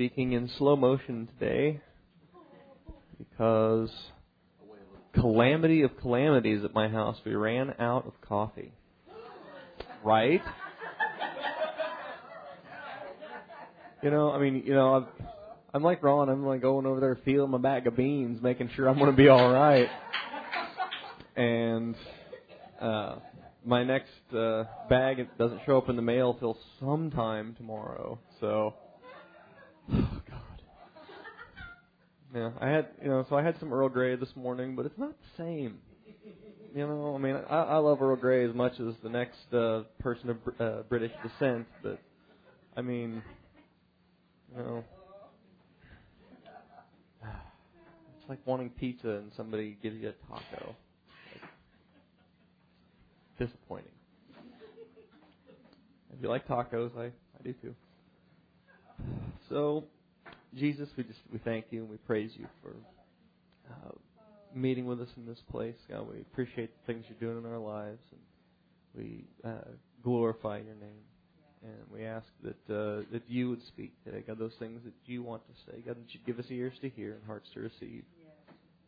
speaking 0.00 0.32
in 0.32 0.48
slow 0.56 0.76
motion 0.76 1.28
today 1.38 1.78
because 3.18 3.90
calamity 5.12 5.82
of 5.82 5.94
calamities 5.98 6.64
at 6.64 6.72
my 6.72 6.88
house. 6.88 7.18
We 7.22 7.34
ran 7.34 7.74
out 7.78 8.06
of 8.06 8.18
coffee. 8.22 8.72
Right? 10.02 10.40
You 14.02 14.10
know, 14.10 14.30
I 14.30 14.38
mean, 14.38 14.62
you 14.64 14.72
know, 14.72 14.94
I'm, 14.94 15.06
I'm 15.74 15.82
like 15.82 16.02
Ron. 16.02 16.30
I'm 16.30 16.46
like 16.46 16.62
going 16.62 16.86
over 16.86 16.98
there 16.98 17.18
feeling 17.22 17.50
my 17.50 17.58
bag 17.58 17.86
of 17.86 17.94
beans, 17.94 18.42
making 18.42 18.70
sure 18.74 18.88
I'm 18.88 18.98
going 18.98 19.10
to 19.10 19.16
be 19.16 19.28
all 19.28 19.52
right. 19.52 19.90
And 21.36 21.94
uh, 22.80 23.16
my 23.66 23.84
next 23.84 24.34
uh, 24.34 24.64
bag 24.88 25.28
doesn't 25.36 25.60
show 25.66 25.76
up 25.76 25.90
in 25.90 25.96
the 25.96 26.02
mail 26.02 26.32
till 26.32 26.56
sometime 26.80 27.54
tomorrow. 27.58 28.18
So, 28.40 28.76
oh 29.92 30.22
God. 30.28 30.40
Yeah, 32.34 32.50
I 32.60 32.68
had 32.68 32.88
you 33.02 33.08
know, 33.08 33.26
so 33.28 33.36
I 33.36 33.42
had 33.42 33.58
some 33.58 33.72
Earl 33.72 33.88
Grey 33.88 34.14
this 34.14 34.34
morning, 34.36 34.76
but 34.76 34.86
it's 34.86 34.98
not 34.98 35.10
the 35.10 35.42
same. 35.42 35.78
You 36.74 36.86
know, 36.86 37.14
I 37.16 37.18
mean, 37.18 37.34
I, 37.50 37.62
I 37.62 37.76
love 37.78 38.00
Earl 38.00 38.14
Grey 38.16 38.44
as 38.48 38.54
much 38.54 38.74
as 38.78 38.94
the 39.02 39.08
next 39.08 39.52
uh, 39.52 39.82
person 39.98 40.30
of 40.30 40.36
uh, 40.60 40.82
British 40.88 41.10
descent, 41.24 41.66
but 41.82 42.00
I 42.76 42.82
mean, 42.82 43.20
you 44.56 44.62
know, 44.62 44.84
it's 47.24 48.28
like 48.28 48.38
wanting 48.44 48.70
pizza 48.70 49.08
and 49.08 49.32
somebody 49.36 49.76
gives 49.82 49.96
you 49.96 50.10
a 50.10 50.12
taco. 50.28 50.76
Like, 51.32 51.50
disappointing. 53.38 53.90
If 56.12 56.22
you 56.22 56.28
like 56.28 56.46
tacos, 56.46 56.96
I 56.96 57.06
I 57.06 57.42
do 57.42 57.52
too. 57.54 57.74
So, 59.48 59.84
Jesus, 60.54 60.88
we 60.96 61.04
just 61.04 61.18
we 61.32 61.38
thank 61.38 61.66
you 61.70 61.80
and 61.82 61.90
we 61.90 61.96
praise 61.98 62.32
you 62.36 62.46
for 62.62 62.74
uh, 63.70 63.92
meeting 64.54 64.86
with 64.86 65.00
us 65.00 65.08
in 65.16 65.26
this 65.26 65.38
place. 65.50 65.76
God, 65.88 66.08
we 66.12 66.20
appreciate 66.20 66.70
the 66.74 66.92
things 66.92 67.04
you're 67.08 67.32
doing 67.32 67.44
in 67.44 67.50
our 67.50 67.58
lives, 67.58 68.02
and 68.10 68.20
we 68.96 69.24
uh, 69.44 69.68
glorify 70.02 70.56
your 70.56 70.74
name. 70.74 71.04
And 71.62 71.74
we 71.92 72.04
ask 72.04 72.26
that 72.42 72.74
uh, 72.74 73.02
that 73.12 73.22
you 73.28 73.50
would 73.50 73.64
speak 73.66 73.92
today, 74.04 74.24
God, 74.26 74.38
those 74.38 74.54
things 74.58 74.80
that 74.84 74.94
you 75.04 75.22
want 75.22 75.42
to 75.46 75.52
say. 75.70 75.80
God, 75.86 75.96
that 75.96 76.14
you 76.14 76.20
give 76.26 76.38
us 76.38 76.46
ears 76.50 76.72
to 76.80 76.88
hear 76.88 77.12
and 77.12 77.24
hearts 77.26 77.48
to 77.54 77.60
receive 77.60 78.02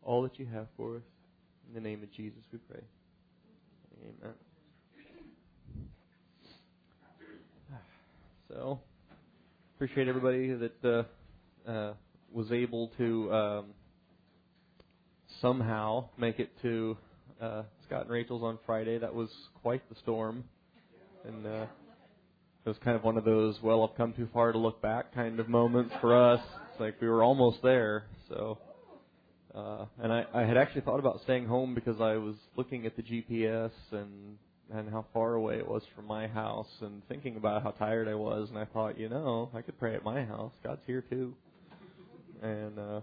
all 0.01 0.23
that 0.23 0.39
you 0.39 0.47
have 0.47 0.67
for 0.75 0.97
us. 0.97 1.03
In 1.69 1.75
the 1.75 1.87
name 1.87 2.03
of 2.03 2.11
Jesus, 2.11 2.41
we 2.51 2.59
pray. 2.69 2.81
Amen. 4.01 4.33
So, 8.49 8.79
appreciate 9.75 10.07
everybody 10.07 10.53
that 10.53 10.85
uh, 10.85 11.03
uh, 11.67 11.93
was 12.31 12.51
able 12.51 12.91
to 12.97 13.33
um, 13.33 13.65
somehow 15.41 16.05
make 16.17 16.39
it 16.39 16.51
to 16.61 16.97
uh, 17.41 17.63
Scott 17.85 18.01
and 18.03 18.09
Rachel's 18.09 18.43
on 18.43 18.57
Friday. 18.65 18.97
That 18.97 19.13
was 19.13 19.29
quite 19.61 19.87
the 19.89 19.95
storm, 19.95 20.43
and 21.25 21.45
uh, 21.45 21.65
it 22.65 22.69
was 22.69 22.77
kind 22.83 22.95
of 22.95 23.03
one 23.03 23.17
of 23.17 23.25
those 23.25 23.57
well, 23.61 23.87
I've 23.87 23.95
come 23.97 24.13
too 24.13 24.27
far 24.33 24.51
to 24.51 24.57
look 24.57 24.81
back 24.81 25.13
kind 25.13 25.39
of 25.39 25.49
moments 25.49 25.93
for 26.01 26.15
us. 26.15 26.41
It's 26.71 26.79
like 26.79 26.99
we 27.01 27.07
were 27.07 27.23
almost 27.23 27.61
there. 27.61 28.05
So, 28.29 28.57
uh, 29.53 29.85
and 30.01 30.11
I, 30.11 30.25
I 30.33 30.41
had 30.43 30.57
actually 30.57 30.81
thought 30.81 30.99
about 30.99 31.21
staying 31.23 31.45
home 31.45 31.75
because 31.75 31.99
I 32.01 32.15
was 32.15 32.35
looking 32.55 32.85
at 32.85 32.95
the 32.95 33.03
GPS 33.03 33.71
and 33.91 34.37
and 34.73 34.89
how 34.89 35.05
far 35.13 35.33
away 35.33 35.57
it 35.57 35.67
was 35.67 35.83
from 35.93 36.07
my 36.07 36.25
house 36.25 36.69
and 36.81 37.05
thinking 37.07 37.35
about 37.35 37.63
how 37.63 37.71
tired 37.71 38.07
I 38.07 38.15
was 38.15 38.49
and 38.49 38.57
I 38.57 38.65
thought, 38.65 38.97
you 38.97 39.09
know, 39.09 39.49
I 39.53 39.61
could 39.61 39.77
pray 39.77 39.93
at 39.93 40.03
my 40.03 40.23
house. 40.23 40.53
God's 40.63 40.81
here 40.87 41.01
too. 41.01 41.35
And 42.41 42.79
uh 42.79 43.01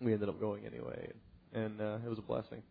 we 0.00 0.12
ended 0.12 0.28
up 0.28 0.40
going 0.40 0.64
anyway 0.66 1.12
and 1.52 1.80
uh 1.80 1.98
it 2.04 2.08
was 2.08 2.18
a 2.18 2.22
blessing. 2.22 2.62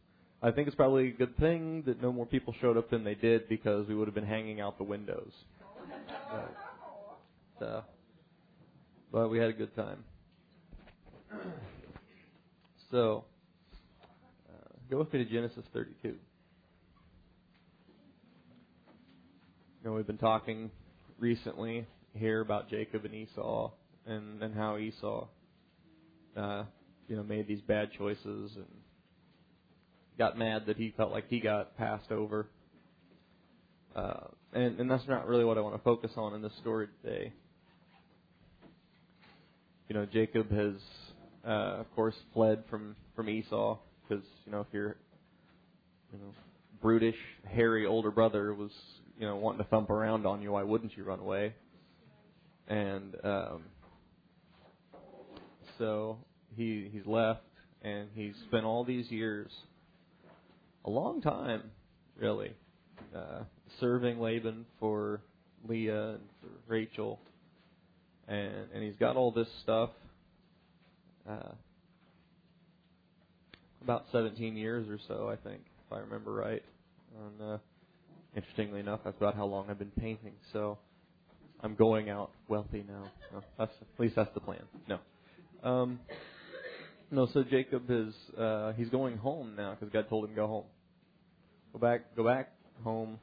I 0.42 0.52
think 0.52 0.68
it's 0.68 0.76
probably 0.76 1.10
a 1.10 1.12
good 1.12 1.38
thing 1.38 1.84
that 1.86 2.02
no 2.02 2.14
more 2.14 2.26
people 2.26 2.56
showed 2.62 2.78
up 2.78 2.90
than 2.90 3.04
they 3.04 3.16
did 3.16 3.50
because 3.50 3.88
we 3.88 3.96
would 3.96 4.08
have 4.08 4.16
been 4.16 4.26
hanging 4.26 4.62
out 4.62 4.78
the 4.78 4.86
windows. 4.86 5.34
But, 7.60 7.66
uh, 7.66 7.82
but 9.12 9.28
we 9.30 9.38
had 9.38 9.50
a 9.50 9.54
good 9.54 9.76
time. 9.76 10.04
So, 12.92 13.24
uh, 14.50 14.74
go 14.90 14.98
with 14.98 15.14
me 15.14 15.24
to 15.24 15.30
Genesis 15.30 15.64
32. 15.74 16.08
You 16.08 16.16
know, 19.84 19.94
we've 19.94 20.08
been 20.08 20.18
talking 20.18 20.72
recently 21.20 21.86
here 22.16 22.42
about 22.42 22.68
Jacob 22.68 23.06
and 23.06 23.14
Esau 23.14 23.70
and, 24.08 24.42
and 24.42 24.56
how 24.56 24.78
Esau, 24.78 25.28
uh, 26.36 26.64
you 27.08 27.16
know, 27.16 27.24
made 27.24 27.48
these 27.48 27.62
bad 27.62 27.90
choices 27.98 28.52
and 28.56 28.66
got 30.18 30.38
mad 30.38 30.66
that 30.68 30.78
he 30.78 30.94
felt 30.96 31.12
like 31.12 31.28
he 31.30 31.40
got 31.40 31.78
passed 31.78 32.12
over. 32.12 32.48
Uh, 33.96 34.28
and, 34.54 34.80
and 34.80 34.92
that's 34.92 35.08
not 35.08 35.28
really 35.28 35.44
what 35.44 35.58
I 35.58 35.62
want 35.62 35.76
to 35.76 35.84
focus 35.84 36.12
on 36.16 36.34
in 36.34 36.42
this 36.42 36.54
story 36.62 36.88
today. 37.02 37.34
You 39.88 39.96
know, 39.96 40.06
Jacob 40.06 40.52
has, 40.52 40.76
uh, 41.46 41.80
of 41.80 41.96
course, 41.96 42.16
fled 42.34 42.64
from 42.70 42.96
from 43.16 43.28
Esau 43.28 43.80
because 44.08 44.24
you 44.46 44.52
know 44.52 44.62
if 44.62 44.68
your, 44.72 44.98
you 46.14 46.20
know, 46.20 46.32
brutish, 46.80 47.18
hairy 47.48 47.88
older 47.88 48.12
brother 48.12 48.54
was 48.54 48.72
you 49.18 49.26
know 49.26 49.36
wanting 49.36 49.64
to 49.64 49.70
thump 49.70 49.90
around 49.90 50.28
on 50.28 50.44
you, 50.44 50.52
why 50.52 50.62
wouldn't 50.62 50.96
you 50.96 51.04
run 51.04 51.20
away? 51.20 51.56
And 52.68 53.16
um, 53.24 53.64
so 55.80 56.18
he 56.56 56.90
he's 56.92 57.06
left, 57.08 57.42
and 57.82 58.10
he's 58.14 58.36
spent 58.48 58.66
all 58.66 58.84
these 58.84 59.10
years, 59.10 59.50
a 60.86 60.90
long 60.90 61.22
time, 61.22 61.64
really, 62.20 62.52
uh, 63.16 63.44
serving 63.80 64.20
Laban 64.20 64.66
for 64.80 65.22
Leah 65.68 66.10
and 66.12 66.20
for 66.42 66.72
Rachel, 66.72 67.20
and 68.28 68.68
and 68.74 68.84
he's 68.84 68.98
got 69.00 69.16
all 69.16 69.32
this 69.32 69.48
stuff. 69.64 69.90
Uh, 71.28 71.54
about 73.82 74.06
17 74.12 74.58
years 74.58 74.88
or 74.90 75.00
so, 75.08 75.30
I 75.30 75.36
think, 75.36 75.62
if 75.86 75.94
I 75.94 76.00
remember 76.00 76.34
right. 76.34 76.64
And 77.18 77.52
uh, 77.54 77.58
interestingly 78.36 78.80
enough, 78.80 79.02
that's 79.04 79.18
about 79.18 79.36
how 79.36 79.46
long 79.46 79.68
I've 79.70 79.80
been 79.80 79.92
painting. 80.00 80.34
So 80.52 80.78
I'm 81.62 81.76
going 81.76 82.10
out 82.10 82.32
wealthy 82.48 82.84
now. 82.88 83.04
No, 83.32 83.42
that's 83.58 83.72
at 83.82 84.00
least 84.00 84.16
that's 84.16 84.34
the 84.34 84.40
plan. 84.40 84.62
No, 84.88 85.00
um, 85.64 86.00
no. 87.12 87.28
So 87.34 87.44
Jacob 87.44 87.84
is 87.90 88.14
uh, 88.38 88.74
he's 88.74 88.90
going 88.90 89.18
home 89.18 89.56
now 89.56 89.76
because 89.78 89.92
God 89.92 90.10
told 90.10 90.30
him 90.30 90.36
go 90.36 90.48
home. 90.48 90.66
Go 91.74 91.80
back, 91.80 92.16
go 92.16 92.24
back 92.24 92.52
home 92.84 93.20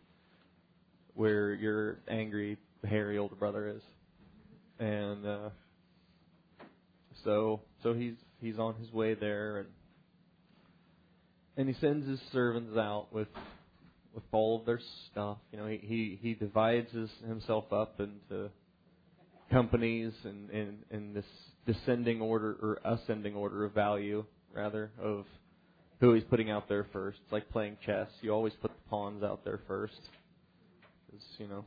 where 1.15 1.53
your 1.55 1.99
angry, 2.09 2.59
hairy 2.85 3.19
older 3.19 3.35
brother 3.35 3.69
is, 3.69 3.83
and 4.79 5.27
uh, 5.27 5.51
so 7.25 7.61
so 7.83 7.95
he's 7.95 8.15
he's 8.41 8.59
on 8.59 8.75
his 8.77 8.93
way 8.93 9.15
there, 9.15 9.59
and 9.59 9.69
and 11.57 11.69
he 11.69 11.75
sends 11.81 12.07
his 12.07 12.21
servants 12.33 12.77
out 12.77 13.09
with 13.13 13.29
with 14.15 14.25
all 14.33 14.61
of 14.61 14.67
their 14.67 14.81
stuff. 15.11 15.39
You 15.53 15.59
know, 15.59 15.67
he 15.67 15.79
he, 15.83 16.19
he 16.21 16.35
divides 16.35 16.93
his, 16.93 17.11
himself 17.27 17.73
up 17.73 17.99
into 17.99 18.51
companies 19.51 20.13
and 20.25 20.51
and 20.51 20.79
in 20.91 21.15
this 21.15 21.25
descending 21.67 22.21
order 22.21 22.57
or 22.63 22.79
ascending 22.85 23.35
order 23.35 23.65
of 23.65 23.73
value 23.73 24.25
rather 24.55 24.91
of 25.01 25.27
who 26.01 26.15
he's 26.15 26.25
putting 26.25 26.51
out 26.51 26.69
there 26.69 26.87
first. 26.93 27.19
It's 27.25 27.33
like 27.33 27.51
playing 27.51 27.79
chess. 27.85 28.09
You 28.21 28.31
always 28.31 28.53
put 28.61 28.71
the 28.71 28.91
pawns 28.91 29.23
out 29.23 29.45
there 29.45 29.61
first. 29.67 30.01
Because, 31.07 31.25
you 31.39 31.49
know, 31.49 31.65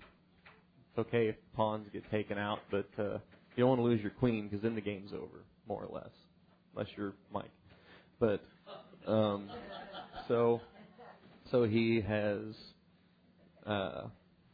it's 0.90 1.00
okay 1.00 1.28
if 1.28 1.36
pawns 1.56 1.88
get 1.92 2.10
taken 2.12 2.38
out, 2.38 2.60
but 2.72 2.88
uh, 2.98 3.18
you 3.56 3.64
don't 3.64 3.70
want 3.70 3.80
to 3.80 3.84
lose 3.84 4.02
your 4.02 4.12
queen 4.12 4.48
because 4.48 4.62
then 4.62 4.76
the 4.76 4.82
game's 4.82 5.14
over, 5.14 5.44
more 5.68 5.84
or 5.84 5.94
less. 5.94 6.12
Unless 6.76 6.90
you're 6.96 7.14
Mike. 7.34 7.52
But, 8.20 8.44
um, 9.08 9.50
so, 10.28 10.62
so 11.52 11.64
he 11.64 12.02
has, 12.02 12.40
uh, 13.66 14.04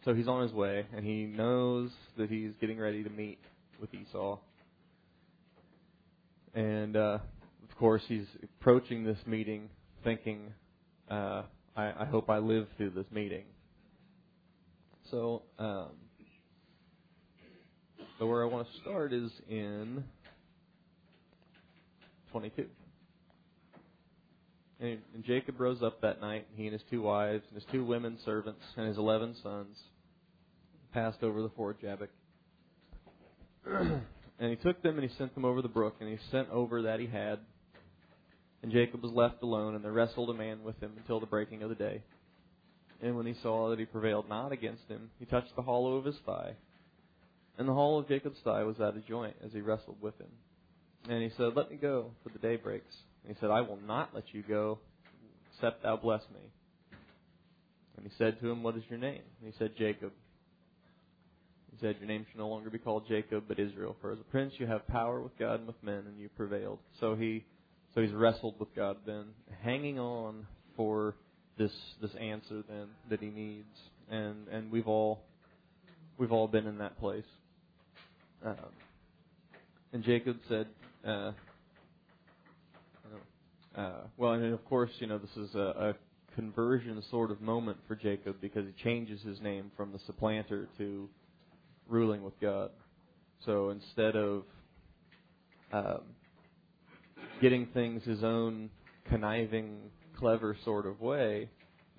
so 0.05 0.13
he's 0.13 0.27
on 0.27 0.43
his 0.43 0.53
way, 0.53 0.85
and 0.95 1.05
he 1.05 1.25
knows 1.25 1.89
that 2.17 2.29
he's 2.29 2.51
getting 2.61 2.79
ready 2.79 3.03
to 3.03 3.09
meet 3.09 3.39
with 3.81 3.93
Esau. 3.93 4.39
And, 6.55 6.95
uh, 6.95 7.19
of 7.69 7.77
course, 7.77 8.01
he's 8.07 8.25
approaching 8.41 9.03
this 9.03 9.17
meeting 9.27 9.69
thinking, 10.03 10.53
uh, 11.11 11.43
I, 11.75 11.91
I 11.99 12.05
hope 12.05 12.29
I 12.29 12.37
live 12.37 12.67
through 12.77 12.91
this 12.91 13.05
meeting. 13.11 13.43
So, 15.11 15.43
um, 15.59 15.89
where 18.19 18.41
I 18.41 18.45
want 18.45 18.67
to 18.71 18.81
start 18.81 19.11
is 19.11 19.29
in 19.49 20.03
22. 22.31 22.65
And, 24.79 24.99
and 25.13 25.23
Jacob 25.23 25.59
rose 25.59 25.83
up 25.83 26.01
that 26.01 26.21
night, 26.21 26.47
he 26.55 26.63
and 26.63 26.73
his 26.73 26.81
two 26.89 27.01
wives 27.01 27.43
and 27.49 27.55
his 27.55 27.69
two 27.71 27.83
women 27.83 28.17
servants 28.23 28.61
and 28.77 28.87
his 28.87 28.97
eleven 28.97 29.35
sons 29.43 29.77
passed 30.93 31.21
over 31.21 31.41
the 31.41 31.49
ford 31.49 31.77
Jabbok. 31.81 32.09
And 34.39 34.49
he 34.49 34.57
took 34.57 34.81
them 34.81 34.97
and 34.99 35.09
he 35.09 35.15
sent 35.17 35.33
them 35.33 35.45
over 35.45 35.61
the 35.61 35.67
brook, 35.67 35.95
and 35.99 36.09
he 36.09 36.17
sent 36.31 36.49
over 36.49 36.83
that 36.83 36.99
he 36.99 37.07
had. 37.07 37.39
And 38.61 38.71
Jacob 38.71 39.03
was 39.03 39.11
left 39.11 39.43
alone, 39.43 39.75
and 39.75 39.83
there 39.83 39.91
wrestled 39.91 40.29
a 40.29 40.33
man 40.33 40.63
with 40.63 40.79
him 40.81 40.93
until 40.97 41.19
the 41.19 41.25
breaking 41.25 41.63
of 41.63 41.69
the 41.69 41.75
day. 41.75 42.01
And 43.01 43.15
when 43.15 43.25
he 43.25 43.35
saw 43.41 43.69
that 43.69 43.79
he 43.79 43.85
prevailed 43.85 44.27
not 44.27 44.51
against 44.51 44.87
him, 44.87 45.11
he 45.19 45.25
touched 45.25 45.55
the 45.55 45.61
hollow 45.61 45.97
of 45.97 46.05
his 46.05 46.15
thigh. 46.25 46.53
And 47.57 47.67
the 47.67 47.73
hollow 47.73 47.99
of 47.99 48.07
Jacob's 48.07 48.39
thigh 48.43 48.63
was 48.63 48.79
at 48.79 48.97
a 48.97 49.01
joint 49.07 49.35
as 49.45 49.51
he 49.53 49.61
wrestled 49.61 50.01
with 50.01 50.19
him. 50.19 50.27
And 51.09 51.21
he 51.21 51.29
said, 51.37 51.55
Let 51.55 51.71
me 51.71 51.77
go, 51.77 52.11
for 52.23 52.29
the 52.29 52.39
day 52.39 52.55
breaks. 52.55 52.95
And 53.23 53.35
he 53.35 53.39
said, 53.39 53.51
I 53.51 53.61
will 53.61 53.79
not 53.85 54.13
let 54.13 54.33
you 54.33 54.43
go, 54.47 54.79
except 55.53 55.83
thou 55.83 55.97
bless 55.97 56.21
me. 56.33 56.41
And 57.97 58.05
he 58.05 58.11
said 58.17 58.39
to 58.39 58.49
him, 58.49 58.63
What 58.63 58.75
is 58.75 58.83
your 58.89 58.99
name? 58.99 59.21
And 59.41 59.53
he 59.53 59.57
said, 59.57 59.71
Jacob. 59.77 60.11
He 61.75 61.85
said, 61.85 61.97
Your 61.99 62.07
name 62.07 62.25
shall 62.31 62.39
no 62.39 62.47
longer 62.47 62.69
be 62.69 62.77
called 62.77 63.07
Jacob, 63.07 63.45
but 63.47 63.59
Israel. 63.59 63.97
For 64.01 64.11
as 64.11 64.19
a 64.19 64.23
prince 64.23 64.53
you 64.57 64.67
have 64.67 64.87
power 64.87 65.21
with 65.21 65.37
God 65.37 65.59
and 65.59 65.67
with 65.67 65.81
men, 65.83 66.03
and 66.07 66.19
you 66.19 66.29
prevailed. 66.29 66.79
So 66.99 67.15
he 67.15 67.43
so 67.93 68.01
he's 68.01 68.11
wrestled 68.11 68.55
with 68.59 68.73
God 68.75 68.97
then, 69.05 69.25
hanging 69.61 69.99
on 69.99 70.45
for 70.75 71.15
this 71.57 71.71
this 72.01 72.11
answer 72.19 72.63
then 72.67 72.87
that 73.09 73.19
he 73.19 73.27
needs. 73.27 73.77
And 74.09 74.47
and 74.47 74.71
we've 74.71 74.87
all 74.87 75.23
we've 76.17 76.31
all 76.31 76.47
been 76.47 76.67
in 76.67 76.77
that 76.77 76.97
place. 76.99 77.25
Um, 78.45 78.55
and 79.91 80.03
Jacob 80.03 80.37
said, 80.47 80.67
uh, 81.05 81.31
uh, 83.75 83.91
well, 84.17 84.33
and 84.33 84.53
of 84.53 84.63
course, 84.65 84.91
you 84.99 85.07
know, 85.07 85.17
this 85.17 85.35
is 85.35 85.55
a, 85.55 85.59
a 85.59 85.95
conversion 86.35 87.01
sort 87.09 87.31
of 87.31 87.41
moment 87.41 87.77
for 87.87 87.95
Jacob 87.95 88.35
because 88.41 88.65
he 88.65 88.83
changes 88.83 89.21
his 89.23 89.41
name 89.41 89.71
from 89.75 89.91
the 89.91 89.99
supplanter 90.05 90.67
to 90.77 91.09
ruling 91.87 92.23
with 92.23 92.39
God. 92.39 92.71
So 93.45 93.69
instead 93.69 94.15
of 94.15 94.43
um, 95.71 96.01
getting 97.41 97.67
things 97.67 98.03
his 98.03 98.23
own 98.23 98.69
conniving, 99.09 99.77
clever 100.17 100.57
sort 100.63 100.85
of 100.85 101.01
way, 101.01 101.49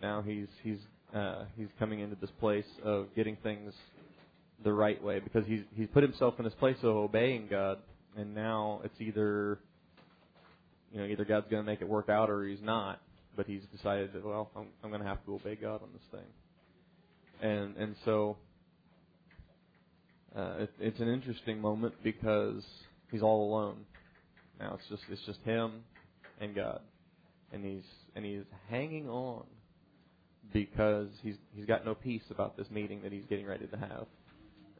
now 0.03 0.23
he's 0.23 0.49
he's 0.62 0.79
uh, 1.15 1.44
he's 1.56 1.69
coming 1.79 2.00
into 2.00 2.17
this 2.17 2.31
place 2.41 2.67
of 2.83 3.06
getting 3.15 3.37
things 3.43 3.73
the 4.65 4.73
right 4.73 5.03
way 5.03 5.21
because 5.21 5.44
he's 5.47 5.62
he's 5.75 5.89
put 5.93 6.03
himself 6.03 6.35
in 6.39 6.44
this 6.44 6.55
place 6.55 6.77
of 6.82 6.97
obeying 6.97 7.47
God, 7.49 7.79
and 8.17 8.35
now 8.35 8.81
it's 8.85 9.00
either 9.00 9.59
you 10.93 10.99
know 10.99 11.06
either 11.06 11.25
God's 11.25 11.47
going 11.50 11.62
to 11.62 11.67
make 11.67 11.81
it 11.81 11.89
work 11.89 12.09
out 12.09 12.31
or 12.31 12.44
he's 12.44 12.62
not. 12.62 13.00
But 13.37 13.47
he's 13.47 13.61
decided 13.71 14.15
that 14.15 14.25
well, 14.25 14.50
I'm, 14.56 14.69
I'm 14.82 14.89
going 14.89 15.03
to 15.03 15.06
have 15.06 15.23
to 15.27 15.35
obey 15.35 15.56
God 15.56 15.82
on 15.82 15.91
this 15.93 16.03
thing, 16.11 17.50
and 17.50 17.77
and 17.77 17.94
so 18.06 18.39
uh, 20.37 20.55
it, 20.59 20.71
it's 20.79 21.00
an 21.00 21.09
interesting 21.09 21.61
moment 21.61 21.94
because 22.03 22.62
he's 23.11 23.23
all 23.23 23.49
alone. 23.49 23.77
Now 24.61 24.75
it's 24.75 24.88
just 24.88 25.03
it's 25.11 25.25
just 25.27 25.38
him 25.44 25.83
and 26.41 26.55
God, 26.55 26.81
and 27.53 27.65
he's 27.65 27.85
and 28.15 28.25
he's 28.25 28.43
hanging 28.69 29.09
on 29.09 29.44
because 30.53 31.09
he's 31.23 31.37
he's 31.55 31.67
got 31.67 31.85
no 31.85 31.94
peace 31.94 32.23
about 32.31 32.56
this 32.56 32.71
meeting 32.71 33.03
that 33.03 33.12
he's 33.12 33.25
getting 33.29 33.47
ready 33.47 33.67
to 33.67 33.77
have, 33.77 34.06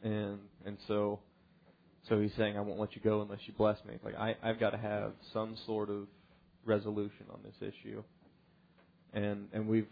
and 0.03 0.39
and 0.65 0.77
so 0.87 1.21
so 2.09 2.21
he's 2.21 2.33
saying 2.37 2.57
I 2.57 2.61
won't 2.61 2.79
let 2.79 2.95
you 2.95 3.01
go 3.03 3.23
unless 3.23 3.41
you 3.47 3.55
bless 3.57 3.79
me. 3.85 3.95
Like 4.05 4.15
I 4.15 4.37
I've 4.43 4.61
got 4.61 4.71
to 4.71 4.79
have 4.79 5.13
some 5.33 5.57
sort 5.67 5.91
of 5.91 6.07
resolution 6.65 7.27
on 7.33 7.41
this 7.43 7.55
issue, 7.61 8.03
and 9.15 9.49
and 9.53 9.67
we've 9.69 9.89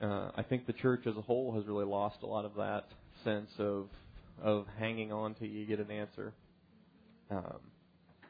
uh, 0.00 0.30
I 0.34 0.42
think 0.42 0.66
the 0.66 0.72
church 0.72 1.06
as 1.06 1.16
a 1.16 1.20
whole 1.20 1.54
has 1.54 1.66
really 1.66 1.84
lost 1.84 2.16
a 2.22 2.26
lot 2.26 2.44
of 2.44 2.54
that 2.56 2.86
sense 3.22 3.50
of 3.58 3.88
of 4.42 4.66
hanging 4.78 5.12
on 5.12 5.34
till 5.34 5.48
you 5.48 5.64
get 5.66 5.78
an 5.78 5.90
answer. 5.90 6.32
Um, 7.30 7.60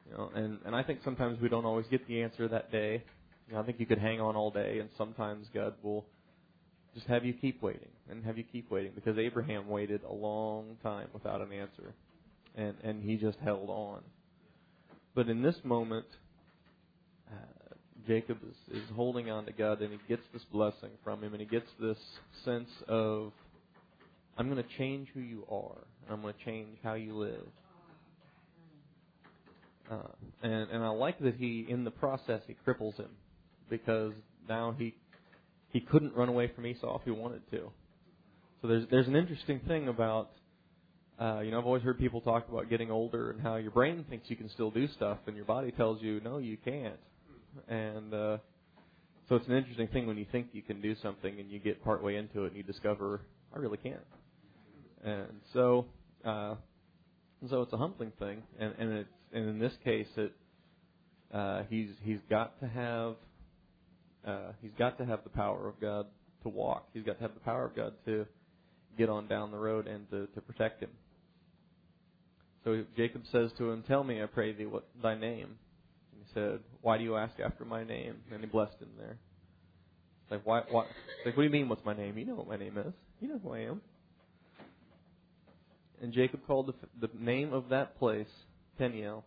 you 0.08 0.16
know, 0.16 0.30
and 0.34 0.58
and 0.64 0.76
I 0.76 0.82
think 0.82 1.00
sometimes 1.04 1.40
we 1.40 1.48
don't 1.48 1.64
always 1.64 1.86
get 1.90 2.06
the 2.06 2.22
answer 2.22 2.48
that 2.48 2.70
day. 2.70 3.02
You 3.48 3.54
know, 3.54 3.60
I 3.60 3.64
think 3.64 3.80
you 3.80 3.86
could 3.86 3.98
hang 3.98 4.20
on 4.20 4.36
all 4.36 4.50
day, 4.50 4.78
and 4.78 4.88
sometimes 4.96 5.46
God 5.52 5.74
will 5.82 6.04
just 6.94 7.06
have 7.06 7.24
you 7.24 7.32
keep 7.32 7.62
waiting 7.62 7.88
and 8.10 8.24
have 8.24 8.36
you 8.36 8.44
keep 8.44 8.70
waiting 8.70 8.92
because 8.94 9.18
Abraham 9.18 9.68
waited 9.68 10.02
a 10.04 10.12
long 10.12 10.76
time 10.82 11.08
without 11.12 11.40
an 11.40 11.52
answer, 11.52 11.94
and 12.54 12.74
and 12.84 13.02
he 13.02 13.16
just 13.16 13.38
held 13.38 13.68
on. 13.68 14.02
But 15.14 15.28
in 15.28 15.42
this 15.42 15.56
moment, 15.64 16.06
uh, 17.30 17.74
Jacob 18.06 18.38
is, 18.48 18.82
is 18.82 18.88
holding 18.94 19.30
on 19.30 19.44
to 19.46 19.52
God, 19.52 19.80
and 19.80 19.92
he 19.92 19.98
gets 20.08 20.22
this 20.32 20.42
blessing 20.52 20.90
from 21.04 21.22
him, 21.22 21.34
and 21.34 21.40
he 21.40 21.46
gets 21.46 21.68
this 21.80 21.98
sense 22.44 22.70
of, 22.88 23.32
I'm 24.36 24.50
going 24.50 24.62
to 24.62 24.68
change 24.78 25.08
who 25.14 25.20
you 25.20 25.44
are, 25.50 25.86
I'm 26.10 26.22
going 26.22 26.34
to 26.34 26.44
change 26.44 26.78
how 26.82 26.94
you 26.94 27.16
live. 27.16 27.46
Uh, 29.90 29.96
and 30.42 30.70
and 30.70 30.84
I 30.84 30.88
like 30.88 31.18
that 31.20 31.34
he, 31.34 31.66
in 31.68 31.84
the 31.84 31.90
process, 31.90 32.40
he 32.46 32.56
cripples 32.66 32.96
him 32.96 33.10
because 33.68 34.12
now 34.48 34.74
he 34.78 34.94
he 35.70 35.80
couldn't 35.80 36.14
run 36.14 36.28
away 36.28 36.50
from 36.54 36.66
Esau 36.66 36.98
if 36.98 37.04
he 37.04 37.10
wanted 37.10 37.42
to. 37.50 37.70
So 38.60 38.68
there's 38.68 38.84
there's 38.90 39.08
an 39.08 39.16
interesting 39.16 39.60
thing 39.66 39.88
about 39.88 40.30
uh, 41.20 41.40
you 41.40 41.50
know 41.50 41.58
I've 41.58 41.66
always 41.66 41.82
heard 41.82 41.98
people 41.98 42.20
talk 42.20 42.48
about 42.48 42.70
getting 42.70 42.90
older 42.90 43.30
and 43.30 43.40
how 43.40 43.56
your 43.56 43.70
brain 43.70 44.04
thinks 44.08 44.30
you 44.30 44.36
can 44.36 44.48
still 44.50 44.70
do 44.70 44.86
stuff 44.88 45.18
and 45.26 45.36
your 45.36 45.44
body 45.44 45.72
tells 45.72 46.00
you 46.00 46.20
no 46.20 46.38
you 46.38 46.56
can't. 46.56 47.00
And 47.68 48.14
uh, 48.14 48.38
so 49.28 49.36
it's 49.36 49.46
an 49.46 49.54
interesting 49.54 49.88
thing 49.88 50.06
when 50.06 50.16
you 50.16 50.26
think 50.30 50.48
you 50.52 50.62
can 50.62 50.80
do 50.80 50.94
something 51.02 51.38
and 51.40 51.50
you 51.50 51.58
get 51.58 51.82
partway 51.84 52.16
into 52.16 52.44
it 52.44 52.48
and 52.48 52.56
you 52.56 52.62
discover 52.62 53.20
I 53.54 53.58
really 53.58 53.78
can't. 53.78 54.00
And 55.02 55.40
so 55.52 55.86
uh, 56.24 56.54
so 57.48 57.62
it's 57.62 57.72
a 57.72 57.76
humbling 57.76 58.12
thing, 58.18 58.42
and 58.58 58.74
and 58.78 58.92
it's 58.92 59.08
and 59.32 59.48
in 59.48 59.58
this 59.58 59.72
case 59.84 60.08
it 60.16 60.32
uh, 61.32 61.62
he's 61.68 61.88
he's 62.02 62.20
got 62.30 62.58
to 62.60 62.68
have 62.68 63.16
uh, 64.26 64.52
he's 64.60 64.72
got 64.78 64.98
to 64.98 65.04
have 65.04 65.24
the 65.24 65.30
power 65.30 65.68
of 65.68 65.80
God 65.80 66.06
to 66.42 66.48
walk. 66.48 66.88
He's 66.92 67.04
got 67.04 67.16
to 67.18 67.22
have 67.22 67.34
the 67.34 67.40
power 67.40 67.64
of 67.64 67.74
God 67.74 67.94
to 68.06 68.26
get 68.96 69.08
on 69.08 69.26
down 69.26 69.50
the 69.50 69.56
road 69.56 69.86
and 69.86 70.08
to, 70.10 70.26
to 70.26 70.40
protect 70.40 70.82
him. 70.82 70.90
So 72.64 72.84
Jacob 72.96 73.22
says 73.32 73.50
to 73.58 73.70
him, 73.70 73.82
Tell 73.86 74.04
me, 74.04 74.22
I 74.22 74.26
pray 74.26 74.52
thee, 74.52 74.66
what 74.66 74.86
thy 75.02 75.16
name? 75.16 75.56
And 76.12 76.24
he 76.24 76.32
said, 76.34 76.60
Why 76.80 76.98
do 76.98 77.04
you 77.04 77.16
ask 77.16 77.34
after 77.40 77.64
my 77.64 77.84
name? 77.84 78.16
And 78.30 78.40
he 78.40 78.46
blessed 78.46 78.78
him 78.80 78.90
there. 78.98 79.18
Like, 80.30 80.46
why, 80.46 80.62
why? 80.70 80.84
Like, 81.26 81.36
what 81.36 81.42
do 81.42 81.44
you 81.44 81.50
mean, 81.50 81.68
what's 81.68 81.84
my 81.84 81.94
name? 81.94 82.16
You 82.16 82.24
know 82.24 82.36
what 82.36 82.48
my 82.48 82.56
name 82.56 82.78
is. 82.78 82.92
You 83.20 83.28
know 83.28 83.40
who 83.42 83.52
I 83.52 83.60
am. 83.60 83.80
And 86.02 86.12
Jacob 86.12 86.40
called 86.46 86.66
the, 86.66 87.06
the 87.06 87.10
name 87.18 87.52
of 87.52 87.68
that 87.68 87.96
place 87.98 88.26
Peniel, 88.76 89.24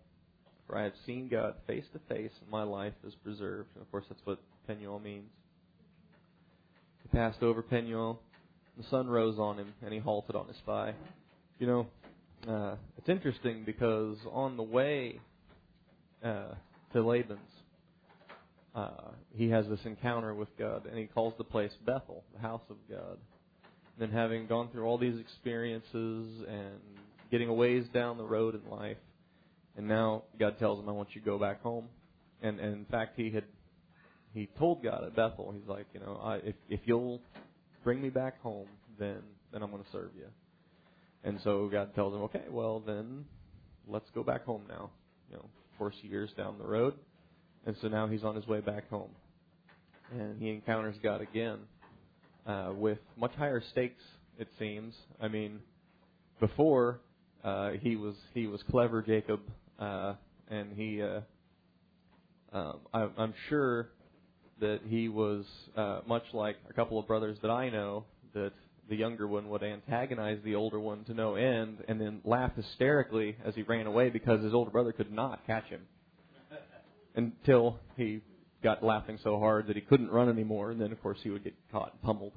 for 0.67 0.77
I 0.77 0.83
have 0.83 0.93
seen 1.05 1.29
God 1.29 1.55
face 1.65 1.85
to 1.93 2.13
face, 2.13 2.31
and 2.41 2.49
my 2.51 2.63
life 2.63 2.93
is 3.07 3.15
preserved. 3.23 3.69
And 3.75 3.81
of 3.81 3.89
course, 3.91 4.03
that's 4.09 4.21
what 4.25 4.39
Peniel 4.67 4.99
means. 4.99 5.29
He 7.01 7.17
passed 7.17 7.41
over 7.41 7.61
Penuel. 7.61 8.19
The 8.77 8.83
sun 8.89 9.07
rose 9.07 9.39
on 9.39 9.57
him, 9.57 9.73
and 9.81 9.93
he 9.93 9.99
halted 9.99 10.35
on 10.35 10.47
his 10.47 10.57
thigh. 10.65 10.93
You 11.59 11.67
know, 11.67 11.87
uh, 12.45 12.75
it's 12.97 13.07
interesting 13.07 13.63
because 13.65 14.17
on 14.29 14.57
the 14.57 14.63
way 14.63 15.21
uh, 16.23 16.55
to 16.91 17.01
Laban's, 17.01 17.39
uh, 18.75 19.11
he 19.33 19.49
has 19.49 19.65
this 19.69 19.79
encounter 19.85 20.33
with 20.33 20.49
God, 20.59 20.87
and 20.87 20.97
he 20.97 21.05
calls 21.05 21.33
the 21.37 21.45
place 21.45 21.71
Bethel, 21.85 22.25
the 22.33 22.41
house 22.41 22.63
of 22.69 22.75
God. 22.89 23.17
Then, 23.97 24.11
having 24.11 24.47
gone 24.47 24.69
through 24.71 24.85
all 24.85 24.97
these 24.97 25.19
experiences 25.19 26.43
and 26.47 26.79
getting 27.31 27.47
a 27.49 27.53
ways 27.53 27.85
down 27.93 28.17
the 28.17 28.25
road 28.25 28.55
in 28.55 28.69
life, 28.69 28.97
and 29.77 29.87
now 29.87 30.23
God 30.39 30.59
tells 30.59 30.79
him, 30.79 30.89
"I 30.89 30.91
want 30.91 31.09
you 31.13 31.21
to 31.21 31.25
go 31.25 31.39
back 31.39 31.61
home." 31.61 31.87
And, 32.41 32.59
and 32.59 32.73
in 32.73 32.85
fact, 32.85 33.13
he 33.15 33.31
had 33.31 33.45
he 34.35 34.49
told 34.59 34.83
God 34.83 35.03
at 35.05 35.15
Bethel, 35.15 35.53
he's 35.57 35.67
like, 35.67 35.87
you 35.93 36.01
know, 36.01 36.19
I, 36.21 36.35
if 36.37 36.55
if 36.69 36.81
you'll 36.83 37.21
bring 37.83 38.01
me 38.01 38.09
back 38.09 38.41
home, 38.41 38.67
then 38.99 39.21
then 39.51 39.63
I'm 39.63 39.71
going 39.71 39.83
to 39.83 39.91
serve 39.91 40.11
you. 40.15 40.27
And 41.23 41.39
so 41.43 41.69
God 41.71 41.95
tells 41.95 42.13
him, 42.13 42.21
okay, 42.23 42.43
well 42.49 42.81
then 42.85 43.25
let's 43.87 44.09
go 44.13 44.23
back 44.23 44.45
home 44.45 44.63
now. 44.67 44.91
You 45.31 45.37
know, 45.37 45.45
four 45.77 45.91
years 46.03 46.29
down 46.37 46.57
the 46.59 46.67
road, 46.67 46.93
and 47.65 47.75
so 47.81 47.87
now 47.87 48.07
he's 48.07 48.23
on 48.23 48.35
his 48.35 48.45
way 48.45 48.59
back 48.59 48.89
home, 48.89 49.09
and 50.11 50.39
he 50.39 50.49
encounters 50.49 50.95
God 51.01 51.21
again 51.21 51.59
uh, 52.45 52.71
with 52.75 52.99
much 53.17 53.33
higher 53.35 53.61
stakes. 53.71 54.01
It 54.37 54.49
seems. 54.59 54.93
I 55.21 55.27
mean, 55.27 55.59
before 56.39 56.99
uh, 57.43 57.71
he 57.81 57.95
was 57.95 58.15
he 58.33 58.47
was 58.47 58.61
clever 58.69 59.01
Jacob, 59.01 59.39
uh, 59.79 60.15
and 60.49 60.73
he 60.73 61.01
uh, 61.01 61.21
um, 62.51 62.79
I, 62.93 63.07
I'm 63.17 63.33
sure 63.49 63.89
that 64.59 64.79
he 64.87 65.09
was 65.09 65.45
uh, 65.75 65.99
much 66.07 66.23
like 66.33 66.57
a 66.69 66.73
couple 66.73 66.97
of 66.97 67.07
brothers 67.07 67.37
that 67.41 67.51
I 67.51 67.69
know 67.69 68.05
that 68.33 68.53
the 68.89 68.95
younger 68.95 69.27
one 69.27 69.49
would 69.49 69.63
antagonize 69.63 70.39
the 70.43 70.55
older 70.55 70.79
one 70.79 71.03
to 71.05 71.13
no 71.13 71.35
end 71.35 71.83
and 71.87 71.99
then 71.99 72.21
laugh 72.23 72.51
hysterically 72.55 73.35
as 73.43 73.55
he 73.55 73.63
ran 73.63 73.87
away 73.87 74.09
because 74.09 74.43
his 74.43 74.53
older 74.53 74.71
brother 74.71 74.91
could 74.91 75.11
not 75.11 75.45
catch 75.47 75.65
him 75.65 75.81
until 77.15 77.79
he 77.97 78.21
got 78.65 78.83
laughing 78.83 79.17
so 79.23 79.39
hard 79.39 79.67
that 79.67 79.75
he 79.75 79.81
couldn't 79.81 80.09
run 80.09 80.27
anymore 80.29 80.71
and 80.71 80.81
then 80.81 80.91
of 80.91 81.01
course 81.01 81.19
he 81.23 81.29
would 81.29 81.43
get 81.43 81.53
caught 81.71 81.91
and 81.93 82.01
pummeled 82.01 82.33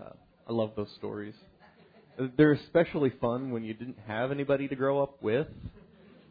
uh, 0.00 0.14
i 0.48 0.52
love 0.52 0.72
those 0.76 0.90
stories 0.96 1.34
they're 2.36 2.52
especially 2.52 3.12
fun 3.20 3.50
when 3.50 3.64
you 3.64 3.74
didn't 3.74 3.98
have 4.06 4.30
anybody 4.30 4.68
to 4.68 4.76
grow 4.76 5.02
up 5.02 5.22
with, 5.22 5.46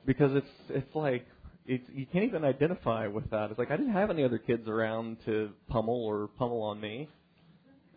because 0.05 0.35
it's 0.35 0.47
it's 0.69 0.95
like 0.95 1.25
it's 1.65 1.83
you 1.93 2.05
can't 2.05 2.25
even 2.25 2.43
identify 2.43 3.07
with 3.07 3.29
that. 3.31 3.49
It's 3.49 3.59
like 3.59 3.71
I 3.71 3.77
didn't 3.77 3.93
have 3.93 4.09
any 4.09 4.23
other 4.23 4.37
kids 4.37 4.67
around 4.67 5.17
to 5.25 5.49
pummel 5.69 6.05
or 6.05 6.27
pummel 6.37 6.61
on 6.61 6.79
me, 6.79 7.09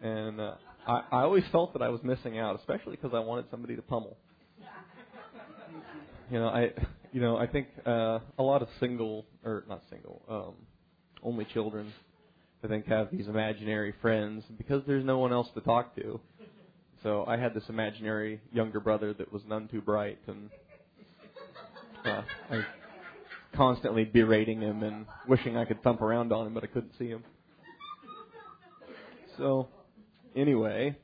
and 0.03 0.41
uh, 0.41 0.55
I 0.87 1.03
I 1.13 1.23
always 1.23 1.45
felt 1.53 1.73
that 1.75 1.83
I 1.83 1.89
was 1.89 2.03
missing 2.03 2.39
out, 2.39 2.59
especially 2.59 2.97
because 2.97 3.13
I 3.15 3.21
wanted 3.21 3.47
somebody 3.51 3.77
to 3.77 3.83
pummel. 3.83 4.17
You 6.31 6.39
know, 6.39 6.49
I 6.49 6.71
you 7.13 7.21
know 7.21 7.37
I 7.37 7.47
think 7.47 7.69
uh, 7.85 8.21
a 8.39 8.43
lot 8.43 8.63
of 8.63 8.69
single 8.81 9.27
or 9.45 9.65
not 9.69 9.83
single 9.91 10.23
um, 10.29 10.55
only 11.23 11.45
children 11.45 11.93
I 12.65 12.69
think 12.69 12.87
have 12.87 13.11
these 13.11 13.27
imaginary 13.27 13.93
friends 14.01 14.45
because 14.57 14.83
there's 14.87 15.05
no 15.05 15.19
one 15.19 15.33
else 15.33 15.49
to 15.55 15.61
talk 15.61 15.97
to. 15.97 16.21
So 17.03 17.25
I 17.27 17.37
had 17.37 17.55
this 17.55 17.65
imaginary 17.69 18.41
younger 18.53 18.79
brother 18.79 19.13
that 19.15 19.33
was 19.33 19.43
none 19.49 19.67
too 19.67 19.81
bright, 19.81 20.21
and 20.29 20.51
uh, 22.05 22.23
I 22.49 22.65
constantly 23.53 24.05
berating 24.05 24.61
him 24.61 24.85
and 24.85 25.07
wishing 25.27 25.57
I 25.57 25.65
could 25.65 25.83
thump 25.83 26.01
around 26.01 26.33
on 26.33 26.47
him, 26.47 26.55
but 26.55 26.63
I 26.63 26.69
couldn't 26.69 26.93
see 26.97 27.09
him. 27.09 27.25
So, 29.37 29.69
anyway, 30.37 30.97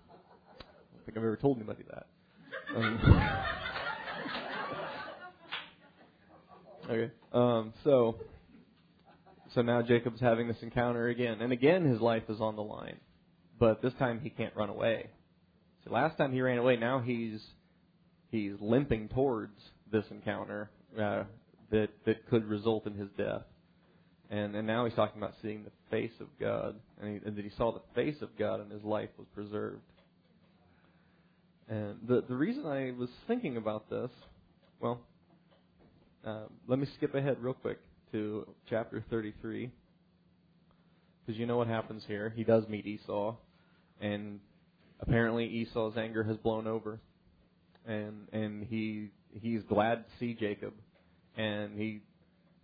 I 0.00 0.14
don't 0.96 1.04
think 1.06 1.16
I've 1.16 1.24
ever 1.24 1.36
told 1.36 1.58
anybody 1.58 1.84
that. 1.88 2.06
Um, 2.74 3.30
okay. 6.90 7.12
Um, 7.32 7.72
so, 7.84 8.16
so 9.54 9.62
now 9.62 9.82
Jacob's 9.82 10.20
having 10.20 10.48
this 10.48 10.56
encounter 10.62 11.08
again, 11.08 11.40
and 11.40 11.52
again 11.52 11.84
his 11.84 12.00
life 12.00 12.24
is 12.28 12.40
on 12.40 12.56
the 12.56 12.62
line, 12.62 12.96
but 13.58 13.80
this 13.82 13.92
time 13.98 14.20
he 14.20 14.30
can't 14.30 14.54
run 14.56 14.68
away. 14.68 15.10
So 15.84 15.92
last 15.92 16.18
time 16.18 16.32
he 16.32 16.40
ran 16.40 16.58
away, 16.58 16.76
now 16.76 16.98
he's 17.00 17.40
he's 18.30 18.54
limping 18.60 19.10
towards 19.10 19.56
this 19.92 20.04
encounter 20.10 20.70
uh, 21.00 21.24
that 21.70 21.88
that 22.04 22.28
could 22.28 22.44
result 22.46 22.86
in 22.86 22.94
his 22.94 23.08
death, 23.16 23.42
and 24.28 24.56
and 24.56 24.66
now 24.66 24.86
he's 24.86 24.94
talking 24.94 25.22
about 25.22 25.34
seeing 25.40 25.62
the 25.62 25.70
face 25.88 26.18
of 26.20 26.26
God, 26.40 26.74
and, 27.00 27.12
he, 27.20 27.26
and 27.28 27.36
that 27.36 27.44
he 27.44 27.50
saw 27.56 27.72
the 27.72 27.82
face 27.94 28.20
of 28.22 28.36
God, 28.36 28.60
and 28.60 28.72
his 28.72 28.82
life 28.82 29.10
was 29.16 29.28
preserved. 29.34 29.82
And 31.68 31.96
the 32.08 32.24
the 32.28 32.34
reason 32.34 32.66
I 32.66 32.92
was 32.98 33.10
thinking 33.28 33.56
about 33.56 33.88
this, 33.88 34.10
well, 34.80 35.00
uh, 36.26 36.46
let 36.66 36.80
me 36.80 36.88
skip 36.96 37.14
ahead 37.14 37.36
real 37.40 37.54
quick 37.54 37.78
to 38.14 38.46
chapter 38.70 39.04
33 39.10 39.72
because 41.26 41.38
you 41.38 41.46
know 41.46 41.56
what 41.56 41.66
happens 41.66 42.04
here. 42.06 42.32
He 42.34 42.44
does 42.44 42.68
meet 42.68 42.86
Esau, 42.86 43.34
and 44.00 44.38
apparently 45.00 45.46
Esau's 45.46 45.96
anger 45.96 46.22
has 46.22 46.36
blown 46.36 46.68
over, 46.68 47.00
and 47.86 48.28
and 48.32 48.64
he 48.64 49.08
he's 49.32 49.62
glad 49.64 50.04
to 50.04 50.10
see 50.20 50.34
Jacob, 50.34 50.74
and 51.36 51.76
he 51.76 52.02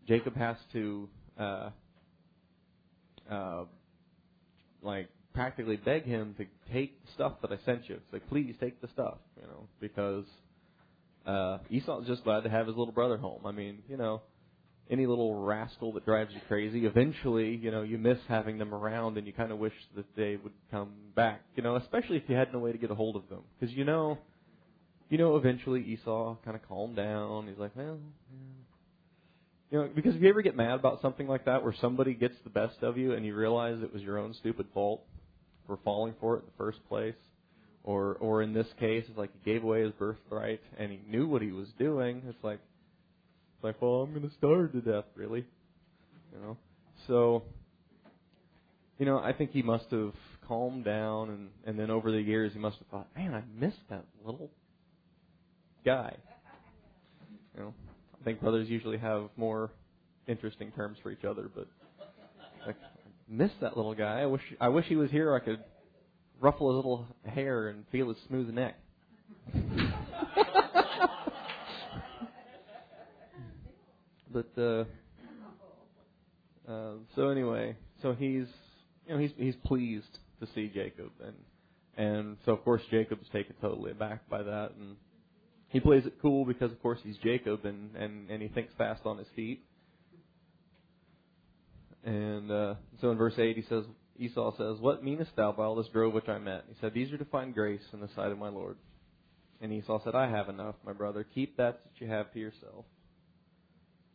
Jacob 0.06 0.36
has 0.36 0.56
to 0.72 1.08
uh, 1.38 1.70
uh, 3.28 3.64
like 4.82 5.08
practically 5.34 5.76
beg 5.76 6.04
him 6.04 6.36
to 6.38 6.44
take 6.72 7.04
the 7.04 7.12
stuff 7.14 7.32
that 7.42 7.50
I 7.50 7.58
sent 7.64 7.88
you. 7.88 7.96
It's 7.96 8.12
like 8.12 8.28
please 8.28 8.54
take 8.60 8.80
the 8.80 8.88
stuff, 8.88 9.18
you 9.36 9.48
know, 9.48 9.66
because 9.80 10.26
uh, 11.26 11.58
Esau's 11.70 12.06
just 12.06 12.22
glad 12.22 12.44
to 12.44 12.50
have 12.50 12.68
his 12.68 12.76
little 12.76 12.92
brother 12.92 13.16
home. 13.16 13.40
I 13.44 13.50
mean, 13.50 13.82
you 13.88 13.96
know 13.96 14.22
any 14.90 15.06
little 15.06 15.34
rascal 15.34 15.92
that 15.92 16.04
drives 16.04 16.32
you 16.34 16.40
crazy, 16.48 16.84
eventually, 16.84 17.54
you 17.54 17.70
know, 17.70 17.82
you 17.82 17.96
miss 17.96 18.18
having 18.28 18.58
them 18.58 18.74
around 18.74 19.16
and 19.18 19.26
you 19.26 19.32
kind 19.32 19.52
of 19.52 19.58
wish 19.58 19.72
that 19.94 20.04
they 20.16 20.36
would 20.36 20.52
come 20.70 20.90
back, 21.14 21.42
you 21.54 21.62
know, 21.62 21.76
especially 21.76 22.16
if 22.16 22.24
you 22.26 22.34
had 22.34 22.52
no 22.52 22.58
way 22.58 22.72
to 22.72 22.78
get 22.78 22.90
a 22.90 22.94
hold 22.94 23.16
of 23.16 23.28
them. 23.28 23.42
Because 23.58 23.74
you 23.74 23.84
know, 23.84 24.18
you 25.08 25.18
know, 25.18 25.36
eventually 25.36 25.82
Esau 25.82 26.36
kind 26.44 26.56
of 26.56 26.66
calmed 26.68 26.96
down. 26.96 27.46
He's 27.46 27.58
like, 27.58 27.70
well, 27.76 27.98
yeah. 28.32 28.38
you 29.70 29.78
know, 29.78 29.90
because 29.94 30.16
if 30.16 30.22
you 30.22 30.28
ever 30.28 30.42
get 30.42 30.56
mad 30.56 30.74
about 30.74 31.00
something 31.02 31.28
like 31.28 31.44
that 31.44 31.62
where 31.62 31.74
somebody 31.80 32.14
gets 32.14 32.34
the 32.42 32.50
best 32.50 32.82
of 32.82 32.98
you 32.98 33.12
and 33.12 33.24
you 33.24 33.34
realize 33.34 33.82
it 33.82 33.92
was 33.92 34.02
your 34.02 34.18
own 34.18 34.34
stupid 34.34 34.66
fault 34.74 35.02
for 35.66 35.78
falling 35.84 36.14
for 36.20 36.36
it 36.36 36.40
in 36.40 36.46
the 36.46 36.56
first 36.58 36.78
place, 36.88 37.14
or 37.84 38.16
or 38.16 38.42
in 38.42 38.52
this 38.52 38.66
case, 38.80 39.04
it's 39.08 39.16
like 39.16 39.30
he 39.32 39.52
gave 39.52 39.62
away 39.62 39.82
his 39.82 39.92
birthright 39.92 40.60
and 40.78 40.90
he 40.90 41.00
knew 41.08 41.28
what 41.28 41.42
he 41.42 41.52
was 41.52 41.68
doing. 41.78 42.22
It's 42.28 42.42
like, 42.42 42.58
it's 43.60 43.64
like, 43.64 43.82
well, 43.82 44.00
I'm 44.00 44.14
going 44.14 44.26
to 44.26 44.34
starve 44.36 44.72
to 44.72 44.80
death, 44.80 45.04
really. 45.14 45.44
You 46.32 46.40
know, 46.40 46.56
so 47.06 47.42
you 48.98 49.04
know, 49.04 49.18
I 49.18 49.34
think 49.34 49.50
he 49.50 49.60
must 49.60 49.90
have 49.90 50.14
calmed 50.48 50.86
down, 50.86 51.28
and 51.28 51.48
and 51.66 51.78
then 51.78 51.90
over 51.90 52.10
the 52.10 52.20
years, 52.22 52.54
he 52.54 52.58
must 52.58 52.78
have 52.78 52.86
thought, 52.86 53.08
man, 53.14 53.34
I 53.34 53.42
missed 53.58 53.82
that 53.90 54.06
little 54.24 54.50
guy. 55.84 56.16
You 57.54 57.64
know, 57.64 57.74
I 58.18 58.24
think 58.24 58.40
brothers 58.40 58.70
usually 58.70 58.96
have 58.96 59.28
more 59.36 59.70
interesting 60.26 60.72
terms 60.72 60.96
for 61.02 61.10
each 61.10 61.24
other, 61.24 61.50
but 61.54 61.66
I 62.66 62.72
miss 63.28 63.50
that 63.60 63.76
little 63.76 63.94
guy. 63.94 64.22
I 64.22 64.26
wish 64.26 64.42
I 64.58 64.68
wish 64.68 64.86
he 64.86 64.96
was 64.96 65.10
here. 65.10 65.34
I 65.34 65.40
could 65.40 65.62
ruffle 66.40 66.70
his 66.70 66.76
little 66.76 67.06
hair 67.26 67.68
and 67.68 67.84
feel 67.92 68.08
his 68.08 68.16
smooth 68.26 68.48
neck. 68.54 68.76
but 74.32 74.50
uh, 74.56 74.84
uh, 76.70 76.92
so 77.16 77.28
anyway, 77.28 77.76
so 78.02 78.12
he's 78.12 78.46
you 79.06 79.14
know 79.14 79.18
he's 79.18 79.32
he's 79.36 79.56
pleased 79.64 80.18
to 80.40 80.46
see 80.54 80.70
Jacob, 80.72 81.10
and 81.24 81.36
and 81.96 82.36
so 82.44 82.52
of 82.52 82.64
course 82.64 82.82
Jacob's 82.90 83.28
taken 83.32 83.54
totally 83.60 83.90
aback 83.90 84.28
by 84.28 84.42
that, 84.42 84.72
and 84.78 84.96
he 85.68 85.80
plays 85.80 86.06
it 86.06 86.14
cool 86.22 86.44
because 86.44 86.70
of 86.70 86.80
course 86.82 86.98
he's 87.02 87.16
Jacob, 87.18 87.64
and 87.64 87.96
and 87.96 88.30
and 88.30 88.42
he 88.42 88.48
thinks 88.48 88.72
fast 88.78 89.02
on 89.04 89.18
his 89.18 89.28
feet. 89.34 89.64
And 92.04 92.50
uh, 92.50 92.74
so 93.00 93.10
in 93.10 93.18
verse 93.18 93.34
eight 93.38 93.56
he 93.56 93.62
says, 93.68 93.84
Esau 94.16 94.56
says, 94.56 94.80
"What 94.80 95.04
meanest 95.04 95.34
thou 95.36 95.52
by 95.52 95.64
all 95.64 95.74
this 95.74 95.88
grove 95.92 96.14
which 96.14 96.28
I 96.28 96.38
met?" 96.38 96.64
He 96.68 96.76
said, 96.80 96.94
"These 96.94 97.12
are 97.12 97.18
to 97.18 97.24
find 97.26 97.52
grace 97.52 97.82
in 97.92 98.00
the 98.00 98.08
sight 98.14 98.32
of 98.32 98.38
my 98.38 98.48
Lord." 98.48 98.76
And 99.60 99.72
Esau 99.72 100.00
said, 100.04 100.14
"I 100.14 100.30
have 100.30 100.48
enough, 100.48 100.76
my 100.86 100.92
brother. 100.92 101.24
Keep 101.34 101.56
that 101.56 101.80
that 101.84 102.00
you 102.00 102.06
have 102.06 102.32
to 102.32 102.38
yourself." 102.38 102.84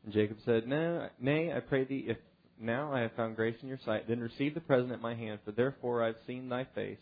And 0.05 0.13
Jacob 0.13 0.37
said, 0.45 0.67
Nay, 0.67 1.07
nay, 1.19 1.51
I 1.51 1.59
pray 1.59 1.83
thee, 1.83 2.05
if 2.07 2.17
now 2.59 2.93
I 2.93 3.01
have 3.01 3.13
found 3.13 3.35
grace 3.35 3.57
in 3.61 3.67
your 3.67 3.79
sight, 3.83 4.07
then 4.07 4.19
receive 4.19 4.53
the 4.53 4.61
present 4.61 4.91
at 4.91 5.01
my 5.01 5.15
hand, 5.15 5.39
for 5.43 5.51
therefore 5.51 6.03
I 6.03 6.07
have 6.07 6.15
seen 6.27 6.47
thy 6.47 6.65
face, 6.75 6.99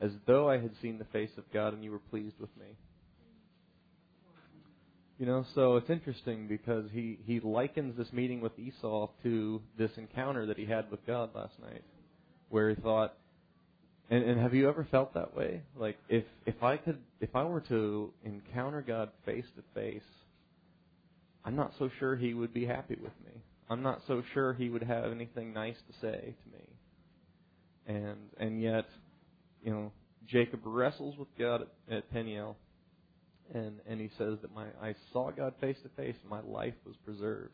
as 0.00 0.12
though 0.26 0.48
I 0.48 0.58
had 0.58 0.72
seen 0.82 0.98
the 0.98 1.06
face 1.06 1.30
of 1.38 1.50
God, 1.52 1.72
and 1.72 1.82
you 1.82 1.90
were 1.90 1.98
pleased 1.98 2.38
with 2.38 2.54
me. 2.58 2.66
You 5.18 5.24
know, 5.24 5.46
so 5.54 5.76
it's 5.76 5.88
interesting 5.88 6.46
because 6.46 6.84
he, 6.92 7.18
he 7.24 7.40
likens 7.40 7.96
this 7.96 8.12
meeting 8.12 8.42
with 8.42 8.58
Esau 8.58 9.08
to 9.22 9.62
this 9.78 9.90
encounter 9.96 10.44
that 10.46 10.58
he 10.58 10.66
had 10.66 10.90
with 10.90 11.04
God 11.06 11.30
last 11.34 11.54
night, 11.62 11.82
where 12.50 12.68
he 12.68 12.74
thought, 12.74 13.14
and, 14.10 14.22
and 14.22 14.38
have 14.38 14.52
you 14.52 14.68
ever 14.68 14.86
felt 14.90 15.14
that 15.14 15.34
way? 15.34 15.62
Like 15.74 15.96
if 16.08 16.24
if 16.44 16.62
I 16.62 16.76
could 16.76 16.98
if 17.20 17.34
I 17.34 17.42
were 17.42 17.62
to 17.62 18.12
encounter 18.24 18.80
God 18.80 19.08
face 19.24 19.46
to 19.56 19.62
face, 19.74 20.04
I'm 21.46 21.54
not 21.54 21.72
so 21.78 21.88
sure 22.00 22.16
he 22.16 22.34
would 22.34 22.52
be 22.52 22.66
happy 22.66 22.96
with 23.00 23.12
me. 23.24 23.40
I'm 23.70 23.82
not 23.82 24.02
so 24.08 24.22
sure 24.34 24.52
he 24.52 24.68
would 24.68 24.82
have 24.82 25.12
anything 25.12 25.52
nice 25.52 25.76
to 25.76 25.92
say 26.00 26.34
to 26.42 26.52
me. 26.52 27.98
And 28.00 28.18
and 28.38 28.60
yet, 28.60 28.86
you 29.62 29.70
know, 29.70 29.92
Jacob 30.26 30.60
wrestles 30.64 31.16
with 31.16 31.28
God 31.38 31.62
at, 31.62 31.96
at 31.96 32.12
Peniel, 32.12 32.56
and 33.54 33.76
and 33.88 34.00
he 34.00 34.10
says 34.18 34.38
that 34.42 34.52
my 34.52 34.66
I 34.82 34.96
saw 35.12 35.30
God 35.30 35.54
face 35.60 35.76
to 35.84 35.88
face, 35.90 36.16
and 36.20 36.30
my 36.30 36.40
life 36.40 36.74
was 36.84 36.96
preserved. 37.04 37.52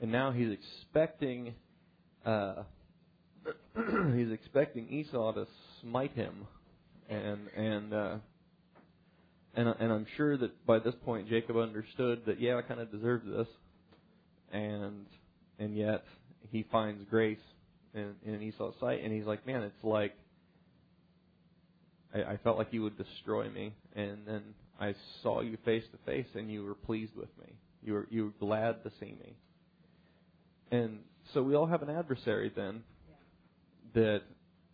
And 0.00 0.12
now 0.12 0.30
he's 0.30 0.52
expecting, 0.52 1.54
uh, 2.24 2.62
he's 4.16 4.30
expecting 4.30 4.88
Esau 4.88 5.32
to 5.32 5.46
smite 5.80 6.12
him, 6.12 6.46
and 7.08 7.48
and 7.56 7.92
uh, 7.92 8.16
and 9.54 9.68
and 9.68 9.92
I'm 9.92 10.06
sure 10.16 10.36
that 10.36 10.66
by 10.66 10.78
this 10.78 10.94
point 11.04 11.28
Jacob 11.28 11.56
understood 11.56 12.22
that 12.26 12.40
yeah, 12.40 12.56
I 12.56 12.62
kind 12.62 12.80
of 12.80 12.90
deserved 12.90 13.26
this, 13.26 13.48
and 14.52 15.06
and 15.58 15.76
yet 15.76 16.04
he 16.50 16.64
finds 16.70 17.04
grace 17.10 17.38
in, 17.94 18.14
in 18.24 18.42
Esau's 18.42 18.74
sight, 18.80 19.02
and 19.02 19.12
he's 19.12 19.26
like, 19.26 19.46
man, 19.46 19.62
it's 19.62 19.84
like 19.84 20.14
I, 22.14 22.32
I 22.32 22.36
felt 22.38 22.58
like 22.58 22.68
you 22.72 22.82
would 22.82 22.96
destroy 22.96 23.48
me, 23.48 23.74
and 23.94 24.18
then 24.26 24.42
I 24.80 24.94
saw 25.22 25.40
you 25.40 25.58
face 25.64 25.84
to 25.92 25.98
face, 26.10 26.26
and 26.34 26.50
you 26.50 26.64
were 26.64 26.74
pleased 26.74 27.16
with 27.16 27.30
me. 27.38 27.52
You 27.82 27.94
were 27.94 28.06
you 28.10 28.24
were 28.26 28.46
glad 28.46 28.82
to 28.84 28.90
see 29.00 29.16
me, 29.20 29.36
and 30.70 31.00
so 31.34 31.42
we 31.42 31.54
all 31.54 31.66
have 31.66 31.82
an 31.82 31.90
adversary 31.90 32.52
then 32.54 32.82
that 33.94 34.22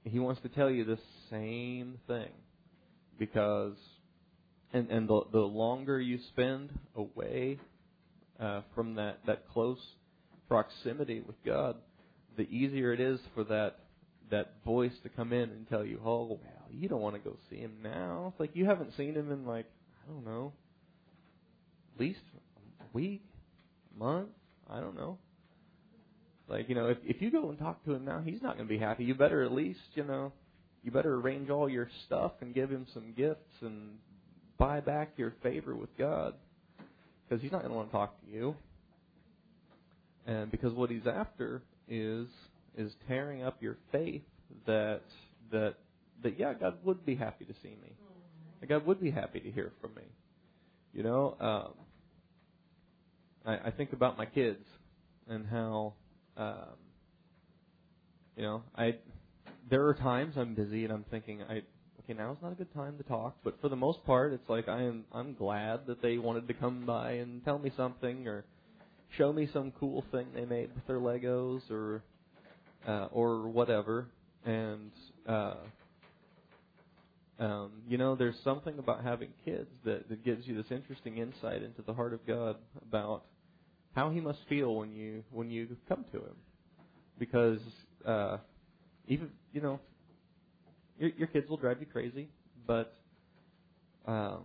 he 0.04 0.18
wants 0.18 0.40
to 0.42 0.48
tell 0.48 0.70
you 0.70 0.84
the 0.84 0.98
same 1.30 1.98
thing. 2.06 2.30
Because 3.18 3.76
and 4.76 4.90
and 4.90 5.08
the 5.08 5.22
the 5.32 5.38
longer 5.38 6.00
you 6.00 6.18
spend 6.28 6.70
away 6.94 7.58
uh, 8.38 8.60
from 8.74 8.94
that 8.96 9.18
that 9.26 9.48
close 9.48 9.78
proximity 10.48 11.20
with 11.20 11.36
God, 11.44 11.76
the 12.36 12.48
easier 12.48 12.92
it 12.92 13.00
is 13.00 13.18
for 13.34 13.44
that 13.44 13.78
that 14.30 14.54
voice 14.64 14.92
to 15.02 15.08
come 15.08 15.32
in 15.32 15.50
and 15.50 15.68
tell 15.68 15.84
you, 15.84 16.00
oh 16.04 16.26
well, 16.28 16.68
you 16.70 16.88
don't 16.88 17.00
want 17.00 17.14
to 17.14 17.20
go 17.20 17.36
see 17.48 17.56
him 17.56 17.76
now. 17.82 18.30
It's 18.32 18.40
like 18.40 18.54
you 18.54 18.66
haven't 18.66 18.96
seen 18.96 19.14
him 19.14 19.32
in 19.32 19.46
like 19.46 19.66
I 20.04 20.12
don't 20.12 20.24
know, 20.24 20.52
at 21.94 22.00
least 22.00 22.20
a 22.80 22.84
week, 22.92 23.24
month. 23.98 24.28
I 24.68 24.80
don't 24.80 24.96
know. 24.96 25.18
Like 26.48 26.68
you 26.68 26.74
know, 26.74 26.88
if 26.88 26.98
if 27.04 27.22
you 27.22 27.30
go 27.30 27.48
and 27.48 27.58
talk 27.58 27.84
to 27.86 27.94
him 27.94 28.04
now, 28.04 28.20
he's 28.24 28.42
not 28.42 28.56
going 28.56 28.68
to 28.68 28.72
be 28.72 28.78
happy. 28.78 29.04
You 29.04 29.14
better 29.14 29.42
at 29.42 29.52
least 29.52 29.80
you 29.94 30.04
know, 30.04 30.32
you 30.84 30.90
better 30.90 31.14
arrange 31.14 31.48
all 31.48 31.68
your 31.68 31.88
stuff 32.06 32.32
and 32.40 32.54
give 32.54 32.70
him 32.70 32.86
some 32.92 33.14
gifts 33.16 33.62
and 33.62 33.96
buy 34.58 34.80
back 34.80 35.12
your 35.16 35.34
favor 35.42 35.74
with 35.74 35.96
God, 35.98 36.34
because 37.28 37.42
he's 37.42 37.52
not 37.52 37.62
going 37.62 37.70
to 37.70 37.76
want 37.76 37.88
to 37.90 37.92
talk 37.92 38.20
to 38.22 38.30
you. 38.30 38.56
And 40.26 40.50
because 40.50 40.72
what 40.72 40.90
he's 40.90 41.06
after 41.06 41.62
is 41.88 42.26
is 42.76 42.92
tearing 43.08 43.42
up 43.42 43.62
your 43.62 43.76
faith 43.92 44.22
that 44.66 45.02
that 45.50 45.74
that 46.22 46.38
yeah, 46.38 46.54
God 46.54 46.78
would 46.84 47.04
be 47.06 47.14
happy 47.14 47.44
to 47.44 47.54
see 47.62 47.76
me. 47.82 47.92
That 48.60 48.68
God 48.68 48.86
would 48.86 49.00
be 49.00 49.10
happy 49.10 49.40
to 49.40 49.50
hear 49.50 49.72
from 49.80 49.94
me. 49.94 50.02
You 50.92 51.02
know, 51.02 51.36
um, 51.40 51.72
I, 53.44 53.68
I 53.68 53.70
think 53.70 53.92
about 53.92 54.16
my 54.18 54.26
kids 54.26 54.64
and 55.28 55.46
how 55.46 55.94
um, 56.36 56.76
you 58.36 58.42
know 58.42 58.62
I 58.76 58.96
there 59.70 59.86
are 59.86 59.94
times 59.94 60.34
I'm 60.36 60.54
busy 60.54 60.84
and 60.84 60.92
I'm 60.92 61.04
thinking 61.10 61.42
I 61.42 61.62
okay 62.06 62.16
now's 62.16 62.36
not 62.42 62.52
a 62.52 62.54
good 62.54 62.72
time 62.72 62.96
to 62.98 63.02
talk, 63.02 63.36
but 63.42 63.60
for 63.60 63.68
the 63.68 63.76
most 63.76 64.04
part 64.04 64.32
it's 64.32 64.48
like 64.48 64.68
I 64.68 64.82
am 64.82 65.04
I'm 65.12 65.34
glad 65.34 65.86
that 65.86 66.00
they 66.00 66.18
wanted 66.18 66.46
to 66.48 66.54
come 66.54 66.86
by 66.86 67.12
and 67.12 67.44
tell 67.44 67.58
me 67.58 67.72
something 67.76 68.28
or 68.28 68.44
show 69.16 69.32
me 69.32 69.48
some 69.52 69.72
cool 69.78 70.04
thing 70.12 70.26
they 70.34 70.44
made 70.44 70.70
with 70.74 70.86
their 70.86 70.98
Legos 70.98 71.68
or 71.70 72.02
uh, 72.86 73.08
or 73.10 73.48
whatever. 73.48 74.06
And 74.44 74.92
uh, 75.28 75.54
um, 77.38 77.72
you 77.88 77.98
know, 77.98 78.14
there's 78.14 78.36
something 78.44 78.78
about 78.78 79.02
having 79.02 79.30
kids 79.44 79.68
that, 79.84 80.08
that 80.08 80.24
gives 80.24 80.46
you 80.46 80.56
this 80.56 80.70
interesting 80.70 81.18
insight 81.18 81.62
into 81.62 81.82
the 81.82 81.92
heart 81.92 82.14
of 82.14 82.26
God 82.26 82.56
about 82.80 83.24
how 83.94 84.10
He 84.10 84.20
must 84.20 84.38
feel 84.48 84.74
when 84.74 84.94
you 84.94 85.24
when 85.32 85.50
you 85.50 85.76
come 85.88 86.04
to 86.12 86.18
Him, 86.18 86.36
because 87.18 87.58
uh, 88.06 88.38
even 89.08 89.30
you 89.52 89.60
know, 89.60 89.80
your, 90.98 91.10
your 91.16 91.28
kids 91.28 91.48
will 91.48 91.56
drive 91.56 91.80
you 91.80 91.86
crazy, 91.86 92.28
but 92.66 92.94
um, 94.06 94.44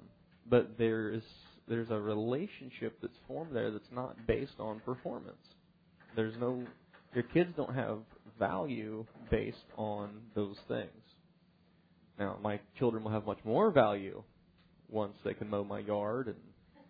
but 0.50 0.78
there 0.78 1.14
is 1.14 1.24
there's 1.68 1.90
a 1.90 2.00
relationship 2.00 2.98
that's 3.02 3.18
formed 3.28 3.56
there 3.56 3.72
that's 3.72 3.92
not 3.92 4.16
based 4.28 4.60
on 4.60 4.80
performance. 4.82 5.38
There's 6.16 6.36
no 6.40 6.64
your 7.14 7.24
kids 7.24 7.52
don't 7.56 7.76
have 7.76 8.00
value 8.40 9.06
based 9.30 9.58
on 9.78 10.10
those 10.36 10.58
things. 10.68 10.90
Now, 12.20 12.38
my 12.42 12.60
children 12.78 13.04
will 13.04 13.12
have 13.12 13.26
much 13.26 13.40
more 13.44 13.72
value 13.72 14.24
once 14.90 15.16
they 15.24 15.34
can 15.34 15.50
mow 15.50 15.64
my 15.64 15.80
yard 15.80 16.28
and 16.28 16.36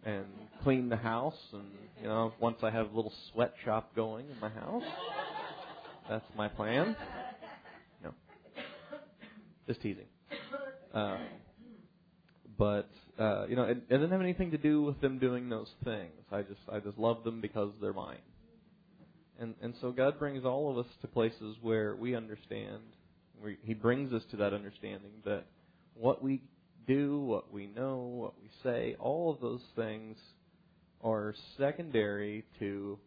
and 0.04 0.26
clean 0.64 0.90
the 0.90 0.98
house 0.98 1.38
and 1.54 1.64
you 2.02 2.08
know 2.08 2.34
once 2.40 2.58
I 2.64 2.72
have 2.72 2.92
a 2.92 2.96
little 2.96 3.14
sweatshop 3.32 3.96
going 3.96 4.26
in 4.30 4.40
my 4.40 4.50
house. 4.50 4.84
That's 6.10 6.26
my 6.36 6.48
plan. 6.48 6.96
Just 9.68 9.82
teasing. 9.82 10.06
Um, 10.94 11.20
but 12.58 12.90
uh, 13.18 13.48
you 13.48 13.56
know, 13.56 13.64
it, 13.64 13.78
it 13.90 13.98
doesn't 13.98 14.12
have 14.12 14.22
anything 14.22 14.52
to 14.52 14.58
do 14.58 14.82
with 14.82 15.00
them 15.02 15.20
doing 15.20 15.50
those 15.50 15.70
things. 15.84 16.12
I 16.32 16.42
just 16.42 16.62
I 16.72 16.80
just 16.80 16.98
love 16.98 17.24
them 17.24 17.42
because 17.42 17.72
they're 17.82 17.94
mine. 17.94 18.18
And 19.40 19.56
and 19.62 19.74
so 19.82 19.92
God 19.92 20.20
brings 20.20 20.46
all 20.46 20.70
of 20.72 20.78
us 20.78 20.92
to 21.02 21.08
places 21.08 21.58
where 21.62 21.96
we 21.96 22.16
understand. 22.16 22.80
Where 23.40 23.56
he 23.64 23.74
brings 23.74 24.14
us 24.14 24.22
to 24.32 24.38
that 24.38 24.54
understanding 24.54 25.12
that 25.26 25.46
what 25.96 26.22
we 26.24 26.44
do, 26.88 27.20
what 27.20 27.52
we 27.52 27.68
know, 27.68 27.98
what 27.98 28.34
we 28.40 28.50
say, 28.64 28.96
all 29.00 29.32
of 29.32 29.40
those 29.40 29.62
things 29.76 30.18
are 31.04 31.34
secondary 31.58 32.44
to, 32.60 33.00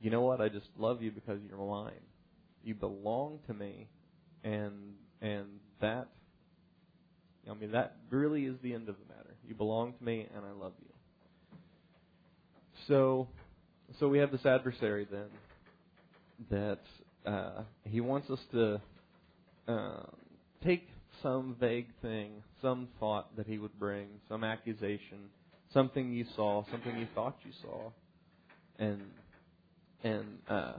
you 0.00 0.10
know 0.10 0.20
what? 0.20 0.40
I 0.40 0.48
just 0.48 0.66
love 0.76 1.00
you 1.02 1.10
because 1.10 1.40
you're 1.48 1.58
mine. 1.58 1.92
You 2.62 2.74
belong 2.74 3.38
to 3.46 3.54
me, 3.54 3.88
and 4.42 4.94
and 5.20 5.48
that 5.80 6.08
I 7.50 7.54
mean, 7.54 7.72
that 7.72 7.96
really 8.10 8.46
is 8.46 8.56
the 8.62 8.72
end 8.72 8.88
of 8.88 8.96
the 8.96 9.14
matter. 9.14 9.34
You 9.46 9.54
belong 9.54 9.92
to 9.92 10.04
me, 10.04 10.26
and 10.34 10.44
I 10.44 10.52
love 10.52 10.72
you. 10.80 11.58
So, 12.88 13.28
so 13.98 14.08
we 14.08 14.18
have 14.18 14.30
this 14.30 14.46
adversary 14.46 15.06
then 15.10 15.28
that 16.50 16.80
uh, 17.30 17.62
he 17.84 18.00
wants 18.00 18.30
us 18.30 18.38
to 18.52 18.80
uh, 19.68 20.02
take 20.62 20.88
some 21.22 21.56
vague 21.60 21.88
thing, 22.02 22.42
some 22.60 22.88
thought 22.98 23.36
that 23.36 23.46
he 23.46 23.58
would 23.58 23.78
bring, 23.78 24.08
some 24.28 24.42
accusation, 24.42 25.18
something 25.72 26.12
you 26.12 26.24
saw, 26.34 26.64
something 26.70 26.98
you 26.98 27.06
thought 27.14 27.36
you 27.44 27.52
saw, 27.62 27.90
and 28.78 29.00
and 30.02 30.38
uh, 30.48 30.74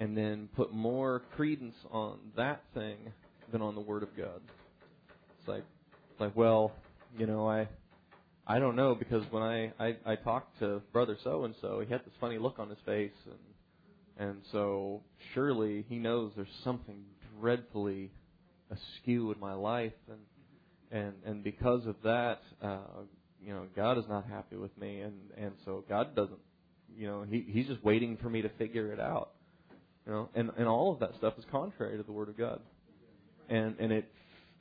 and 0.00 0.16
then 0.16 0.48
put 0.56 0.72
more 0.72 1.22
credence 1.36 1.74
on 1.90 2.18
that 2.36 2.62
thing 2.74 2.98
than 3.52 3.62
on 3.62 3.74
the 3.74 3.80
Word 3.80 4.02
of 4.02 4.16
God. 4.16 4.40
It's 5.38 5.48
like, 5.48 5.64
like, 6.18 6.36
well, 6.36 6.72
you 7.16 7.26
know, 7.26 7.48
I, 7.48 7.68
I 8.46 8.58
don't 8.58 8.76
know 8.76 8.94
because 8.94 9.24
when 9.30 9.42
I, 9.42 9.72
I, 9.78 9.96
I 10.06 10.16
talked 10.16 10.58
to 10.60 10.82
brother 10.92 11.16
so 11.22 11.44
and 11.44 11.54
so, 11.60 11.80
he 11.80 11.92
had 11.92 12.00
this 12.04 12.14
funny 12.20 12.38
look 12.38 12.58
on 12.58 12.68
his 12.68 12.78
face, 12.84 13.12
and, 13.26 14.28
and 14.28 14.40
so 14.52 15.02
surely 15.34 15.84
he 15.88 15.96
knows 15.96 16.32
there's 16.34 16.48
something 16.64 17.04
dreadfully 17.40 18.10
askew 18.70 19.32
in 19.32 19.40
my 19.40 19.54
life, 19.54 19.92
and, 20.10 21.02
and, 21.02 21.14
and 21.24 21.44
because 21.44 21.86
of 21.86 21.96
that, 22.04 22.40
uh, 22.62 22.78
you 23.42 23.52
know, 23.52 23.66
God 23.76 23.98
is 23.98 24.04
not 24.08 24.26
happy 24.28 24.56
with 24.56 24.76
me, 24.78 25.00
and, 25.00 25.14
and 25.36 25.52
so 25.64 25.84
God 25.88 26.14
doesn't, 26.14 26.38
you 26.96 27.06
know, 27.06 27.24
he, 27.28 27.46
he's 27.48 27.66
just 27.66 27.84
waiting 27.84 28.16
for 28.20 28.28
me 28.28 28.42
to 28.42 28.48
figure 28.50 28.92
it 28.92 29.00
out, 29.00 29.30
you 30.06 30.12
know, 30.12 30.28
and, 30.34 30.50
and 30.58 30.66
all 30.66 30.92
of 30.92 31.00
that 31.00 31.14
stuff 31.16 31.34
is 31.38 31.44
contrary 31.50 31.96
to 31.96 32.02
the 32.02 32.12
Word 32.12 32.28
of 32.28 32.36
God, 32.36 32.60
and, 33.48 33.76
and 33.78 33.92
it 33.92 34.10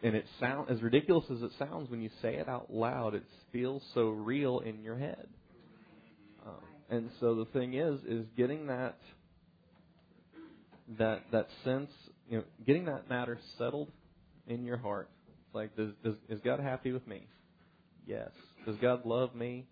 and 0.04 0.16
it 0.16 0.26
sound 0.40 0.70
as 0.70 0.82
ridiculous 0.82 1.26
as 1.32 1.42
it 1.42 1.52
sounds 1.58 1.90
when 1.90 2.02
you 2.02 2.10
say 2.22 2.36
it 2.36 2.48
out 2.48 2.72
loud, 2.72 3.16
it 3.16 3.24
feels 3.52 3.82
so 3.94 4.10
real 4.10 4.60
in 4.60 4.84
your 4.84 4.98
head. 4.98 5.28
Um, 6.46 6.54
and 6.90 7.10
so 7.20 7.36
the 7.36 7.46
thing 7.46 7.74
is, 7.74 8.00
is 8.08 8.26
getting 8.36 8.68
that 8.68 8.98
that 11.00 11.24
that 11.32 11.48
sense, 11.64 11.90
you 12.30 12.38
know, 12.38 12.44
getting 12.66 12.86
that 12.86 13.10
matter 13.10 13.40
settled 13.58 13.92
in 14.48 14.64
your 14.64 14.78
heart. 14.78 15.10
It's 15.28 15.56
like, 15.56 15.76
does, 15.76 15.92
does 16.04 16.16
is 16.30 16.40
God 16.42 16.60
happy 16.60 16.92
with 16.92 17.06
me? 17.08 17.26
Yes. 18.06 18.30
Does 18.66 18.76
God 18.78 19.06
love 19.06 19.36
me, 19.36 19.66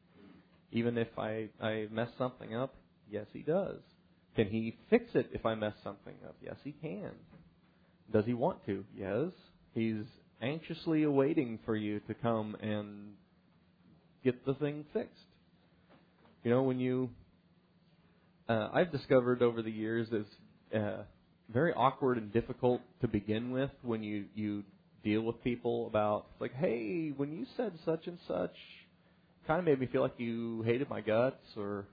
even 0.71 0.97
if 0.97 1.07
I 1.17 1.49
I 1.61 1.87
mess 1.91 2.09
something 2.17 2.55
up? 2.55 2.73
Yes, 3.09 3.27
He 3.31 3.41
does. 3.41 3.79
Can 4.35 4.47
He 4.47 4.75
fix 4.89 5.05
it 5.13 5.29
if 5.31 5.45
I 5.45 5.55
mess 5.55 5.73
something 5.83 6.15
up? 6.25 6.35
Yes, 6.41 6.55
He 6.63 6.71
can. 6.71 7.11
Does 8.11 8.25
He 8.25 8.33
want 8.33 8.65
to? 8.65 8.83
Yes. 8.97 9.31
He's 9.73 10.03
anxiously 10.41 11.03
awaiting 11.03 11.59
for 11.65 11.75
you 11.75 11.99
to 12.01 12.13
come 12.13 12.55
and 12.61 13.13
get 14.23 14.45
the 14.45 14.53
thing 14.55 14.85
fixed. 14.93 15.11
You 16.43 16.51
know, 16.51 16.63
when 16.63 16.79
you, 16.79 17.09
uh, 18.47 18.69
I've 18.73 18.91
discovered 18.91 19.41
over 19.41 19.61
the 19.61 19.71
years 19.71 20.07
it's 20.11 20.29
uh, 20.75 21.03
very 21.51 21.73
awkward 21.73 22.17
and 22.17 22.31
difficult 22.31 22.81
to 23.01 23.07
begin 23.07 23.51
with 23.51 23.71
when 23.81 24.03
you 24.03 24.25
you 24.35 24.63
deal 25.03 25.21
with 25.21 25.43
people 25.43 25.87
about 25.87 26.25
like, 26.39 26.53
hey, 26.55 27.13
when 27.15 27.31
you 27.31 27.45
said 27.55 27.73
such 27.85 28.07
and 28.07 28.17
such, 28.27 28.55
kind 29.47 29.59
of 29.59 29.65
made 29.65 29.79
me 29.79 29.87
feel 29.87 30.01
like 30.01 30.15
you 30.17 30.63
hated 30.63 30.89
my 30.89 31.01
guts, 31.01 31.45
or 31.55 31.85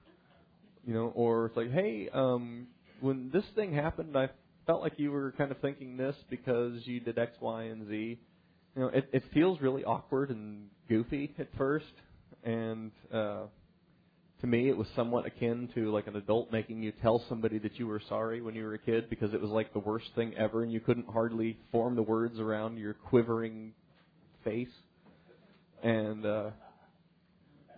you 0.86 0.94
know, 0.94 1.12
or 1.14 1.46
it's 1.46 1.56
like, 1.56 1.70
hey, 1.70 2.08
um, 2.12 2.66
when 3.00 3.30
this 3.32 3.44
thing 3.54 3.72
happened, 3.74 4.16
I 4.16 4.30
felt 4.66 4.82
like 4.82 4.98
you 4.98 5.10
were 5.10 5.32
kind 5.32 5.50
of 5.50 5.58
thinking 5.58 5.96
this 5.96 6.16
because 6.30 6.86
you 6.86 7.00
did 7.00 7.18
X, 7.18 7.32
Y, 7.40 7.64
and 7.64 7.88
Z. 7.88 8.18
You 8.76 8.82
know, 8.82 8.88
it, 8.88 9.08
it 9.12 9.22
feels 9.34 9.60
really 9.60 9.84
awkward 9.84 10.30
and 10.30 10.68
goofy 10.88 11.34
at 11.38 11.48
first, 11.56 11.92
and 12.44 12.90
uh, 13.12 13.42
to 14.40 14.46
me, 14.46 14.68
it 14.68 14.76
was 14.76 14.86
somewhat 14.96 15.26
akin 15.26 15.68
to 15.74 15.92
like 15.92 16.06
an 16.06 16.16
adult 16.16 16.50
making 16.50 16.82
you 16.82 16.92
tell 17.02 17.22
somebody 17.28 17.58
that 17.58 17.78
you 17.78 17.86
were 17.86 18.00
sorry 18.08 18.40
when 18.40 18.54
you 18.54 18.64
were 18.64 18.74
a 18.74 18.78
kid 18.78 19.08
because 19.08 19.32
it 19.34 19.40
was 19.40 19.50
like 19.50 19.72
the 19.72 19.78
worst 19.78 20.06
thing 20.14 20.34
ever, 20.36 20.62
and 20.62 20.72
you 20.72 20.80
couldn't 20.80 21.08
hardly 21.08 21.56
form 21.70 21.94
the 21.94 22.02
words 22.02 22.40
around 22.40 22.76
your 22.76 22.94
quivering 22.94 23.72
face. 24.42 24.68
And 25.82 26.24
uh, 26.24 26.50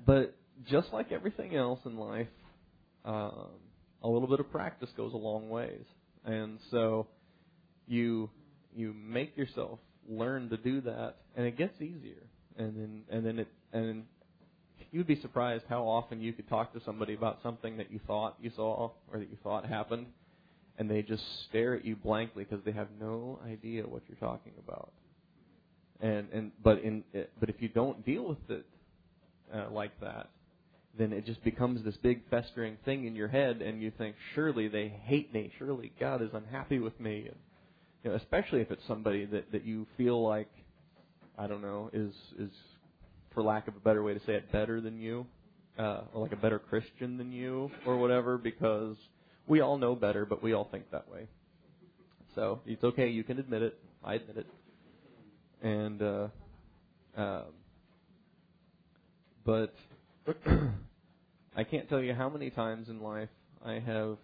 but 0.07 0.37
just 0.71 0.93
like 0.93 1.13
everything 1.13 1.57
else 1.57 1.81
in 1.85 1.99
life, 1.99 2.29
um, 3.05 3.49
a 4.03 4.09
little 4.09 4.29
bit 4.29 4.41
of 4.41 4.51
practice 4.51 4.91
goes 4.97 5.13
a 5.13 5.17
long 5.17 5.49
ways. 5.49 5.85
And 6.25 6.59
so 6.71 7.07
you 7.87 8.31
you 8.75 8.95
make 8.95 9.37
yourself 9.37 9.79
learn 10.09 10.49
to 10.51 10.57
do 10.57 10.81
that, 10.83 11.17
and 11.37 11.47
it 11.47 11.57
gets 11.57 11.81
easier. 11.81 12.23
And 12.57 12.77
then 12.77 13.03
and 13.11 13.27
then 13.27 13.39
it 13.41 13.49
and 13.73 14.05
you'd 14.91 15.07
be 15.07 15.21
surprised 15.21 15.65
how 15.69 15.83
often 15.83 16.21
you 16.21 16.33
could 16.33 16.49
talk 16.49 16.73
to 16.73 16.81
somebody 16.85 17.15
about 17.15 17.41
something 17.43 17.77
that 17.79 17.91
you 17.91 18.01
thought 18.07 18.37
you 18.41 18.51
saw 18.55 18.91
or 19.13 19.19
that 19.19 19.31
you 19.31 19.37
thought 19.43 19.67
happened, 19.67 20.07
and 20.79 20.91
they 20.91 21.03
just 21.03 21.23
stare 21.49 21.75
at 21.75 21.85
you 21.85 21.97
blankly 21.97 22.45
because 22.49 22.65
they 22.65 22.73
have 22.73 22.89
no 23.01 23.39
idea 23.47 23.83
what 23.83 24.03
you're 24.09 24.19
talking 24.19 24.53
about. 24.67 24.93
and 26.01 26.29
and 26.33 26.53
but 26.63 26.79
in 26.83 27.05
but 27.41 27.49
if 27.49 27.57
you 27.61 27.69
don't 27.69 28.05
deal 28.05 28.27
with 28.29 28.51
it 28.51 28.67
uh, 29.55 29.71
like 29.71 29.99
that, 30.01 30.31
then 30.97 31.13
it 31.13 31.27
just 31.27 31.43
becomes 31.43 31.85
this 31.85 31.97
big 31.97 32.23
festering 32.31 32.77
thing 32.85 33.07
in 33.07 33.17
your 33.17 33.29
head, 33.29 33.63
and 33.63 33.83
you 33.83 33.91
think, 33.91 34.17
surely 34.35 34.69
they 34.69 34.89
hate 34.89 35.33
me, 35.33 35.53
surely 35.59 35.93
God 35.99 36.23
is 36.23 36.31
unhappy 36.33 36.79
with 36.79 36.99
me, 37.01 37.27
and 37.27 37.37
you 38.03 38.11
know, 38.11 38.17
especially 38.17 38.61
if 38.61 38.71
it's 38.71 38.87
somebody 38.87 39.25
that 39.27 39.51
that 39.53 39.65
you 39.65 39.87
feel 39.97 40.23
like, 40.23 40.51
I 41.39 41.47
don't 41.47 41.63
know, 41.63 41.91
is 41.93 42.13
is 42.39 42.51
for 43.33 43.43
lack 43.43 43.67
of 43.67 43.77
a 43.77 43.81
better 43.81 44.03
way 44.03 44.15
to 44.15 44.21
say 44.21 44.35
it, 44.35 44.53
better 44.53 44.81
than 44.81 45.01
you, 45.01 45.27
uh, 45.79 46.03
or 46.13 46.23
like 46.23 46.33
a 46.33 46.37
better 46.37 46.59
Christian 46.59 47.17
than 47.17 47.33
you, 47.33 47.71
or 47.87 47.97
whatever, 47.97 48.39
because 48.39 48.97
we 49.47 49.61
all 49.61 49.79
know 49.79 49.95
better, 49.95 50.25
but 50.25 50.43
we 50.43 50.53
all 50.53 50.69
think 50.71 50.91
that 50.93 51.11
way. 51.11 51.27
So 52.35 52.61
it's 52.67 52.85
okay, 52.85 53.09
you 53.09 53.25
can 53.25 53.39
admit 53.39 53.63
it. 53.63 53.79
I 54.05 54.15
admit 54.15 54.37
it. 54.37 54.47
And 55.63 56.03
uh, 56.03 56.29
um, 57.17 57.45
but 59.45 59.75
I 61.57 61.65
can't 61.65 61.89
tell 61.89 62.01
you 62.01 62.15
how 62.15 62.29
many 62.29 62.51
times 62.51 62.89
in 62.89 63.01
life 63.01 63.29
I 63.65 63.75
have, 63.75 64.17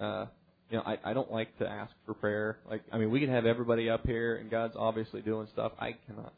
uh, 0.00 0.26
you 0.70 0.78
know, 0.78 0.82
I, 0.86 0.98
I 1.04 1.12
don't 1.12 1.30
like 1.30 1.56
to 1.58 1.68
ask 1.68 1.92
for 2.06 2.14
prayer. 2.14 2.58
Like, 2.68 2.82
I 2.92 2.98
mean, 2.98 3.10
we 3.10 3.20
can 3.20 3.28
have 3.30 3.46
everybody 3.46 3.90
up 3.90 4.06
here, 4.06 4.36
and 4.36 4.50
God's 4.50 4.74
obviously 4.76 5.20
doing 5.20 5.48
stuff. 5.52 5.72
I 5.78 5.96
cannot 6.06 6.32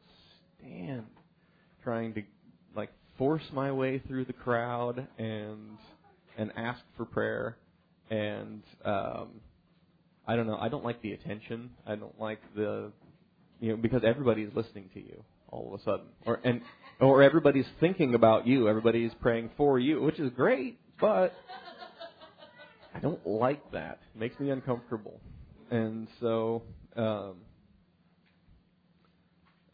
stand 0.59 1.05
trying 1.85 2.14
to 2.14 2.22
like 2.75 2.90
force 3.18 3.42
my 3.53 3.72
way 3.72 3.98
through 3.98 4.25
the 4.25 4.33
crowd 4.33 5.07
and 5.18 5.79
and 6.38 6.53
ask 6.57 6.81
for 6.96 7.05
prayer. 7.05 7.57
And 8.11 8.62
um, 8.85 9.29
I 10.27 10.37
don't 10.37 10.46
know. 10.46 10.59
I 10.59 10.68
don't 10.68 10.85
like 10.85 11.03
the 11.03 11.12
attention. 11.12 11.70
I 11.87 11.96
don't 11.96 12.18
like 12.20 12.40
the, 12.55 12.92
you 13.61 13.70
know, 13.70 13.77
because 13.77 14.03
everybody's 14.05 14.51
listening 14.55 14.90
to 14.94 15.01
you 15.01 15.22
all 15.51 15.75
of 15.75 15.81
a 15.81 15.85
sudden, 15.85 16.07
or 16.25 16.40
and 16.44 16.62
or 17.02 17.22
everybody's 17.22 17.66
thinking 17.80 18.14
about 18.14 18.46
you, 18.46 18.68
everybody's 18.68 19.10
praying 19.20 19.50
for 19.56 19.78
you, 19.78 20.00
which 20.00 20.20
is 20.20 20.30
great, 20.30 20.78
but 21.00 21.34
I 22.94 23.00
don't 23.00 23.26
like 23.26 23.72
that. 23.72 23.98
It 24.14 24.20
makes 24.20 24.38
me 24.38 24.50
uncomfortable. 24.50 25.20
And 25.70 26.06
so 26.20 26.62
um 26.96 27.36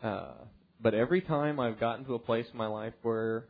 uh 0.02 0.32
but 0.80 0.94
every 0.94 1.20
time 1.20 1.60
I've 1.60 1.78
gotten 1.78 2.04
to 2.06 2.14
a 2.14 2.18
place 2.18 2.46
in 2.50 2.56
my 2.56 2.66
life 2.66 2.94
where 3.02 3.44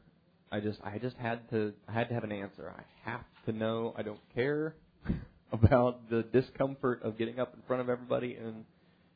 I 0.50 0.60
just 0.60 0.80
I 0.82 0.98
just 0.98 1.16
had 1.16 1.48
to 1.50 1.72
I 1.86 1.92
had 1.92 2.08
to 2.08 2.14
have 2.14 2.24
an 2.24 2.32
answer. 2.32 2.72
I 2.76 3.08
have 3.08 3.24
to 3.46 3.52
know 3.52 3.94
I 3.96 4.02
don't 4.02 4.20
care 4.34 4.74
about 5.52 6.10
the 6.10 6.24
discomfort 6.24 7.02
of 7.02 7.16
getting 7.16 7.38
up 7.38 7.54
in 7.54 7.62
front 7.68 7.82
of 7.82 7.88
everybody 7.88 8.34
and 8.34 8.64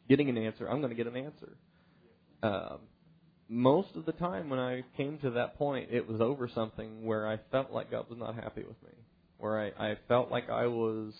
getting 0.09 0.29
an 0.29 0.39
answer. 0.39 0.69
I'm 0.69 0.81
going 0.81 0.91
to 0.91 0.97
get 0.97 1.07
an 1.07 1.17
answer. 1.17 1.57
Um, 2.43 2.79
most 3.53 3.97
of 3.97 4.07
the 4.07 4.13
time 4.13 4.49
when 4.49 4.59
I 4.59 4.83
came 4.97 5.19
to 5.19 5.31
that 5.33 5.59
point, 5.59 5.91
it 5.93 6.09
was 6.09 6.23
over 6.23 6.49
something 6.55 7.05
where 7.05 7.29
I 7.29 7.39
felt 7.51 7.71
like 7.71 7.91
God 7.91 8.07
was 8.09 8.19
not 8.19 8.35
happy 8.35 8.63
with 8.63 8.83
me, 8.83 8.97
where 9.37 9.61
I, 9.61 9.91
I 9.91 9.97
felt 10.09 10.31
like 10.31 10.49
I 10.49 10.67
was 10.69 11.13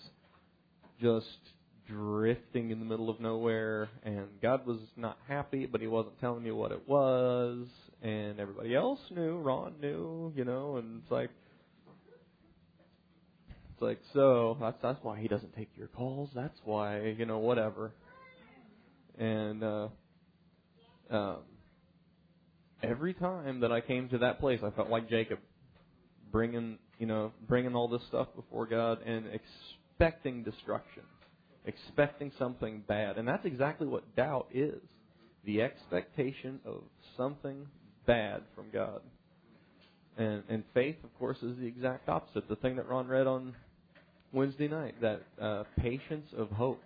just 0.99 1.27
drifting 1.87 2.71
in 2.71 2.79
the 2.79 2.87
middle 2.87 3.11
of 3.11 3.21
nowhere, 3.21 3.91
and 4.03 4.29
God 4.41 4.67
was 4.67 4.79
not 4.97 5.19
happy, 5.29 5.67
but 5.67 5.83
He 5.83 5.87
wasn't 5.87 6.19
telling 6.21 6.43
me 6.43 6.51
what 6.53 6.73
it 6.73 6.89
was, 6.89 7.67
and 8.01 8.41
everybody 8.41 8.75
else 8.75 9.01
knew, 9.11 9.37
Ron 9.37 9.75
knew, 9.83 10.33
you 10.35 10.47
know, 10.47 10.79
and 10.79 11.03
it's 11.03 11.11
like, 11.11 11.29
it's 13.75 13.83
like 13.83 14.01
so 14.15 14.57
that's 14.59 14.79
that's 14.83 15.05
why 15.05 15.21
He 15.21 15.29
doesn't 15.29 15.55
take 15.55 15.69
your 15.77 15.89
calls. 15.89 16.31
That's 16.35 16.59
why 16.65 17.09
you 17.19 17.27
know 17.27 17.41
whatever, 17.41 17.93
and 19.19 19.63
uh, 19.63 19.89
um, 21.11 21.39
every 22.83 23.15
time 23.15 23.61
that 23.61 23.73
I 23.73 23.81
came 23.81 24.09
to 24.11 24.19
that 24.19 24.41
place, 24.41 24.61
I 24.65 24.71
felt 24.71 24.91
like 24.91 25.09
Jacob, 25.09 25.39
bringing 26.31 26.79
you 26.99 27.07
know 27.07 27.33
bringing 27.49 27.75
all 27.75 27.89
this 27.89 28.03
stuff 28.09 28.29
before 28.35 28.67
God 28.67 28.99
and 29.07 29.27
expecting 29.27 30.43
destruction, 30.43 31.03
expecting 31.65 32.33
something 32.39 32.83
bad, 32.87 33.19
and 33.19 33.27
that's 33.27 33.45
exactly 33.45 33.87
what 33.87 34.17
doubt 34.17 34.49
is: 34.53 34.81
the 35.45 35.63
expectation 35.63 36.61
of 36.65 36.83
something 37.17 37.67
bad 38.07 38.43
from 38.55 38.67
God. 38.73 39.01
And 40.19 40.43
and 40.49 40.65
faith, 40.75 40.97
of 41.05 41.19
course, 41.19 41.39
is 41.43 41.57
the 41.59 41.67
exact 41.67 42.09
opposite. 42.09 42.49
The 42.49 42.57
thing 42.57 42.77
that 42.77 42.89
Ron 42.89 43.09
read 43.09 43.27
on 43.27 43.55
Wednesday 44.33 44.69
night, 44.69 45.01
that 45.01 45.23
uh, 45.41 45.65
patience 45.79 46.29
of 46.37 46.51
hope. 46.51 46.83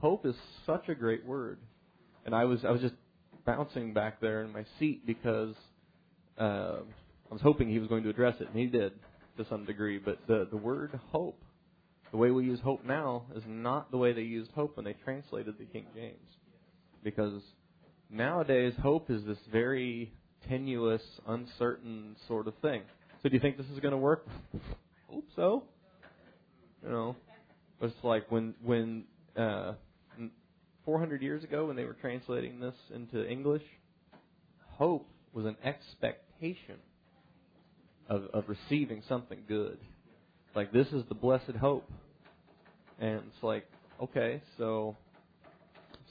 Hope 0.00 0.26
is 0.26 0.34
such 0.66 0.88
a 0.88 0.94
great 0.94 1.24
word, 1.24 1.58
and 2.24 2.34
I 2.34 2.44
was 2.44 2.64
I 2.64 2.70
was 2.70 2.80
just 2.80 2.94
bouncing 3.44 3.92
back 3.92 4.20
there 4.20 4.42
in 4.42 4.52
my 4.52 4.64
seat 4.78 5.06
because 5.06 5.54
uh, 6.38 6.78
I 7.30 7.32
was 7.32 7.42
hoping 7.42 7.68
he 7.68 7.78
was 7.78 7.88
going 7.88 8.02
to 8.04 8.10
address 8.10 8.36
it, 8.40 8.48
and 8.48 8.56
he 8.56 8.66
did 8.66 8.92
to 9.36 9.46
some 9.48 9.64
degree. 9.64 9.98
But 9.98 10.18
the 10.26 10.46
the 10.50 10.56
word 10.56 10.98
hope, 11.10 11.42
the 12.10 12.16
way 12.16 12.30
we 12.30 12.44
use 12.44 12.60
hope 12.60 12.84
now, 12.84 13.24
is 13.34 13.42
not 13.46 13.90
the 13.90 13.98
way 13.98 14.12
they 14.12 14.22
used 14.22 14.52
hope 14.52 14.76
when 14.76 14.84
they 14.84 14.94
translated 15.04 15.54
the 15.58 15.64
King 15.64 15.86
James, 15.94 16.36
because 17.02 17.42
nowadays 18.10 18.74
hope 18.82 19.10
is 19.10 19.24
this 19.24 19.38
very 19.50 20.12
tenuous, 20.48 21.02
uncertain 21.26 22.16
sort 22.26 22.48
of 22.48 22.54
thing. 22.62 22.82
So 23.22 23.28
do 23.28 23.34
you 23.34 23.40
think 23.40 23.56
this 23.56 23.66
is 23.72 23.78
going 23.78 23.92
to 23.92 23.98
work? 23.98 24.26
I 24.54 24.58
hope 25.12 25.28
so. 25.36 25.64
You 26.84 26.90
know, 26.90 27.16
it's 27.80 27.94
like 28.02 28.30
when 28.30 28.54
when 28.62 29.04
uh, 29.36 29.74
400 30.84 31.22
years 31.22 31.44
ago 31.44 31.66
when 31.66 31.76
they 31.76 31.84
were 31.84 31.96
translating 32.00 32.60
this 32.60 32.74
into 32.94 33.28
English, 33.28 33.62
hope 34.66 35.08
was 35.32 35.46
an 35.46 35.56
expectation 35.64 36.76
of, 38.08 38.24
of 38.32 38.44
receiving 38.48 39.02
something 39.08 39.38
good. 39.48 39.78
Like 40.54 40.72
this 40.72 40.88
is 40.88 41.04
the 41.08 41.14
blessed 41.14 41.56
hope, 41.60 41.88
and 42.98 43.22
it's 43.28 43.42
like 43.42 43.64
okay, 44.02 44.42
so 44.58 44.96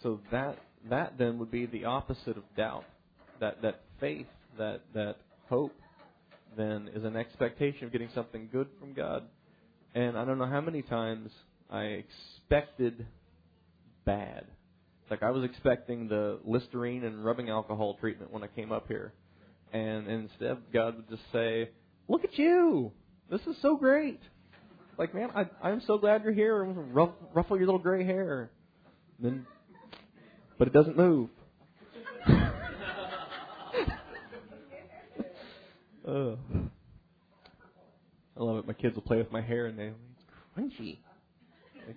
so 0.01 0.19
that 0.31 0.57
that 0.89 1.17
then 1.17 1.37
would 1.39 1.51
be 1.51 1.67
the 1.67 1.85
opposite 1.85 2.37
of 2.37 2.43
doubt. 2.55 2.85
That 3.39 3.61
that 3.61 3.81
faith, 3.99 4.27
that 4.57 4.81
that 4.95 5.17
hope, 5.47 5.75
then 6.57 6.89
is 6.95 7.03
an 7.03 7.15
expectation 7.15 7.85
of 7.85 7.91
getting 7.91 8.09
something 8.15 8.49
good 8.51 8.67
from 8.79 8.93
God. 8.93 9.23
And 9.93 10.17
I 10.17 10.25
don't 10.25 10.39
know 10.39 10.47
how 10.47 10.61
many 10.61 10.81
times 10.81 11.29
I 11.69 11.83
expected 11.83 13.05
bad 14.05 14.45
like 15.11 15.21
I 15.21 15.29
was 15.29 15.43
expecting 15.43 16.07
the 16.07 16.39
Listerine 16.45 17.03
and 17.03 17.23
rubbing 17.23 17.49
alcohol 17.49 17.97
treatment 17.99 18.31
when 18.31 18.43
I 18.43 18.47
came 18.47 18.71
up 18.71 18.87
here, 18.87 19.13
and, 19.73 20.07
instead 20.07 20.57
God 20.73 20.95
would 20.95 21.09
just 21.09 21.21
say, 21.31 21.69
"Look 22.07 22.23
at 22.23 22.37
you! 22.39 22.93
This 23.29 23.41
is 23.41 23.57
so 23.61 23.75
great! 23.75 24.21
Like, 24.97 25.13
man, 25.13 25.29
I 25.35 25.47
I'm 25.61 25.81
so 25.85 25.97
glad 25.97 26.23
you're 26.23 26.31
here. 26.33 26.63
Ruffle, 26.63 27.15
ruffle 27.33 27.57
your 27.57 27.65
little 27.65 27.79
gray 27.79 28.05
hair." 28.05 28.49
And 29.17 29.25
then, 29.25 29.45
but 30.57 30.69
it 30.69 30.73
doesn't 30.73 30.97
move. 30.97 31.29
oh. 36.07 36.37
I 38.37 38.43
love 38.43 38.57
it. 38.57 38.65
My 38.65 38.73
kids 38.73 38.95
will 38.95 39.03
play 39.03 39.17
with 39.17 39.31
my 39.31 39.41
hair 39.41 39.67
and 39.67 39.77
they, 39.77 39.91
it's 39.91 40.25
crunchy. 40.57 40.97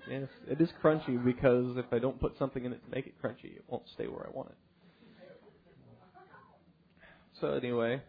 Yes, 0.08 0.28
it 0.48 0.60
is 0.60 0.68
crunchy 0.82 1.22
because 1.22 1.76
if 1.76 1.86
I 1.92 1.98
don't 1.98 2.20
put 2.20 2.36
something 2.38 2.64
in 2.64 2.72
it 2.72 2.84
to 2.84 2.90
make 2.94 3.06
it 3.06 3.14
crunchy, 3.22 3.56
it 3.56 3.64
won't 3.68 3.84
stay 3.94 4.06
where 4.06 4.26
I 4.26 4.30
want 4.30 4.50
it. 4.50 4.56
So 7.40 7.52
anyway, 7.52 8.00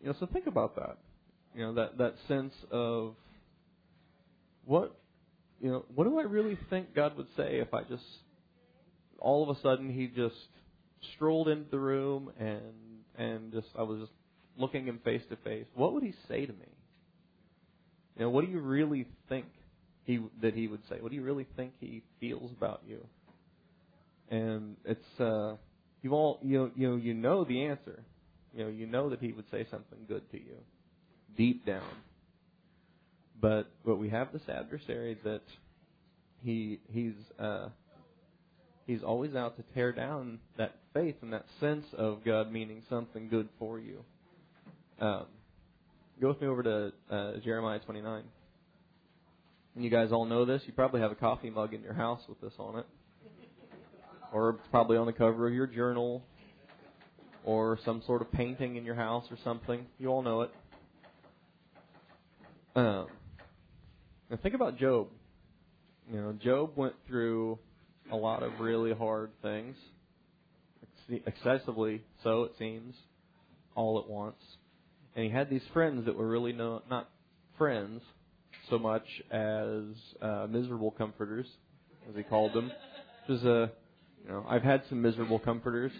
you 0.00 0.08
know, 0.08 0.14
so 0.18 0.26
think 0.26 0.46
about 0.46 0.74
that. 0.76 0.98
You 1.54 1.62
know, 1.62 1.74
that 1.74 1.98
that 1.98 2.14
sense 2.26 2.54
of 2.70 3.14
what 4.64 4.96
you 5.60 5.70
know, 5.70 5.84
what 5.94 6.04
do 6.04 6.18
I 6.18 6.22
really 6.22 6.58
think 6.70 6.94
God 6.94 7.16
would 7.16 7.28
say 7.36 7.60
if 7.60 7.72
I 7.72 7.82
just 7.82 8.02
all 9.18 9.48
of 9.48 9.56
a 9.56 9.60
sudden 9.60 9.90
he 9.90 10.08
just 10.08 10.34
strolled 11.14 11.48
into 11.48 11.70
the 11.70 11.78
room 11.78 12.30
and 12.38 12.62
and 13.16 13.52
just 13.52 13.68
I 13.78 13.82
was 13.82 14.00
just 14.00 14.12
looking 14.56 14.86
him 14.86 15.00
face 15.04 15.22
to 15.30 15.36
face. 15.36 15.66
What 15.74 15.92
would 15.94 16.02
he 16.02 16.14
say 16.28 16.46
to 16.46 16.52
me? 16.52 16.73
You 18.16 18.24
know, 18.24 18.30
what 18.30 18.44
do 18.44 18.50
you 18.50 18.60
really 18.60 19.06
think 19.28 19.46
he 20.04 20.20
that 20.40 20.54
he 20.54 20.68
would 20.68 20.82
say? 20.88 20.96
What 21.00 21.10
do 21.10 21.16
you 21.16 21.22
really 21.22 21.46
think 21.56 21.72
he 21.80 22.02
feels 22.20 22.50
about 22.52 22.82
you? 22.86 23.04
And 24.30 24.76
it's 24.84 25.20
uh, 25.20 25.56
you 26.02 26.12
all 26.12 26.38
you 26.42 26.58
know, 26.58 26.70
you 26.76 26.88
know 26.90 26.96
you 26.96 27.14
know 27.14 27.44
the 27.44 27.66
answer. 27.66 28.02
You 28.54 28.64
know 28.64 28.70
you 28.70 28.86
know 28.86 29.10
that 29.10 29.20
he 29.20 29.32
would 29.32 29.50
say 29.50 29.66
something 29.70 29.98
good 30.06 30.30
to 30.30 30.36
you, 30.36 30.56
deep 31.36 31.66
down. 31.66 31.82
But 33.40 33.68
but 33.84 33.96
we 33.96 34.10
have 34.10 34.32
this 34.32 34.48
adversary 34.48 35.18
that 35.24 35.42
he 36.42 36.78
he's 36.92 37.14
uh, 37.38 37.68
he's 38.86 39.02
always 39.02 39.34
out 39.34 39.56
to 39.56 39.64
tear 39.74 39.92
down 39.92 40.38
that 40.56 40.76
faith 40.92 41.16
and 41.22 41.32
that 41.32 41.46
sense 41.58 41.86
of 41.96 42.24
God 42.24 42.52
meaning 42.52 42.82
something 42.88 43.28
good 43.28 43.48
for 43.58 43.80
you. 43.80 44.04
Um, 45.00 45.26
Go 46.20 46.28
with 46.28 46.40
me 46.40 46.46
over 46.46 46.62
to 46.62 46.92
uh, 47.10 47.32
Jeremiah 47.44 47.80
29. 47.80 48.22
And 49.74 49.84
you 49.84 49.90
guys 49.90 50.12
all 50.12 50.24
know 50.24 50.44
this. 50.44 50.62
You 50.66 50.72
probably 50.72 51.00
have 51.00 51.10
a 51.10 51.16
coffee 51.16 51.50
mug 51.50 51.74
in 51.74 51.82
your 51.82 51.92
house 51.92 52.20
with 52.28 52.40
this 52.40 52.52
on 52.58 52.78
it. 52.78 52.86
or 54.32 54.50
it's 54.50 54.68
probably 54.70 54.96
on 54.96 55.06
the 55.06 55.12
cover 55.12 55.48
of 55.48 55.54
your 55.54 55.66
journal, 55.66 56.24
or 57.44 57.78
some 57.84 58.02
sort 58.06 58.22
of 58.22 58.30
painting 58.30 58.76
in 58.76 58.84
your 58.84 58.94
house 58.94 59.24
or 59.30 59.36
something. 59.42 59.86
You 59.98 60.08
all 60.08 60.22
know 60.22 60.42
it. 60.42 60.50
Um, 62.76 63.06
now 64.30 64.38
think 64.42 64.54
about 64.54 64.78
Job. 64.78 65.08
You 66.12 66.20
know, 66.20 66.32
Job 66.32 66.72
went 66.76 66.94
through 67.08 67.58
a 68.12 68.16
lot 68.16 68.42
of 68.44 68.60
really 68.60 68.92
hard 68.92 69.30
things, 69.42 69.76
excessively 71.26 72.02
so 72.22 72.44
it 72.44 72.52
seems, 72.58 72.94
all 73.74 73.98
at 73.98 74.08
once. 74.08 74.36
And 75.14 75.24
he 75.24 75.30
had 75.30 75.48
these 75.48 75.62
friends 75.72 76.06
that 76.06 76.16
were 76.16 76.28
really 76.28 76.52
no, 76.52 76.82
not 76.90 77.08
friends 77.56 78.02
so 78.70 78.78
much 78.78 79.04
as 79.30 79.82
uh, 80.20 80.46
miserable 80.48 80.90
comforters, 80.90 81.46
as 82.08 82.16
he 82.16 82.22
called 82.22 82.52
them. 82.52 82.70
Which 83.26 83.38
is 83.38 83.44
a, 83.44 83.70
you 84.24 84.30
know, 84.30 84.44
I've 84.48 84.62
had 84.62 84.82
some 84.88 85.00
miserable 85.00 85.38
comforters. 85.38 85.92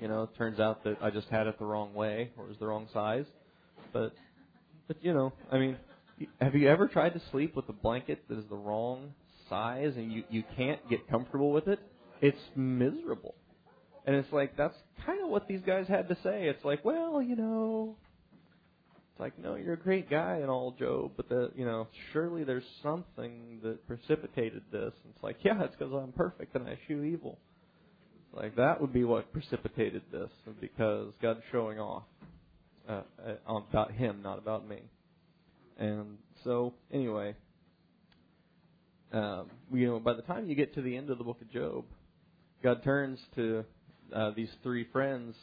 You 0.00 0.08
know, 0.08 0.22
it 0.24 0.30
turns 0.36 0.60
out 0.60 0.84
that 0.84 0.98
I 1.02 1.10
just 1.10 1.28
had 1.28 1.46
it 1.46 1.58
the 1.58 1.64
wrong 1.64 1.94
way 1.94 2.30
or 2.36 2.44
it 2.44 2.48
was 2.48 2.58
the 2.58 2.66
wrong 2.66 2.88
size. 2.92 3.26
But, 3.92 4.14
but 4.86 4.96
you 5.02 5.12
know, 5.12 5.32
I 5.50 5.58
mean, 5.58 5.76
have 6.40 6.54
you 6.54 6.68
ever 6.68 6.86
tried 6.86 7.14
to 7.14 7.22
sleep 7.30 7.56
with 7.56 7.68
a 7.68 7.72
blanket 7.72 8.22
that 8.28 8.38
is 8.38 8.44
the 8.48 8.56
wrong 8.56 9.14
size 9.48 9.94
and 9.96 10.12
you 10.12 10.24
you 10.30 10.44
can't 10.56 10.80
get 10.88 11.08
comfortable 11.08 11.50
with 11.50 11.66
it? 11.66 11.80
It's 12.20 12.40
miserable. 12.54 13.34
And 14.06 14.16
it's 14.16 14.32
like 14.32 14.56
that's 14.56 14.76
kind 15.04 15.22
of 15.22 15.30
what 15.30 15.46
these 15.48 15.60
guys 15.66 15.86
had 15.88 16.08
to 16.08 16.16
say. 16.22 16.48
It's 16.48 16.64
like, 16.64 16.84
well, 16.84 17.22
you 17.22 17.36
know, 17.36 17.96
it's 19.12 19.20
like, 19.20 19.38
no, 19.38 19.54
you're 19.56 19.74
a 19.74 19.78
great 19.78 20.08
guy 20.08 20.36
and 20.36 20.50
all, 20.50 20.74
Job, 20.78 21.12
but 21.16 21.28
the, 21.28 21.50
you 21.54 21.64
know, 21.64 21.88
surely 22.12 22.44
there's 22.44 22.64
something 22.82 23.60
that 23.62 23.86
precipitated 23.86 24.62
this. 24.72 24.92
And 25.04 25.14
it's 25.14 25.22
like, 25.22 25.36
yeah, 25.42 25.62
it's 25.62 25.74
because 25.76 25.92
I'm 25.92 26.12
perfect 26.12 26.54
and 26.54 26.66
I 26.66 26.72
eschew 26.72 27.02
evil. 27.04 27.38
Like 28.32 28.56
that 28.56 28.80
would 28.80 28.92
be 28.92 29.04
what 29.04 29.32
precipitated 29.32 30.02
this, 30.12 30.30
because 30.60 31.12
God's 31.20 31.40
showing 31.50 31.80
off 31.80 32.04
uh, 32.88 33.02
uh 33.26 33.54
about 33.54 33.92
Him, 33.92 34.20
not 34.22 34.38
about 34.38 34.68
me. 34.68 34.82
And 35.78 36.18
so, 36.44 36.74
anyway, 36.92 37.34
um, 39.12 39.50
you 39.72 39.86
know, 39.86 39.98
by 39.98 40.12
the 40.12 40.22
time 40.22 40.48
you 40.48 40.54
get 40.54 40.74
to 40.74 40.82
the 40.82 40.96
end 40.96 41.10
of 41.10 41.18
the 41.18 41.24
book 41.24 41.40
of 41.40 41.50
Job, 41.50 41.84
God 42.62 42.84
turns 42.84 43.18
to 43.34 43.64
uh, 44.14 44.30
these 44.34 44.50
three 44.62 44.86
friends, 44.92 45.34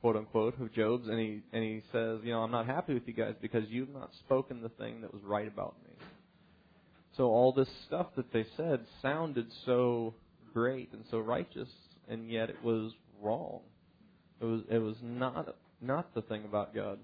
quote 0.00 0.16
unquote, 0.16 0.60
of 0.60 0.72
Job's, 0.72 1.08
and 1.08 1.18
he 1.18 1.42
and 1.52 1.62
he 1.62 1.82
says, 1.92 2.20
you 2.22 2.32
know, 2.32 2.40
I'm 2.40 2.50
not 2.50 2.66
happy 2.66 2.94
with 2.94 3.04
you 3.06 3.14
guys 3.14 3.34
because 3.40 3.64
you've 3.68 3.90
not 3.90 4.10
spoken 4.20 4.62
the 4.62 4.68
thing 4.70 5.00
that 5.02 5.12
was 5.12 5.22
right 5.24 5.48
about 5.48 5.74
me. 5.84 5.94
So 7.16 7.24
all 7.24 7.52
this 7.52 7.68
stuff 7.86 8.06
that 8.16 8.32
they 8.32 8.46
said 8.56 8.80
sounded 9.02 9.46
so 9.66 10.14
great 10.52 10.92
and 10.92 11.04
so 11.10 11.18
righteous, 11.18 11.68
and 12.08 12.30
yet 12.30 12.48
it 12.50 12.62
was 12.62 12.92
wrong. 13.20 13.60
It 14.40 14.44
was 14.44 14.60
it 14.70 14.78
was 14.78 14.96
not 15.02 15.54
not 15.80 16.14
the 16.14 16.22
thing 16.22 16.44
about 16.44 16.74
God. 16.74 16.98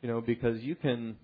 You 0.00 0.08
know, 0.08 0.20
because 0.20 0.60
you 0.60 0.74
can 0.74 1.16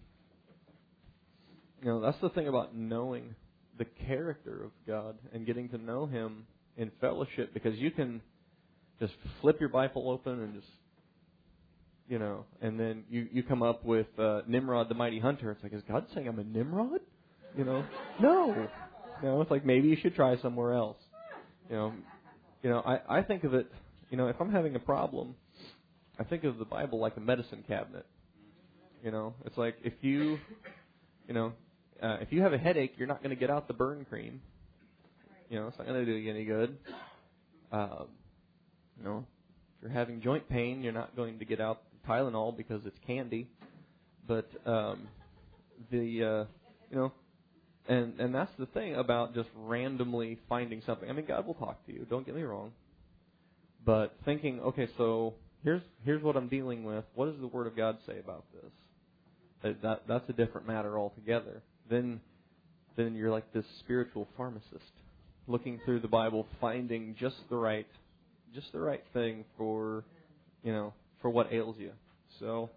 you 1.82 1.88
know, 1.88 2.00
that's 2.00 2.20
the 2.20 2.30
thing 2.30 2.48
about 2.48 2.74
knowing 2.74 3.34
the 3.78 3.84
character 4.06 4.64
of 4.64 4.70
God 4.86 5.16
and 5.32 5.46
getting 5.46 5.68
to 5.70 5.78
know 5.78 6.06
Him 6.06 6.46
in 6.76 6.90
fellowship 7.00 7.54
because 7.54 7.76
you 7.76 7.90
can 7.90 8.20
just 9.00 9.12
flip 9.40 9.60
your 9.60 9.68
Bible 9.68 10.10
open 10.10 10.40
and 10.42 10.54
just, 10.54 10.66
you 12.08 12.18
know, 12.18 12.44
and 12.60 12.78
then 12.78 13.04
you, 13.10 13.28
you 13.32 13.42
come 13.42 13.62
up 13.62 13.84
with 13.84 14.06
uh, 14.18 14.42
Nimrod 14.46 14.88
the 14.88 14.94
mighty 14.94 15.18
hunter. 15.18 15.50
It's 15.52 15.62
like, 15.62 15.72
is 15.72 15.82
God 15.88 16.06
saying 16.14 16.28
I'm 16.28 16.38
a 16.38 16.44
Nimrod? 16.44 17.00
You 17.56 17.64
know, 17.64 17.84
no. 18.20 18.68
No, 19.22 19.40
it's 19.40 19.50
like 19.50 19.64
maybe 19.64 19.88
you 19.88 19.96
should 19.96 20.14
try 20.14 20.36
somewhere 20.38 20.74
else. 20.74 20.98
You 21.68 21.76
know, 21.76 21.92
you 22.62 22.70
know, 22.70 22.78
I, 22.80 23.18
I 23.18 23.22
think 23.22 23.44
of 23.44 23.54
it, 23.54 23.70
you 24.10 24.16
know, 24.16 24.28
if 24.28 24.36
I'm 24.40 24.50
having 24.50 24.74
a 24.74 24.80
problem, 24.80 25.34
I 26.18 26.24
think 26.24 26.44
of 26.44 26.58
the 26.58 26.64
Bible 26.64 26.98
like 26.98 27.16
a 27.16 27.20
medicine 27.20 27.64
cabinet. 27.66 28.06
You 29.04 29.10
know, 29.10 29.34
it's 29.44 29.56
like 29.56 29.76
if 29.84 29.92
you, 30.00 30.38
you 31.26 31.34
know, 31.34 31.52
uh, 32.02 32.18
if 32.20 32.32
you 32.32 32.42
have 32.42 32.52
a 32.52 32.58
headache, 32.58 32.94
you're 32.96 33.06
not 33.06 33.22
going 33.22 33.30
to 33.30 33.36
get 33.36 33.50
out 33.50 33.68
the 33.68 33.74
burn 33.74 34.04
cream. 34.08 34.40
You 35.48 35.60
know, 35.60 35.68
it's 35.68 35.78
not 35.78 35.86
going 35.86 36.04
to 36.04 36.06
do 36.06 36.16
you 36.16 36.30
any 36.30 36.44
good. 36.44 36.76
Um, 37.70 38.06
you 38.98 39.04
know, 39.04 39.24
if 39.76 39.82
you're 39.82 39.92
having 39.92 40.20
joint 40.20 40.48
pain, 40.48 40.82
you're 40.82 40.92
not 40.92 41.14
going 41.16 41.38
to 41.38 41.44
get 41.44 41.60
out 41.60 41.82
Tylenol 42.06 42.56
because 42.56 42.82
it's 42.84 42.98
candy. 43.06 43.48
But 44.26 44.48
um, 44.66 45.08
the 45.90 45.98
uh, 45.98 46.44
you 46.90 46.96
know, 46.96 47.12
and 47.88 48.18
and 48.20 48.34
that's 48.34 48.52
the 48.58 48.66
thing 48.66 48.94
about 48.94 49.34
just 49.34 49.48
randomly 49.56 50.38
finding 50.48 50.82
something. 50.84 51.08
I 51.08 51.12
mean, 51.12 51.26
God 51.26 51.46
will 51.46 51.54
talk 51.54 51.84
to 51.86 51.92
you. 51.92 52.06
Don't 52.08 52.26
get 52.26 52.34
me 52.34 52.42
wrong. 52.42 52.72
But 53.84 54.14
thinking, 54.24 54.60
okay, 54.60 54.88
so 54.98 55.34
here's 55.64 55.82
here's 56.04 56.22
what 56.22 56.36
I'm 56.36 56.48
dealing 56.48 56.84
with. 56.84 57.04
What 57.14 57.26
does 57.26 57.40
the 57.40 57.46
Word 57.46 57.66
of 57.66 57.76
God 57.76 57.98
say 58.06 58.18
about 58.18 58.44
this? 58.52 58.72
That, 59.62 59.82
that 59.82 60.02
that's 60.06 60.28
a 60.28 60.32
different 60.32 60.66
matter 60.66 60.98
altogether 60.98 61.62
then 61.88 62.20
then 62.96 63.14
you're 63.14 63.30
like 63.30 63.52
this 63.52 63.64
spiritual 63.80 64.26
pharmacist 64.36 64.92
looking 65.46 65.80
through 65.84 66.00
the 66.00 66.08
Bible, 66.08 66.46
finding 66.60 67.14
just 67.18 67.36
the 67.48 67.56
right 67.56 67.86
just 68.54 68.72
the 68.72 68.80
right 68.80 69.04
thing 69.12 69.44
for 69.56 70.04
you 70.62 70.72
know 70.72 70.92
for 71.20 71.30
what 71.30 71.52
ails 71.52 71.76
you. 71.78 71.92
So 72.38 72.70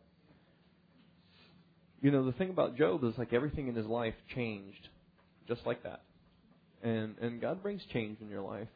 you 2.01 2.11
know 2.11 2.25
the 2.25 2.31
thing 2.33 2.49
about 2.49 2.77
Job 2.77 3.03
is 3.03 3.13
like 3.17 3.33
everything 3.33 3.67
in 3.67 3.75
his 3.75 3.85
life 3.85 4.15
changed 4.35 4.89
just 5.47 5.65
like 5.65 5.83
that, 5.83 6.01
and 6.83 7.15
and 7.21 7.41
God 7.41 7.61
brings 7.61 7.81
change 7.93 8.17
in 8.21 8.29
your 8.29 8.41
life. 8.41 8.67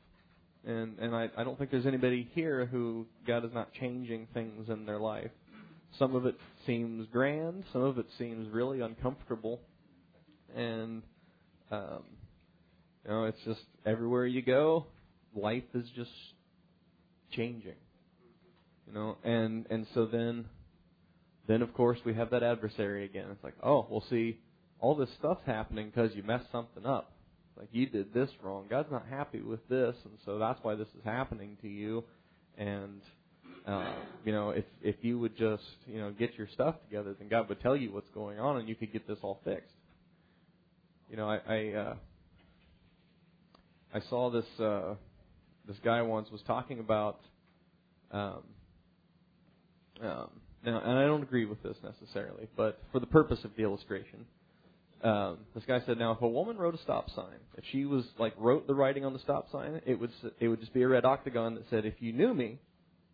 And 0.65 0.97
and 0.99 1.15
I, 1.15 1.29
I 1.38 1.43
don't 1.43 1.58
think 1.58 1.69
there's 1.69 1.86
anybody 1.86 2.27
here 2.34 2.65
who 2.65 3.05
God 3.27 3.45
is 3.45 3.51
not 3.53 3.71
changing 3.73 4.27
things 4.34 4.69
in 4.69 4.86
their 4.86 4.99
life. 4.99 5.31
Some 5.99 6.15
of 6.15 6.25
it 6.25 6.36
seems 6.65 7.08
grand, 7.12 7.63
some 7.71 7.84
of 7.84 7.99
it 7.99 8.08
seems 8.17 8.49
really 8.49 8.81
uncomfortable, 8.81 9.62
and 10.55 11.03
um, 11.71 12.03
you 13.05 13.12
know, 13.12 13.25
it's 13.25 13.38
just 13.45 13.62
everywhere 13.86 14.25
you 14.25 14.41
go, 14.41 14.86
life 15.36 15.63
is 15.73 15.86
just 15.95 16.10
changing. 17.35 17.75
You 18.87 18.93
know, 18.93 19.17
and 19.23 19.65
and 19.69 19.87
so 19.93 20.05
then, 20.05 20.45
then 21.47 21.61
of 21.61 21.73
course 21.73 21.99
we 22.05 22.13
have 22.13 22.29
that 22.31 22.43
adversary 22.43 23.05
again. 23.05 23.27
It's 23.31 23.43
like, 23.43 23.55
oh, 23.63 23.87
we'll 23.89 24.05
see, 24.09 24.37
all 24.79 24.95
this 24.95 25.09
stuff's 25.17 25.45
happening 25.45 25.91
because 25.93 26.15
you 26.15 26.23
messed 26.23 26.51
something 26.51 26.85
up. 26.85 27.11
Like 27.57 27.69
you 27.71 27.87
did 27.87 28.13
this 28.13 28.29
wrong. 28.43 28.65
God's 28.69 28.91
not 28.91 29.05
happy 29.09 29.41
with 29.41 29.67
this, 29.69 29.95
and 30.03 30.13
so 30.25 30.37
that's 30.37 30.59
why 30.61 30.75
this 30.75 30.89
is 30.89 31.03
happening 31.03 31.57
to 31.61 31.67
you. 31.67 32.03
And 32.57 33.01
uh, 33.65 33.93
you 34.23 34.31
know, 34.31 34.51
if 34.51 34.65
if 34.81 34.95
you 35.01 35.17
would 35.19 35.37
just 35.37 35.63
you 35.87 35.99
know 35.99 36.11
get 36.11 36.37
your 36.37 36.47
stuff 36.53 36.75
together, 36.87 37.15
then 37.17 37.29
God 37.29 37.49
would 37.49 37.61
tell 37.61 37.75
you 37.75 37.91
what's 37.91 38.09
going 38.09 38.39
on, 38.39 38.57
and 38.57 38.67
you 38.67 38.75
could 38.75 38.91
get 38.91 39.07
this 39.07 39.17
all 39.21 39.39
fixed. 39.43 39.73
You 41.09 41.17
know, 41.17 41.29
I 41.29 41.39
I, 41.47 41.73
uh, 41.73 41.95
I 43.93 43.99
saw 44.09 44.29
this 44.29 44.45
uh, 44.59 44.95
this 45.67 45.78
guy 45.84 46.01
once 46.01 46.30
was 46.32 46.41
talking 46.47 46.80
about 46.80 47.19
um, 48.12 48.43
um, 50.01 50.30
now, 50.65 50.82
and 50.84 50.97
I 50.97 51.06
don't 51.06 51.21
agree 51.21 51.45
with 51.45 51.62
this 51.62 51.78
necessarily, 51.84 52.47
but 52.58 52.82
for 52.91 52.99
the 52.99 53.06
purpose 53.06 53.39
of 53.43 53.51
the 53.56 53.63
illustration, 53.63 54.25
um, 55.04 55.38
this 55.54 55.63
guy 55.67 55.80
said, 55.86 55.99
now 55.99 56.12
if 56.12 56.21
a 56.21 56.28
woman 56.28 56.58
wrote 56.58 56.73
a 56.73 56.80
stop 56.80 57.10
sign, 57.12 57.38
if 57.56 57.63
she 57.71 57.86
was 57.86 58.04
like 58.17 58.34
wrote 58.38 58.65
the 58.65 58.73
writing 58.73 59.06
on 59.06 59.13
the 59.13 59.19
stop 59.19 59.51
sign, 59.51 59.82
it 59.86 59.99
would 59.99 60.12
it 60.39 60.47
would 60.47 60.60
just 60.60 60.73
be 60.73 60.82
a 60.82 60.88
red 60.88 61.06
octagon 61.06 61.56
that 61.56 61.65
said, 61.69 61.86
if 61.86 61.95
you 61.99 62.13
knew 62.13 62.34
me, 62.34 62.60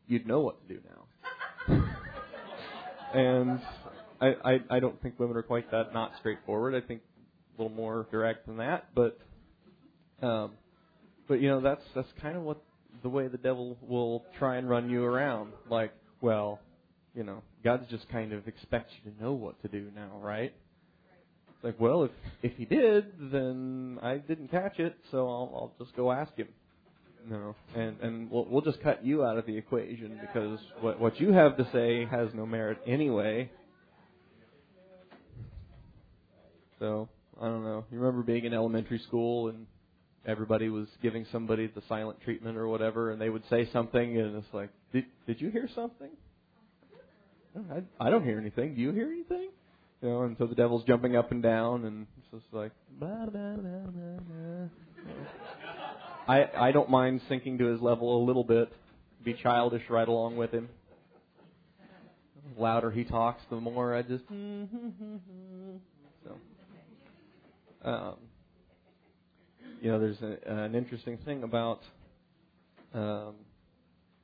you'd 0.08 0.26
know 0.26 0.40
what 0.40 0.66
to 0.66 0.74
do 0.74 0.80
now. 0.88 1.84
and 3.14 3.62
I, 4.22 4.28
I 4.44 4.60
I 4.78 4.80
don't 4.80 5.02
think 5.02 5.20
women 5.20 5.36
are 5.36 5.44
quite 5.44 5.70
that 5.72 5.94
not 5.94 6.14
straightforward. 6.20 6.76
I 6.76 6.86
think 6.86 7.02
a 7.58 7.62
little 7.62 7.76
more 7.76 8.08
direct 8.12 8.48
than 8.48 8.58
that, 8.58 8.90
but 8.96 9.20
um, 10.22 10.52
but 11.27 11.41
you 11.41 11.49
know 11.49 11.62
that's 11.62 11.84
that's 11.95 12.12
kind 12.21 12.36
of 12.36 12.43
what 12.43 12.62
the 13.03 13.10
way 13.10 13.27
the 13.27 13.38
devil 13.38 13.77
will 13.81 14.25
try 14.38 14.57
and 14.57 14.69
run 14.69 14.89
you 14.89 15.03
around. 15.03 15.53
Like, 15.69 15.93
well, 16.19 16.60
you 17.15 17.23
know, 17.23 17.41
God's 17.63 17.89
just 17.89 18.07
kind 18.10 18.34
of 18.34 18.47
expects 18.47 18.91
you 19.03 19.12
to 19.12 19.23
know 19.23 19.34
what 19.34 19.62
to 19.62 19.67
do 19.67 19.89
now, 19.95 20.19
right? 20.19 20.53
It's 21.49 21.63
like, 21.63 21.79
well, 21.79 22.03
if 22.03 22.12
if 22.41 22.53
he 22.57 22.65
did, 22.65 23.31
then 23.31 23.99
I 24.01 24.17
didn't 24.17 24.49
catch 24.49 24.79
it, 24.79 24.95
so 25.12 25.27
I'll 25.27 25.51
I'll 25.53 25.86
just 25.86 25.95
go 25.95 26.12
ask 26.12 26.36
him. 26.36 26.47
No, 27.29 27.55
and 27.75 27.99
and 28.01 28.31
we'll 28.31 28.45
we'll 28.45 28.62
just 28.62 28.81
cut 28.81 29.05
you 29.05 29.23
out 29.23 29.38
of 29.38 29.45
the 29.45 29.55
equation 29.55 30.19
because 30.19 30.60
what 30.79 30.99
what 30.99 31.19
you 31.19 31.31
have 31.34 31.55
to 31.57 31.67
say 31.71 32.05
has 32.05 32.29
no 32.34 32.45
merit 32.45 32.79
anyway. 32.88 33.51
So 36.79 37.10
I 37.39 37.45
don't 37.45 37.63
know. 37.63 37.86
You 37.91 37.99
remember 37.99 38.23
being 38.23 38.45
in 38.45 38.53
elementary 38.53 38.97
school 38.99 39.49
and 39.49 39.67
everybody 40.25 40.69
was 40.69 40.88
giving 41.01 41.25
somebody 41.31 41.67
the 41.67 41.81
silent 41.88 42.21
treatment 42.21 42.57
or 42.57 42.67
whatever, 42.67 43.12
and 43.12 43.21
they 43.21 43.29
would 43.29 43.43
say 43.49 43.69
something, 43.71 44.17
and 44.17 44.36
it's 44.36 44.53
like, 44.53 44.69
did 44.93 45.05
did 45.27 45.41
you 45.41 45.49
hear 45.49 45.67
something? 45.73 46.10
I, 47.55 47.81
I 47.99 48.10
don't 48.10 48.23
hear 48.23 48.39
anything. 48.39 48.75
Do 48.75 48.81
you 48.81 48.91
hear 48.91 49.07
anything? 49.07 49.49
You 50.01 50.10
know, 50.10 50.21
and 50.23 50.36
so 50.38 50.47
the 50.47 50.55
devil's 50.55 50.84
jumping 50.86 51.15
up 51.15 51.31
and 51.31 51.43
down, 51.43 51.86
and 51.86 52.07
it's 52.17 52.27
just 52.31 52.53
like 52.53 52.71
blah 52.99 53.25
blah 53.25 53.55
blah 53.55 53.86
blah 53.86 54.19
blah. 54.19 54.67
I 56.27 56.67
I 56.67 56.71
don't 56.71 56.89
mind 56.89 57.21
sinking 57.27 57.57
to 57.60 57.65
his 57.65 57.81
level 57.81 58.23
a 58.23 58.25
little 58.25 58.43
bit, 58.43 58.71
be 59.23 59.34
childish 59.34 59.84
right 59.89 60.07
along 60.07 60.38
with 60.38 60.51
him. 60.51 60.69
The 62.55 62.62
louder 62.62 62.91
he 62.91 63.03
talks, 63.03 63.41
the 63.49 63.57
more 63.57 63.95
I 63.95 64.01
just 64.01 64.23
so. 66.23 66.36
Um, 67.84 68.15
you 69.82 69.91
know, 69.91 70.00
there's 70.00 70.22
a, 70.22 70.38
an 70.46 70.76
interesting 70.76 71.17
thing 71.26 71.41
about 71.41 71.82
um, 72.94 73.34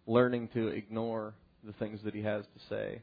learning 0.05 0.49
to 0.53 0.67
ignore 0.67 1.33
the 1.63 1.73
things 1.73 1.99
that 2.05 2.13
he 2.13 2.21
has 2.21 2.43
to 2.43 2.65
say. 2.69 3.01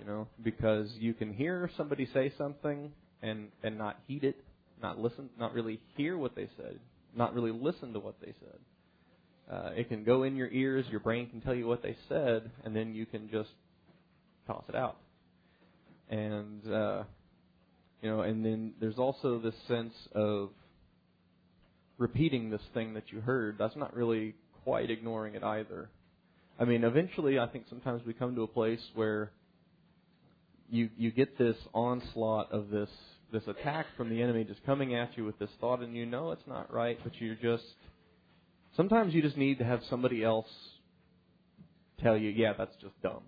You 0.00 0.06
know, 0.06 0.26
because 0.42 0.92
you 0.98 1.14
can 1.14 1.32
hear 1.32 1.70
somebody 1.76 2.08
say 2.12 2.32
something 2.36 2.90
and 3.22 3.48
and 3.62 3.78
not 3.78 4.00
heed 4.08 4.24
it, 4.24 4.42
not 4.82 4.98
listen, 4.98 5.30
not 5.38 5.54
really 5.54 5.78
hear 5.96 6.18
what 6.18 6.34
they 6.34 6.48
said, 6.56 6.80
not 7.14 7.32
really 7.32 7.52
listen 7.52 7.92
to 7.92 8.00
what 8.00 8.16
they 8.20 8.34
said. 8.40 9.54
Uh, 9.54 9.70
it 9.76 9.88
can 9.88 10.02
go 10.02 10.24
in 10.24 10.34
your 10.34 10.48
ears, 10.48 10.84
your 10.90 10.98
brain 10.98 11.28
can 11.28 11.40
tell 11.40 11.54
you 11.54 11.68
what 11.68 11.82
they 11.82 11.96
said, 12.08 12.50
and 12.64 12.74
then 12.74 12.92
you 12.94 13.06
can 13.06 13.30
just 13.30 13.50
toss 14.48 14.64
it 14.68 14.74
out. 14.74 14.96
And 16.10 16.66
uh, 16.66 17.04
you 18.00 18.10
know, 18.10 18.22
and 18.22 18.44
then 18.44 18.72
there's 18.80 18.98
also 18.98 19.38
this 19.38 19.54
sense 19.68 19.94
of 20.16 20.50
repeating 22.02 22.50
this 22.50 22.60
thing 22.74 22.94
that 22.94 23.04
you 23.12 23.20
heard. 23.20 23.56
That's 23.58 23.76
not 23.76 23.94
really 23.94 24.34
quite 24.64 24.90
ignoring 24.90 25.36
it 25.36 25.44
either. 25.44 25.88
I 26.58 26.64
mean, 26.64 26.82
eventually, 26.84 27.38
I 27.38 27.46
think 27.46 27.64
sometimes 27.68 28.02
we 28.04 28.12
come 28.12 28.34
to 28.34 28.42
a 28.42 28.48
place 28.48 28.82
where 28.94 29.30
you 30.68 30.90
you 30.98 31.10
get 31.12 31.38
this 31.38 31.56
onslaught 31.72 32.50
of 32.52 32.70
this 32.70 32.90
this 33.32 33.44
attack 33.46 33.86
from 33.96 34.10
the 34.10 34.20
enemy 34.20 34.44
just 34.44 34.64
coming 34.66 34.94
at 34.94 35.16
you 35.16 35.24
with 35.24 35.38
this 35.38 35.48
thought, 35.60 35.80
and 35.80 35.96
you 35.96 36.04
know 36.04 36.32
it's 36.32 36.46
not 36.46 36.72
right, 36.72 36.98
but 37.04 37.12
you're 37.20 37.36
just 37.36 37.64
sometimes 38.76 39.14
you 39.14 39.22
just 39.22 39.36
need 39.36 39.58
to 39.58 39.64
have 39.64 39.80
somebody 39.88 40.24
else 40.24 40.48
tell 42.02 42.16
you, 42.16 42.30
yeah, 42.30 42.52
that's 42.58 42.74
just 42.80 43.00
dumb. 43.00 43.22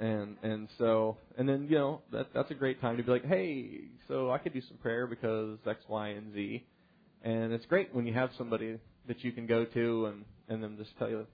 And 0.00 0.36
and 0.42 0.68
so 0.76 1.16
and 1.38 1.48
then 1.48 1.68
you 1.70 1.78
know 1.78 2.02
that 2.12 2.26
that's 2.34 2.50
a 2.50 2.54
great 2.54 2.80
time 2.80 2.96
to 2.96 3.02
be 3.04 3.10
like, 3.12 3.24
hey, 3.24 3.82
so 4.08 4.30
I 4.32 4.38
could 4.38 4.52
do 4.52 4.62
some 4.68 4.76
prayer 4.78 5.06
because 5.06 5.58
X, 5.66 5.80
Y, 5.88 6.08
and 6.08 6.34
Z, 6.34 6.64
and 7.22 7.52
it's 7.52 7.66
great 7.66 7.94
when 7.94 8.06
you 8.06 8.14
have 8.14 8.30
somebody 8.36 8.78
that 9.08 9.24
you 9.24 9.32
can 9.32 9.46
go 9.46 9.64
to 9.64 10.06
and 10.06 10.24
and 10.48 10.62
then 10.62 10.76
just 10.76 10.96
tell 10.98 11.08
you 11.08 11.26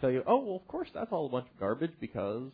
tell 0.00 0.10
you, 0.10 0.22
oh 0.26 0.38
well, 0.38 0.56
of 0.56 0.66
course 0.68 0.88
that's 0.94 1.12
all 1.12 1.26
a 1.26 1.28
bunch 1.28 1.46
of 1.52 1.58
garbage 1.58 1.92
because 2.00 2.50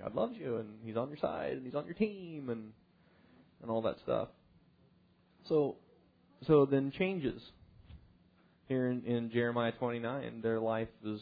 God 0.00 0.14
loves 0.14 0.36
you 0.38 0.56
and 0.56 0.68
He's 0.84 0.96
on 0.96 1.08
your 1.08 1.18
side 1.18 1.52
and 1.52 1.64
He's 1.64 1.74
on 1.74 1.84
your 1.86 1.94
team 1.94 2.48
and 2.50 2.72
and 3.62 3.70
all 3.70 3.82
that 3.82 3.96
stuff. 4.02 4.28
So 5.48 5.76
so 6.46 6.66
then 6.66 6.92
changes 6.96 7.40
here 8.68 8.88
in, 8.88 9.04
in 9.04 9.30
Jeremiah 9.30 9.72
29, 9.72 10.40
their 10.42 10.58
life 10.58 10.88
is 11.04 11.20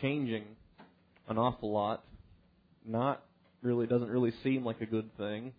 changing 0.00 0.44
an 1.28 1.38
awful 1.38 1.72
lot. 1.72 2.04
Not 2.86 3.22
really 3.62 3.86
doesn't 3.86 4.08
really 4.08 4.32
seem 4.42 4.64
like 4.64 4.80
a 4.80 4.86
good 4.86 5.14
thing. 5.16 5.52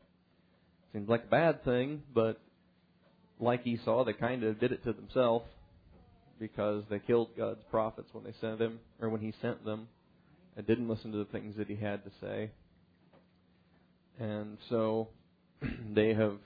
Seems 0.94 1.10
like 1.10 1.26
a 1.26 1.30
bad 1.30 1.64
thing, 1.64 2.04
but 2.14 2.40
like 3.40 3.66
Esau, 3.66 4.04
they 4.06 4.14
kind 4.14 4.44
of 4.44 4.60
did 4.60 4.72
it 4.72 4.84
to 4.84 4.94
themselves 4.94 5.46
because 6.40 6.84
they 6.90 7.00
killed 7.00 7.30
God's 7.38 7.64
prophets 7.70 8.10
when 8.12 8.24
they 8.24 8.34
sent 8.42 8.60
him 8.60 8.80
or 9.02 9.10
when 9.10 9.22
he 9.22 9.34
sent 9.42 9.64
them 9.66 9.88
and 10.56 10.66
didn't 10.66 10.88
listen 10.88 11.12
to 11.12 11.18
the 11.18 11.26
things 11.26 11.56
that 11.58 11.68
he 11.68 11.76
had 11.76 12.04
to 12.04 12.12
say. 12.22 12.52
And 14.20 14.58
so 14.70 15.10
they 15.94 16.14
have 16.14 16.38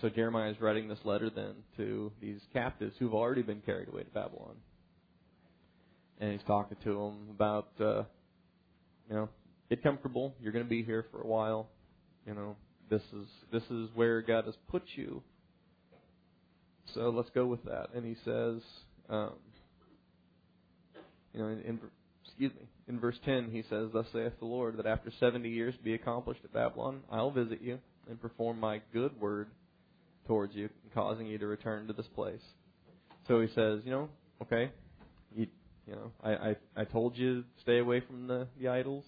so 0.00 0.08
Jeremiah 0.08 0.50
is 0.50 0.60
writing 0.60 0.88
this 0.88 0.98
letter 1.04 1.28
then 1.28 1.54
to 1.76 2.10
these 2.22 2.40
captives 2.52 2.94
who've 2.98 3.14
already 3.14 3.42
been 3.42 3.60
carried 3.60 3.88
away 3.88 4.02
to 4.02 4.10
Babylon. 4.10 4.56
And 6.20 6.32
he's 6.32 6.46
talking 6.46 6.76
to 6.84 6.94
them 6.94 7.28
about 7.30 7.68
uh 7.80 8.04
you 9.08 9.16
know, 9.16 9.28
get 9.68 9.82
comfortable, 9.82 10.34
you're 10.40 10.52
going 10.52 10.64
to 10.64 10.68
be 10.68 10.84
here 10.84 11.04
for 11.10 11.20
a 11.20 11.26
while. 11.26 11.68
You 12.26 12.34
know, 12.34 12.56
this 12.88 13.02
is 13.12 13.26
this 13.52 13.64
is 13.64 13.88
where 13.94 14.22
God 14.22 14.44
has 14.44 14.54
put 14.68 14.82
you. 14.94 15.22
So 16.94 17.10
let's 17.10 17.30
go 17.30 17.46
with 17.46 17.64
that. 17.64 17.88
And 17.94 18.04
he 18.04 18.16
says 18.24 18.62
um, 19.08 19.32
you 21.34 21.40
know, 21.40 21.48
in, 21.48 21.60
in 21.60 21.80
excuse 22.24 22.52
me, 22.54 22.66
in 22.88 22.98
verse 22.98 23.18
10, 23.24 23.50
he 23.50 23.62
says, 23.68 23.88
Thus 23.92 24.06
saith 24.12 24.32
the 24.38 24.46
Lord, 24.46 24.76
that 24.78 24.86
after 24.86 25.12
70 25.20 25.48
years 25.48 25.74
be 25.82 25.94
accomplished 25.94 26.40
at 26.44 26.52
Babylon, 26.52 27.00
I'll 27.10 27.30
visit 27.30 27.60
you 27.62 27.78
and 28.08 28.20
perform 28.20 28.58
my 28.58 28.80
good 28.92 29.20
word 29.20 29.48
towards 30.26 30.54
you, 30.54 30.68
causing 30.94 31.26
you 31.26 31.38
to 31.38 31.46
return 31.46 31.86
to 31.86 31.92
this 31.92 32.06
place. 32.14 32.42
So 33.28 33.40
he 33.40 33.48
says, 33.54 33.80
you 33.84 33.90
know, 33.90 34.08
okay, 34.42 34.70
you, 35.34 35.46
you 35.86 35.94
know, 35.94 36.10
I, 36.22 36.30
I, 36.30 36.56
I 36.76 36.84
told 36.84 37.16
you 37.16 37.42
to 37.42 37.48
stay 37.62 37.78
away 37.78 38.00
from 38.00 38.26
the, 38.26 38.48
the 38.60 38.68
idols. 38.68 39.04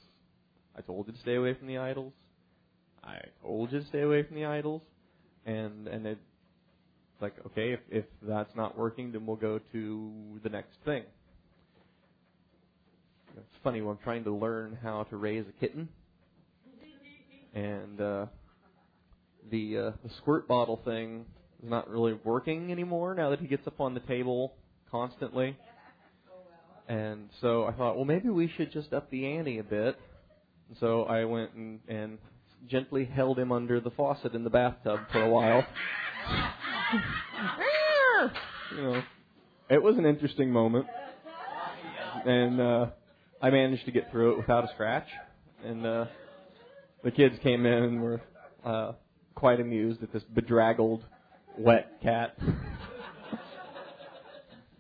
I 0.77 0.81
told 0.81 1.07
you 1.07 1.13
to 1.13 1.19
stay 1.21 1.35
away 1.35 1.55
from 1.55 1.67
the 1.67 1.79
idols. 1.79 2.13
I 3.03 3.19
told 3.43 3.73
you 3.73 3.81
to 3.81 3.87
stay 3.87 4.03
away 4.03 4.23
from 4.23 4.37
the 4.37 4.45
idols. 4.45 4.83
And, 5.45 5.89
and 5.89 6.07
it's 6.07 6.21
like, 7.23 7.35
okay, 7.47 7.73
if, 7.73 7.81
if 7.91 8.05
that's 8.23 8.55
not 8.55 8.77
working, 8.77 9.13
then 9.13 9.27
we'll 9.27 9.37
go 9.37 9.61
to 9.73 10.13
the 10.43 10.49
next 10.49 10.77
thing. 10.85 11.05
It's 13.37 13.47
funny 13.65 13.81
I'm 13.81 13.99
trying 14.05 14.25
to 14.25 14.35
learn 14.35 14.77
how 14.83 15.05
to 15.05 15.17
raise 15.17 15.47
a 15.49 15.53
kitten, 15.61 15.89
and 17.55 18.01
uh, 18.01 18.27
the 19.51 19.79
uh, 19.79 19.91
the 20.03 20.11
squirt 20.19 20.47
bottle 20.47 20.81
thing 20.85 21.25
is 21.63 21.71
not 21.71 21.89
really 21.89 22.13
working 22.25 22.71
anymore 22.71 23.15
now 23.15 23.31
that 23.31 23.41
he 23.41 23.47
gets 23.47 23.67
up 23.67 23.81
on 23.81 23.95
the 23.95 24.01
table 24.01 24.53
constantly. 24.91 25.57
And 26.89 27.31
so 27.41 27.65
I 27.65 27.73
thought, 27.73 27.97
well, 27.97 28.05
maybe 28.05 28.29
we 28.29 28.53
should 28.57 28.73
just 28.73 28.93
up 28.93 29.11
the 29.11 29.27
ante 29.27 29.59
a 29.59 29.63
bit. 29.63 29.97
And 30.69 30.77
so 30.79 31.05
I 31.05 31.25
went 31.25 31.53
and, 31.55 31.81
and 31.89 32.19
gently 32.69 33.05
held 33.05 33.39
him 33.39 33.53
under 33.53 33.81
the 33.81 33.91
faucet 33.91 34.35
in 34.35 34.45
the 34.45 34.51
bathtub 34.51 35.01
for 35.11 35.23
a 35.23 35.29
while. 35.29 35.65
you 38.77 38.83
know, 38.83 39.03
it 39.71 39.83
was 39.83 39.97
an 39.97 40.07
interesting 40.07 40.51
moment. 40.51 40.87
And 42.25 42.61
uh, 42.61 42.87
I 43.41 43.51
managed 43.51 43.85
to 43.87 43.91
get 43.91 44.11
through 44.11 44.33
it 44.33 44.37
without 44.39 44.65
a 44.65 44.69
scratch, 44.75 45.09
and 45.65 45.87
uh, 45.87 46.05
the 47.03 47.11
kids 47.11 47.37
came 47.43 47.67
in 47.67 47.83
and 47.83 48.03
were 48.03 48.21
uh, 48.65 48.93
quite 49.35 49.61
amused 49.61 50.03
at 50.03 50.13
this 50.13 50.23
bedraggled, 50.23 51.05
wet 51.59 52.01
cat. 52.03 52.39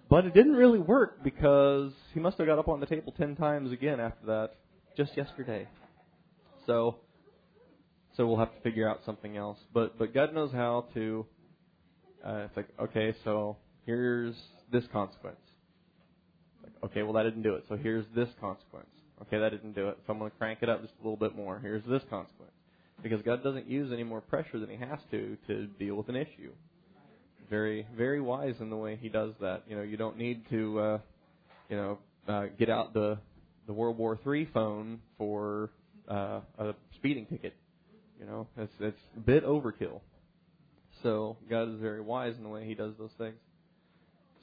but 0.08 0.24
it 0.24 0.34
didn't 0.34 0.54
really 0.54 0.78
work 0.78 1.24
because 1.24 1.92
he 2.14 2.20
must 2.20 2.38
have 2.38 2.46
got 2.46 2.58
up 2.58 2.68
on 2.68 2.78
the 2.78 2.86
table 2.86 3.12
ten 3.16 3.34
times 3.34 3.72
again 3.72 3.98
after 3.98 4.26
that, 4.26 4.50
just 4.96 5.16
yesterday. 5.16 5.66
So, 6.66 6.98
so 8.16 8.26
we'll 8.26 8.38
have 8.38 8.54
to 8.54 8.60
figure 8.60 8.88
out 8.88 9.00
something 9.04 9.36
else. 9.36 9.58
But 9.74 9.98
but 9.98 10.14
God 10.14 10.34
knows 10.34 10.52
how 10.52 10.86
to. 10.94 11.26
Uh, 12.24 12.46
it's 12.46 12.56
like 12.56 12.68
okay, 12.78 13.14
so 13.24 13.56
here's 13.84 14.34
this 14.70 14.84
consequence 14.92 15.38
Okay, 16.84 17.02
well 17.02 17.12
that 17.12 17.22
didn't 17.22 17.42
do 17.42 17.54
it. 17.54 17.64
So 17.68 17.76
here's 17.76 18.04
this 18.14 18.28
consequence. 18.40 18.88
Okay, 19.22 19.38
that 19.38 19.50
didn't 19.50 19.74
do 19.74 19.88
it. 19.88 19.98
So 20.06 20.12
I'm 20.12 20.18
going 20.18 20.30
to 20.30 20.36
crank 20.36 20.60
it 20.62 20.68
up 20.68 20.82
just 20.82 20.94
a 21.00 21.02
little 21.02 21.16
bit 21.16 21.36
more. 21.36 21.60
Here's 21.60 21.84
this 21.84 22.02
consequence. 22.10 22.52
Because 23.02 23.22
God 23.22 23.42
doesn't 23.42 23.68
use 23.68 23.92
any 23.92 24.02
more 24.02 24.20
pressure 24.20 24.58
than 24.58 24.68
He 24.68 24.76
has 24.76 24.98
to 25.10 25.36
to 25.46 25.66
deal 25.78 25.94
with 25.94 26.08
an 26.08 26.16
issue. 26.16 26.52
Very, 27.48 27.86
very 27.96 28.20
wise 28.20 28.54
in 28.60 28.70
the 28.70 28.76
way 28.76 28.98
He 29.00 29.08
does 29.08 29.32
that. 29.40 29.62
You 29.68 29.76
know, 29.76 29.82
you 29.82 29.96
don't 29.96 30.18
need 30.18 30.48
to, 30.50 30.78
uh, 30.80 30.98
you 31.68 31.76
know, 31.76 31.98
uh, 32.26 32.46
get 32.58 32.68
out 32.68 32.94
the 32.94 33.18
the 33.66 33.72
World 33.72 33.96
War 33.96 34.18
III 34.26 34.48
phone 34.52 35.00
for 35.18 35.70
uh, 36.08 36.40
a 36.58 36.74
speeding 36.96 37.26
ticket. 37.26 37.54
You 38.18 38.26
know, 38.26 38.48
it's 38.56 38.72
it's 38.80 39.00
a 39.16 39.20
bit 39.20 39.44
overkill. 39.44 40.00
So 41.02 41.36
God 41.48 41.74
is 41.74 41.80
very 41.80 42.00
wise 42.00 42.34
in 42.36 42.42
the 42.42 42.48
way 42.48 42.66
He 42.66 42.74
does 42.74 42.94
those 42.98 43.10
things. 43.18 43.36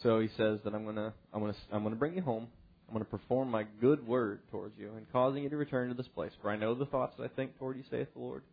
So 0.03 0.19
he 0.19 0.29
says 0.37 0.59
that 0.63 0.73
I'm 0.73 0.85
gonna 0.85 1.13
I'm 1.33 1.41
gonna 1.41 1.55
I'm 1.71 1.83
gonna 1.83 1.95
bring 1.95 2.15
you 2.15 2.21
home. 2.21 2.47
I'm 2.87 2.93
gonna 2.93 3.05
perform 3.05 3.51
my 3.51 3.65
good 3.81 4.07
word 4.07 4.39
towards 4.49 4.77
you 4.77 4.91
and 4.95 5.05
causing 5.11 5.43
you 5.43 5.49
to 5.49 5.57
return 5.57 5.89
to 5.89 5.93
this 5.93 6.07
place. 6.07 6.31
For 6.41 6.49
I 6.49 6.55
know 6.55 6.73
the 6.73 6.85
thoughts 6.85 7.15
that 7.17 7.23
I 7.23 7.27
think 7.27 7.57
toward 7.59 7.77
you, 7.77 7.83
saith 7.89 8.07
the 8.13 8.19
Lord. 8.19 8.43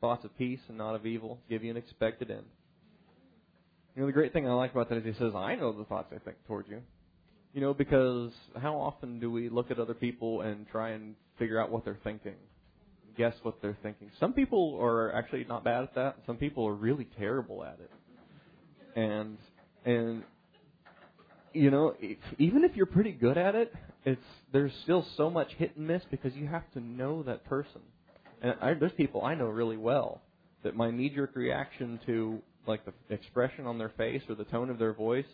Thoughts 0.00 0.24
of 0.24 0.36
peace 0.36 0.60
and 0.68 0.76
not 0.76 0.94
of 0.94 1.06
evil, 1.06 1.38
give 1.48 1.64
you 1.64 1.70
an 1.70 1.76
expected 1.76 2.30
end. 2.30 2.44
You 3.94 4.02
know 4.02 4.06
the 4.06 4.12
great 4.12 4.32
thing 4.32 4.46
I 4.46 4.52
like 4.52 4.72
about 4.72 4.90
that 4.90 4.98
is 4.98 5.04
he 5.04 5.12
says, 5.12 5.32
I 5.34 5.54
know 5.54 5.72
the 5.72 5.84
thoughts 5.84 6.12
I 6.14 6.18
think 6.18 6.36
toward 6.46 6.68
you. 6.68 6.82
You 7.54 7.62
know, 7.62 7.72
because 7.72 8.32
how 8.60 8.74
often 8.74 9.20
do 9.20 9.30
we 9.30 9.48
look 9.48 9.70
at 9.70 9.78
other 9.78 9.94
people 9.94 10.42
and 10.42 10.68
try 10.68 10.90
and 10.90 11.14
figure 11.38 11.58
out 11.58 11.70
what 11.70 11.86
they're 11.86 11.98
thinking? 12.04 12.34
Guess 13.16 13.34
what 13.42 13.60
they're 13.62 13.78
thinking. 13.82 14.10
Some 14.20 14.32
people 14.32 14.78
are 14.80 15.12
actually 15.14 15.44
not 15.48 15.64
bad 15.64 15.84
at 15.84 15.94
that. 15.94 16.16
Some 16.26 16.36
people 16.36 16.66
are 16.66 16.74
really 16.74 17.08
terrible 17.18 17.64
at 17.64 17.78
it. 17.80 17.90
And 18.94 19.38
and 19.84 20.22
you 21.52 21.70
know, 21.70 21.94
even 22.38 22.64
if 22.64 22.76
you're 22.76 22.86
pretty 22.86 23.12
good 23.12 23.38
at 23.38 23.54
it, 23.54 23.72
it's 24.04 24.20
there's 24.52 24.72
still 24.82 25.06
so 25.16 25.30
much 25.30 25.48
hit 25.56 25.76
and 25.76 25.86
miss 25.86 26.02
because 26.10 26.34
you 26.34 26.46
have 26.46 26.70
to 26.72 26.80
know 26.80 27.22
that 27.22 27.44
person. 27.44 27.80
And 28.42 28.54
I, 28.60 28.74
there's 28.74 28.92
people 28.92 29.24
I 29.24 29.34
know 29.34 29.46
really 29.46 29.78
well 29.78 30.20
that 30.62 30.76
my 30.76 30.90
knee-jerk 30.90 31.34
reaction 31.34 31.98
to 32.06 32.40
like 32.66 32.82
the 32.84 32.92
expression 33.14 33.66
on 33.66 33.78
their 33.78 33.92
face 33.96 34.22
or 34.28 34.34
the 34.34 34.44
tone 34.44 34.68
of 34.68 34.78
their 34.78 34.92
voice 34.92 35.24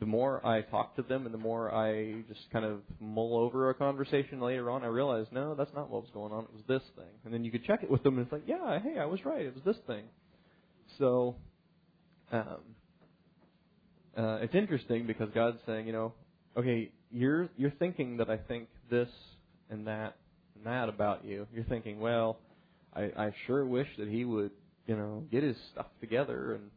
the 0.00 0.06
more 0.06 0.44
I 0.44 0.62
talk 0.62 0.96
to 0.96 1.02
them 1.02 1.26
and 1.26 1.34
the 1.34 1.38
more 1.38 1.72
I 1.72 2.22
just 2.28 2.50
kind 2.52 2.64
of 2.64 2.80
mull 3.00 3.36
over 3.36 3.70
a 3.70 3.74
conversation 3.74 4.40
later 4.40 4.70
on, 4.70 4.82
I 4.82 4.88
realize, 4.88 5.26
no, 5.30 5.54
that's 5.54 5.72
not 5.74 5.90
what 5.90 6.02
was 6.02 6.10
going 6.12 6.32
on. 6.32 6.44
It 6.44 6.52
was 6.52 6.62
this 6.66 6.82
thing. 6.96 7.12
And 7.24 7.32
then 7.32 7.44
you 7.44 7.50
could 7.50 7.64
check 7.64 7.82
it 7.82 7.90
with 7.90 8.02
them 8.02 8.18
and 8.18 8.26
it's 8.26 8.32
like, 8.32 8.44
yeah, 8.46 8.80
hey, 8.80 8.98
I 8.98 9.04
was 9.04 9.24
right. 9.24 9.42
It 9.42 9.54
was 9.54 9.64
this 9.64 9.82
thing. 9.86 10.04
So, 10.98 11.36
um, 12.32 12.58
uh, 14.16 14.38
it's 14.42 14.54
interesting 14.54 15.06
because 15.06 15.28
God's 15.34 15.58
saying, 15.66 15.86
you 15.86 15.92
know, 15.92 16.12
okay, 16.56 16.90
you're 17.10 17.48
you're 17.56 17.70
thinking 17.70 18.18
that 18.18 18.28
I 18.28 18.36
think 18.36 18.68
this 18.90 19.08
and 19.70 19.86
that 19.86 20.16
and 20.56 20.66
that 20.66 20.88
about 20.88 21.24
you. 21.24 21.46
You're 21.54 21.64
thinking, 21.64 22.00
well, 22.00 22.38
I, 22.94 23.10
I 23.16 23.34
sure 23.46 23.64
wish 23.64 23.88
that 23.98 24.08
he 24.08 24.24
would, 24.24 24.50
you 24.86 24.96
know, 24.96 25.24
get 25.30 25.42
his 25.42 25.56
stuff 25.72 25.86
together 26.00 26.54
and 26.54 26.70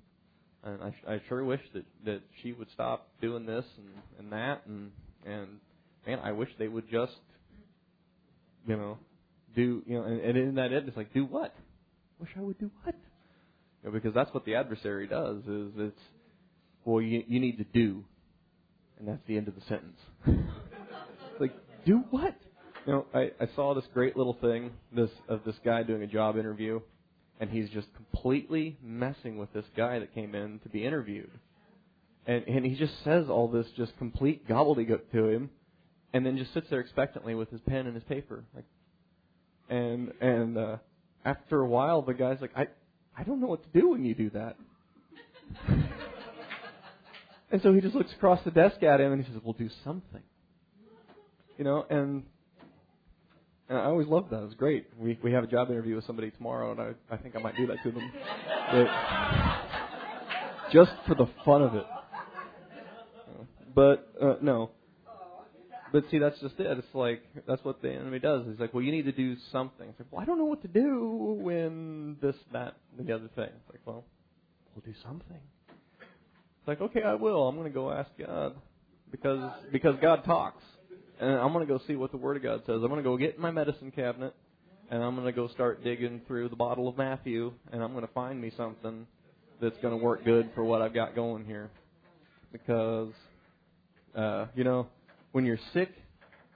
and 0.65 0.81
I, 0.81 1.13
I 1.13 1.21
sure 1.29 1.45
wish 1.45 1.61
that 1.73 1.85
that 2.05 2.21
she 2.41 2.51
would 2.51 2.69
stop 2.73 3.07
doing 3.21 3.45
this 3.45 3.65
and 3.77 3.89
and 4.19 4.31
that 4.31 4.65
and 4.65 4.91
and 5.25 5.59
man, 6.05 6.19
I 6.23 6.31
wish 6.31 6.49
they 6.59 6.67
would 6.67 6.89
just, 6.89 7.13
you 8.67 8.75
know, 8.75 8.97
do 9.55 9.83
you 9.85 9.95
know, 9.95 10.03
and, 10.03 10.19
and 10.21 10.37
in 10.37 10.55
that 10.55 10.73
end, 10.73 10.87
it's 10.87 10.97
like 10.97 11.13
do 11.13 11.25
what? 11.25 11.53
Wish 12.19 12.29
I 12.37 12.41
would 12.41 12.59
do 12.59 12.71
what? 12.83 12.95
You 13.83 13.89
know, 13.89 13.93
because 13.93 14.13
that's 14.13 14.33
what 14.33 14.45
the 14.45 14.55
adversary 14.55 15.07
does. 15.07 15.37
Is 15.47 15.71
it's 15.77 16.01
well, 16.83 17.01
you 17.01 17.23
you 17.27 17.39
need 17.39 17.57
to 17.57 17.63
do, 17.63 18.03
and 18.99 19.07
that's 19.07 19.21
the 19.27 19.37
end 19.37 19.47
of 19.47 19.55
the 19.55 19.61
sentence. 19.61 19.99
like 21.39 21.53
do 21.85 22.03
what? 22.09 22.35
You 22.87 22.93
know, 22.93 23.05
I 23.13 23.31
I 23.39 23.47
saw 23.55 23.75
this 23.75 23.85
great 23.93 24.17
little 24.17 24.37
thing 24.41 24.71
this 24.91 25.11
of 25.29 25.43
this 25.45 25.55
guy 25.63 25.83
doing 25.83 26.01
a 26.01 26.07
job 26.07 26.37
interview 26.37 26.79
and 27.39 27.49
he's 27.49 27.69
just 27.69 27.87
completely 27.95 28.77
messing 28.81 29.37
with 29.37 29.51
this 29.53 29.65
guy 29.75 29.99
that 29.99 30.13
came 30.13 30.35
in 30.35 30.59
to 30.59 30.69
be 30.69 30.85
interviewed. 30.85 31.31
And 32.25 32.43
and 32.47 32.65
he 32.65 32.75
just 32.75 32.93
says 33.03 33.25
all 33.29 33.47
this 33.47 33.67
just 33.77 33.97
complete 33.97 34.47
gobbledygook 34.47 35.11
to 35.11 35.27
him, 35.27 35.49
and 36.13 36.25
then 36.25 36.37
just 36.37 36.53
sits 36.53 36.67
there 36.69 36.79
expectantly 36.79 37.35
with 37.35 37.51
his 37.51 37.61
pen 37.61 37.85
and 37.85 37.93
his 37.93 38.03
paper, 38.05 38.43
like, 38.55 38.65
and 39.69 40.11
and 40.21 40.57
uh, 40.57 40.77
after 41.23 41.61
a 41.61 41.67
while, 41.67 42.01
the 42.01 42.13
guy's 42.13 42.41
like, 42.41 42.51
I 42.55 42.67
I 43.17 43.23
don't 43.23 43.39
know 43.39 43.47
what 43.47 43.63
to 43.63 43.79
do 43.79 43.89
when 43.89 44.03
you 44.03 44.15
do 44.15 44.29
that. 44.31 44.55
and 47.51 47.61
so 47.61 47.73
he 47.73 47.81
just 47.81 47.95
looks 47.95 48.11
across 48.13 48.43
the 48.43 48.51
desk 48.51 48.81
at 48.83 48.99
him 48.99 49.11
and 49.11 49.23
he 49.23 49.31
says, 49.31 49.41
"Well, 49.43 49.53
do 49.53 49.69
something." 49.83 50.23
You 51.57 51.63
know, 51.63 51.85
and 51.89 52.23
and 53.69 53.77
I 53.77 53.85
always 53.85 54.07
loved 54.07 54.29
that. 54.29 54.41
It 54.41 54.45
was 54.45 54.53
great. 54.53 54.87
We 54.97 55.17
we 55.23 55.31
have 55.31 55.43
a 55.43 55.47
job 55.47 55.69
interview 55.69 55.95
with 55.95 56.05
somebody 56.05 56.31
tomorrow, 56.31 56.71
and 56.71 56.79
I 56.79 56.93
I 57.13 57.17
think 57.17 57.35
I 57.35 57.39
might 57.39 57.57
do 57.57 57.67
that 57.67 57.77
to 57.83 57.91
them, 57.91 58.11
but 58.71 58.87
just 60.71 60.91
for 61.07 61.15
the 61.15 61.27
fun 61.43 61.61
of 61.63 61.75
it. 61.75 61.85
But 63.73 64.13
uh, 64.21 64.35
no. 64.41 64.71
But 65.91 66.03
see, 66.11 66.17
that's 66.17 66.39
just 66.39 66.59
it. 66.59 66.77
It's 66.77 66.87
like 66.93 67.21
that's 67.47 67.63
what 67.63 67.81
the 67.81 67.91
enemy 67.91 68.19
does. 68.19 68.45
He's 68.47 68.59
like, 68.59 68.73
well, 68.73 68.83
you 68.83 68.91
need 68.91 69.05
to 69.05 69.11
do 69.11 69.35
something. 69.51 69.87
It's 69.87 69.99
like, 69.99 70.07
well, 70.11 70.21
I 70.21 70.25
don't 70.25 70.37
know 70.37 70.45
what 70.45 70.61
to 70.63 70.67
do 70.67 71.37
when 71.39 72.17
this, 72.21 72.35
that, 72.51 72.75
and 72.97 73.07
the 73.07 73.13
other 73.13 73.29
thing. 73.35 73.45
It's 73.45 73.69
like, 73.69 73.79
well, 73.85 74.03
we'll 74.73 74.83
do 74.85 74.97
something. 75.03 75.39
It's 75.69 76.67
like, 76.67 76.81
okay, 76.81 77.01
I 77.01 77.15
will. 77.15 77.47
I'm 77.47 77.55
going 77.55 77.67
to 77.67 77.73
go 77.73 77.91
ask 77.91 78.09
God 78.19 78.55
because 79.11 79.51
because 79.71 79.95
God 80.01 80.25
talks 80.25 80.63
and 81.19 81.31
I'm 81.31 81.53
going 81.53 81.65
to 81.65 81.71
go 81.71 81.79
see 81.87 81.95
what 81.95 82.11
the 82.11 82.17
Word 82.17 82.37
of 82.37 82.43
God 82.43 82.61
says. 82.65 82.75
I'm 82.75 82.89
going 82.89 82.97
to 82.97 83.03
go 83.03 83.17
get 83.17 83.35
in 83.35 83.41
my 83.41 83.51
medicine 83.51 83.91
cabinet, 83.91 84.33
and 84.89 85.01
I'm 85.01 85.15
going 85.15 85.27
to 85.27 85.33
go 85.33 85.47
start 85.47 85.83
digging 85.83 86.21
through 86.27 86.49
the 86.49 86.55
bottle 86.55 86.87
of 86.87 86.97
Matthew, 86.97 87.53
and 87.71 87.83
I'm 87.83 87.93
going 87.93 88.05
to 88.05 88.13
find 88.13 88.39
me 88.41 88.51
something 88.55 89.07
that's 89.61 89.77
going 89.81 89.97
to 89.97 90.03
work 90.03 90.25
good 90.25 90.49
for 90.53 90.63
what 90.63 90.81
I've 90.81 90.93
got 90.93 91.15
going 91.15 91.45
here. 91.45 91.69
Because, 92.51 93.13
uh, 94.15 94.45
you 94.55 94.63
know, 94.63 94.87
when 95.31 95.45
you're 95.45 95.59
sick, 95.73 95.89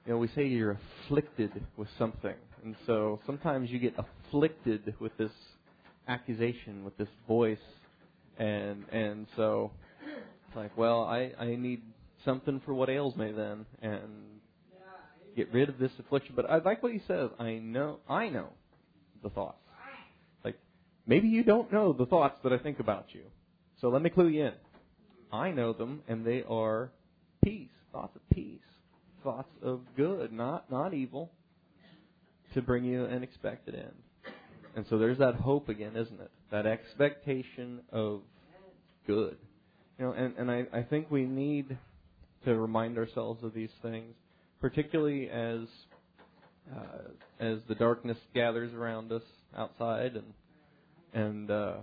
you 0.05 0.13
know, 0.13 0.17
we 0.17 0.29
say 0.29 0.45
you're 0.47 0.77
afflicted 1.05 1.51
with 1.77 1.87
something. 1.97 2.35
And 2.63 2.75
so 2.85 3.19
sometimes 3.25 3.69
you 3.69 3.79
get 3.79 3.95
afflicted 3.97 4.93
with 4.99 5.15
this 5.17 5.31
accusation, 6.07 6.83
with 6.83 6.97
this 6.97 7.09
voice. 7.27 7.57
And 8.37 8.85
and 8.91 9.27
so 9.35 9.71
it's 10.47 10.55
like, 10.55 10.77
well, 10.77 11.03
I, 11.03 11.31
I 11.39 11.55
need 11.55 11.81
something 12.25 12.61
for 12.65 12.73
what 12.73 12.89
ails 12.89 13.15
me 13.15 13.31
then. 13.31 13.65
And 13.81 14.01
get 15.39 15.53
rid 15.53 15.69
of 15.69 15.79
this 15.79 15.91
affliction. 15.99 16.33
But 16.35 16.49
I 16.49 16.57
like 16.57 16.83
what 16.83 16.91
he 16.91 17.01
says. 17.07 17.29
I 17.39 17.53
know, 17.53 17.99
I 18.09 18.27
know 18.29 18.49
the 19.23 19.29
thoughts. 19.29 19.57
Like 20.43 20.59
maybe 21.07 21.29
you 21.29 21.43
don't 21.43 21.71
know 21.71 21.93
the 21.93 22.05
thoughts 22.05 22.39
that 22.43 22.51
I 22.51 22.57
think 22.57 22.79
about 22.79 23.07
you. 23.13 23.21
So 23.79 23.89
let 23.89 24.01
me 24.01 24.09
clue 24.09 24.27
you 24.27 24.47
in. 24.47 24.53
I 25.31 25.51
know 25.51 25.73
them, 25.73 26.01
and 26.07 26.25
they 26.25 26.43
are 26.49 26.91
peace, 27.43 27.69
thoughts 27.93 28.15
of 28.15 28.21
peace, 28.35 28.59
thoughts 29.23 29.51
of 29.61 29.81
good, 29.95 30.33
not 30.33 30.69
not 30.69 30.93
evil, 30.93 31.31
to 32.53 32.61
bring 32.61 32.83
you 32.83 33.05
an 33.05 33.23
expected 33.23 33.75
end. 33.75 34.33
And 34.75 34.85
so 34.89 34.97
there's 34.97 35.19
that 35.19 35.35
hope 35.35 35.69
again, 35.69 35.95
isn't 35.95 36.19
it? 36.19 36.31
That 36.51 36.65
expectation 36.65 37.81
of 37.91 38.21
good. 39.07 39.37
You 39.97 40.05
know, 40.05 40.11
and, 40.13 40.35
and 40.37 40.51
I, 40.51 40.65
I 40.73 40.81
think 40.83 41.11
we 41.11 41.25
need 41.25 41.77
to 42.45 42.55
remind 42.55 42.97
ourselves 42.97 43.43
of 43.43 43.53
these 43.53 43.71
things 43.81 44.15
particularly 44.59 45.29
as 45.29 45.61
uh, 46.75 47.09
as 47.39 47.59
the 47.67 47.75
darkness 47.75 48.17
gathers 48.33 48.73
around 48.73 49.11
us 49.11 49.23
outside, 49.57 50.15
and 50.15 50.33
and 51.13 51.51
uh, 51.51 51.73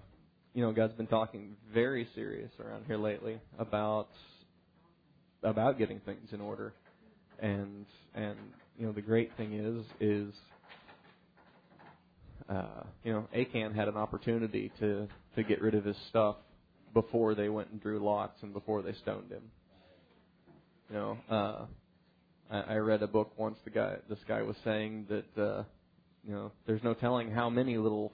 you 0.55 0.63
know 0.63 0.73
God's 0.73 0.95
been 0.95 1.07
talking 1.07 1.57
very 1.73 2.09
serious 2.15 2.51
around 2.61 2.85
here 2.87 2.99
lately 2.99 3.41
about 3.59 4.09
about 5.43 5.79
getting 5.79 6.01
things 6.01 6.29
in 6.33 6.41
order, 6.41 6.73
and 7.41 7.87
and 8.15 8.37
you 8.79 8.87
know 8.87 8.93
the 8.93 9.03
great 9.03 9.31
thing 9.37 9.55
is 9.55 9.85
is 10.01 10.35
uh, 12.49 12.85
you 13.03 13.13
know 13.13 13.27
Achan 13.35 13.75
had 13.75 13.89
an 13.89 13.97
opportunity 13.97 14.71
to 14.79 15.09
to 15.35 15.43
get 15.43 15.61
rid 15.61 15.75
of 15.75 15.85
his 15.85 15.97
stuff 16.09 16.37
before 16.95 17.35
they 17.35 17.49
went 17.49 17.71
and 17.71 17.81
drew 17.81 17.99
lots 17.99 18.43
and 18.43 18.53
before 18.53 18.83
they 18.83 18.93
stoned 18.95 19.31
him. 19.31 19.43
You 20.89 20.97
know, 20.97 21.19
uh, 21.29 21.65
I, 22.51 22.61
I 22.61 22.77
read 22.77 23.03
a 23.03 23.07
book 23.07 23.33
once. 23.37 23.59
The 23.65 23.71
guy, 23.71 23.97
this 24.09 24.19
guy 24.27 24.43
was 24.43 24.57
saying 24.65 25.07
that 25.09 25.43
uh, 25.43 25.65
you 26.25 26.33
know 26.33 26.53
there's 26.67 26.83
no 26.83 26.95
telling 26.95 27.31
how 27.31 27.51
many 27.51 27.77
little 27.79 28.13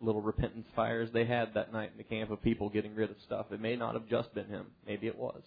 little 0.00 0.20
repentance 0.20 0.66
fires 0.76 1.08
they 1.12 1.24
had 1.24 1.54
that 1.54 1.72
night 1.72 1.90
in 1.92 1.96
the 1.96 2.04
camp 2.04 2.30
of 2.30 2.42
people 2.42 2.68
getting 2.68 2.94
rid 2.94 3.10
of 3.10 3.16
stuff. 3.24 3.46
It 3.50 3.60
may 3.60 3.76
not 3.76 3.94
have 3.94 4.06
just 4.08 4.34
been 4.34 4.46
him. 4.46 4.66
Maybe 4.86 5.06
it 5.06 5.16
was. 5.18 5.42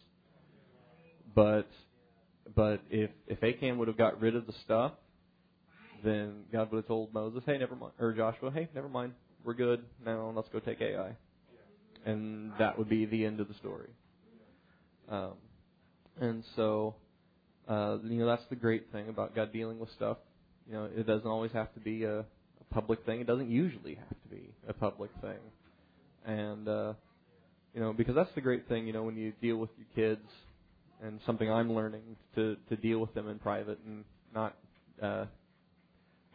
But 1.36 1.67
but 2.55 2.82
if 2.89 3.11
if 3.28 3.43
Achan 3.43 3.78
would 3.78 3.88
have 3.88 3.97
got 3.97 4.20
rid 4.20 4.36
of 4.36 4.47
the 4.47 4.53
stuff, 4.65 4.93
then 6.03 6.43
God 6.51 6.72
would 6.72 6.78
have 6.78 6.88
told 6.88 7.13
Moses, 7.13 7.43
"Hey, 7.45 7.57
never 7.57 7.76
mind," 7.76 7.93
or 7.99 8.13
Joshua, 8.13 8.51
"Hey, 8.51 8.70
never 8.74 8.89
mind. 8.89 9.13
We're 9.43 9.53
good 9.53 9.84
now. 10.05 10.32
Let's 10.36 10.49
go 10.49 10.59
take 10.59 10.82
Ai." 10.82 11.15
And 12.05 12.53
that 12.59 12.78
would 12.78 12.89
be 12.89 13.05
the 13.05 13.26
end 13.26 13.39
of 13.39 13.47
the 13.47 13.53
story. 13.55 13.89
Um, 15.09 15.34
and 16.20 16.43
so 16.55 16.95
uh, 17.70 17.97
you 18.03 18.20
know, 18.20 18.26
that's 18.26 18.43
the 18.49 18.55
great 18.55 18.91
thing 18.91 19.09
about 19.09 19.36
God 19.36 19.53
dealing 19.53 19.80
with 19.80 19.91
stuff. 19.91 20.17
You 20.67 20.74
know, 20.74 20.86
it 20.86 21.05
doesn't 21.05 21.28
always 21.28 21.51
have 21.51 21.74
to 21.76 21.80
be 21.80 22.03
a, 22.03 22.20
a 22.20 22.26
public 22.72 23.05
thing. 23.05 23.22
It 23.22 23.28
doesn't 23.28 23.49
usually 23.49 23.95
have 23.95 24.09
to 24.09 24.28
be 24.30 24.49
a 24.67 24.74
public 24.74 25.11
thing. 25.22 25.38
And, 26.26 26.67
uh, 26.67 26.93
you 27.74 27.82
know, 27.82 27.93
because 27.93 28.15
that's 28.15 28.34
the 28.34 28.41
great 28.41 28.67
thing, 28.67 28.88
you 28.88 28.93
know, 28.93 29.03
when 29.03 29.15
you 29.15 29.34
deal 29.41 29.57
with 29.57 29.70
your 29.78 29.88
kids 29.95 30.28
and 31.03 31.20
something 31.26 31.49
I'm 31.49 31.74
learning 31.74 32.01
to, 32.36 32.57
to 32.70 32.76
deal 32.76 32.99
with 32.99 33.13
them 33.13 33.30
in 33.30 33.39
private 33.39 33.80
and 33.86 34.03
not, 34.34 34.55
uh, 35.01 35.26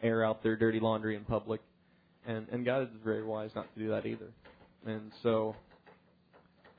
air 0.01 0.23
out 0.23 0.43
their 0.43 0.55
dirty 0.55 0.79
laundry 0.79 1.15
in 1.15 1.23
public. 1.23 1.61
And, 2.27 2.47
and 2.51 2.65
God 2.65 2.83
is 2.83 2.89
very 3.03 3.23
wise 3.23 3.51
not 3.55 3.71
to 3.73 3.79
do 3.79 3.89
that 3.89 4.05
either. 4.05 4.31
And 4.85 5.11
so, 5.21 5.55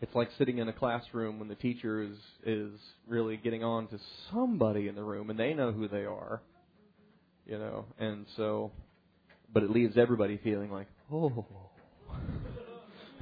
it's 0.01 0.15
like 0.15 0.29
sitting 0.39 0.59
in 0.59 0.69
a 0.69 0.73
classroom 0.73 1.39
when 1.39 1.49
the 1.49 1.55
teacher 1.55 2.03
is 2.03 2.17
is 2.45 2.73
really 3.07 3.37
getting 3.37 3.65
on 3.65 3.87
to 3.89 3.99
somebody 4.33 4.89
in 4.89 4.95
the 4.95 5.03
room 5.03 5.31
and 5.31 5.39
they 5.39 5.55
know 5.55 5.73
who 5.73 5.89
they 5.89 6.05
are 6.05 6.41
you 7.47 7.59
know? 7.59 7.85
And 7.99 8.27
so 8.37 8.73
but 9.53 9.63
it 9.63 9.71
leaves 9.71 9.97
everybody 9.97 10.39
feeling 10.43 10.71
like 10.71 10.89
oh. 11.13 11.45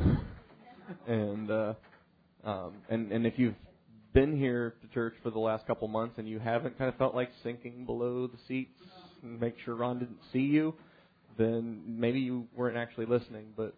And 1.06 1.50
uh 1.50 1.74
um 2.44 2.72
and 2.88 3.12
and 3.12 3.26
if 3.26 3.34
you've 3.38 3.54
been 4.12 4.36
here 4.36 4.74
to 4.80 4.88
church 4.88 5.14
for 5.22 5.30
the 5.30 5.38
last 5.38 5.66
couple 5.66 5.88
months 5.88 6.18
and 6.18 6.28
you 6.28 6.38
haven't 6.38 6.78
kind 6.78 6.88
of 6.88 6.96
felt 6.96 7.14
like 7.14 7.30
sinking 7.42 7.84
below 7.84 8.26
the 8.26 8.38
seats 8.46 8.80
and 9.22 9.40
make 9.40 9.56
sure 9.64 9.74
Ron 9.74 9.98
didn't 9.98 10.20
see 10.32 10.40
you 10.40 10.74
then 11.36 11.82
maybe 11.84 12.20
you 12.20 12.46
weren't 12.54 12.76
actually 12.76 13.06
listening 13.06 13.46
but 13.56 13.74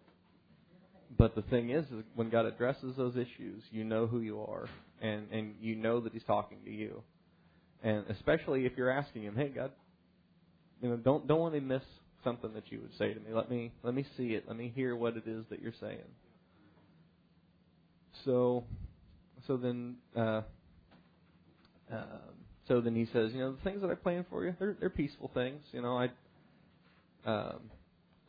but 1.15 1.35
the 1.35 1.41
thing 1.43 1.69
is, 1.69 1.85
is 1.85 2.03
when 2.15 2.29
God 2.29 2.45
addresses 2.45 2.95
those 2.97 3.15
issues, 3.15 3.63
you 3.71 3.83
know 3.83 4.07
who 4.07 4.19
you 4.19 4.41
are, 4.41 4.67
and 5.01 5.27
and 5.31 5.55
you 5.61 5.75
know 5.75 6.01
that 6.01 6.13
He's 6.13 6.23
talking 6.23 6.57
to 6.65 6.71
you, 6.71 7.01
and 7.83 8.05
especially 8.09 8.65
if 8.65 8.73
you're 8.75 8.89
asking 8.89 9.23
Him, 9.23 9.35
"Hey, 9.35 9.49
God, 9.49 9.71
you 10.81 10.89
know, 10.89 10.97
don't 10.97 11.27
don't 11.27 11.41
let 11.41 11.53
me 11.53 11.59
miss 11.59 11.83
something 12.23 12.53
that 12.53 12.71
you 12.71 12.81
would 12.81 12.97
say 12.97 13.13
to 13.13 13.19
me. 13.19 13.33
Let 13.33 13.49
me 13.49 13.71
let 13.83 13.93
me 13.93 14.05
see 14.17 14.29
it. 14.29 14.45
Let 14.47 14.57
me 14.57 14.71
hear 14.75 14.95
what 14.95 15.15
it 15.15 15.27
is 15.27 15.45
that 15.49 15.61
you're 15.61 15.73
saying." 15.79 15.99
So, 18.25 18.63
so 19.45 19.57
then, 19.57 19.95
uh, 20.15 20.41
uh, 21.93 22.03
so 22.67 22.81
then 22.81 22.95
he 22.95 23.05
says, 23.13 23.31
you 23.31 23.39
know, 23.39 23.51
the 23.53 23.61
things 23.63 23.81
that 23.81 23.91
I 23.91 23.95
plan 23.95 24.25
for 24.29 24.43
you, 24.43 24.55
they're 24.59 24.75
they're 24.79 24.89
peaceful 24.89 25.31
things. 25.33 25.63
You 25.71 25.81
know, 25.81 25.97
I. 25.97 26.09
Um, 27.25 27.59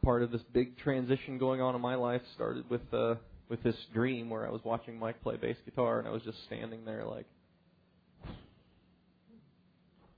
part 0.03 0.23
of 0.23 0.31
this 0.31 0.43
big 0.53 0.79
transition 0.79 1.39
going 1.39 1.61
on 1.61 1.75
in 1.75 1.81
my 1.81 1.95
life 1.95 2.23
started 2.35 2.69
with 2.71 2.83
uh, 2.93 3.15
with 3.49 3.63
this 3.63 3.77
dream 3.93 4.29
where 4.31 4.47
I 4.47 4.51
was 4.51 4.61
watching 4.65 4.99
Mike 4.99 5.23
play 5.23 5.37
bass 5.37 5.57
guitar 5.65 5.99
and 5.99 6.09
I 6.09 6.11
was 6.11 6.23
just 6.23 6.39
standing 6.45 6.85
there 6.85 7.05
like, 7.05 7.27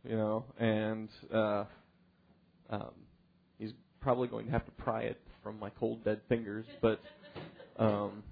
you 0.08 0.16
know, 0.16 0.44
and 0.58 1.08
uh, 1.32 1.64
um, 2.70 2.90
he's 3.58 3.72
probably 4.00 4.28
going 4.28 4.46
to 4.46 4.52
have 4.52 4.64
to 4.64 4.72
pry 4.72 5.02
it 5.02 5.20
from 5.42 5.58
my 5.58 5.70
cold 5.70 6.04
dead 6.04 6.20
fingers, 6.28 6.66
but 6.82 7.00
um, 7.78 8.22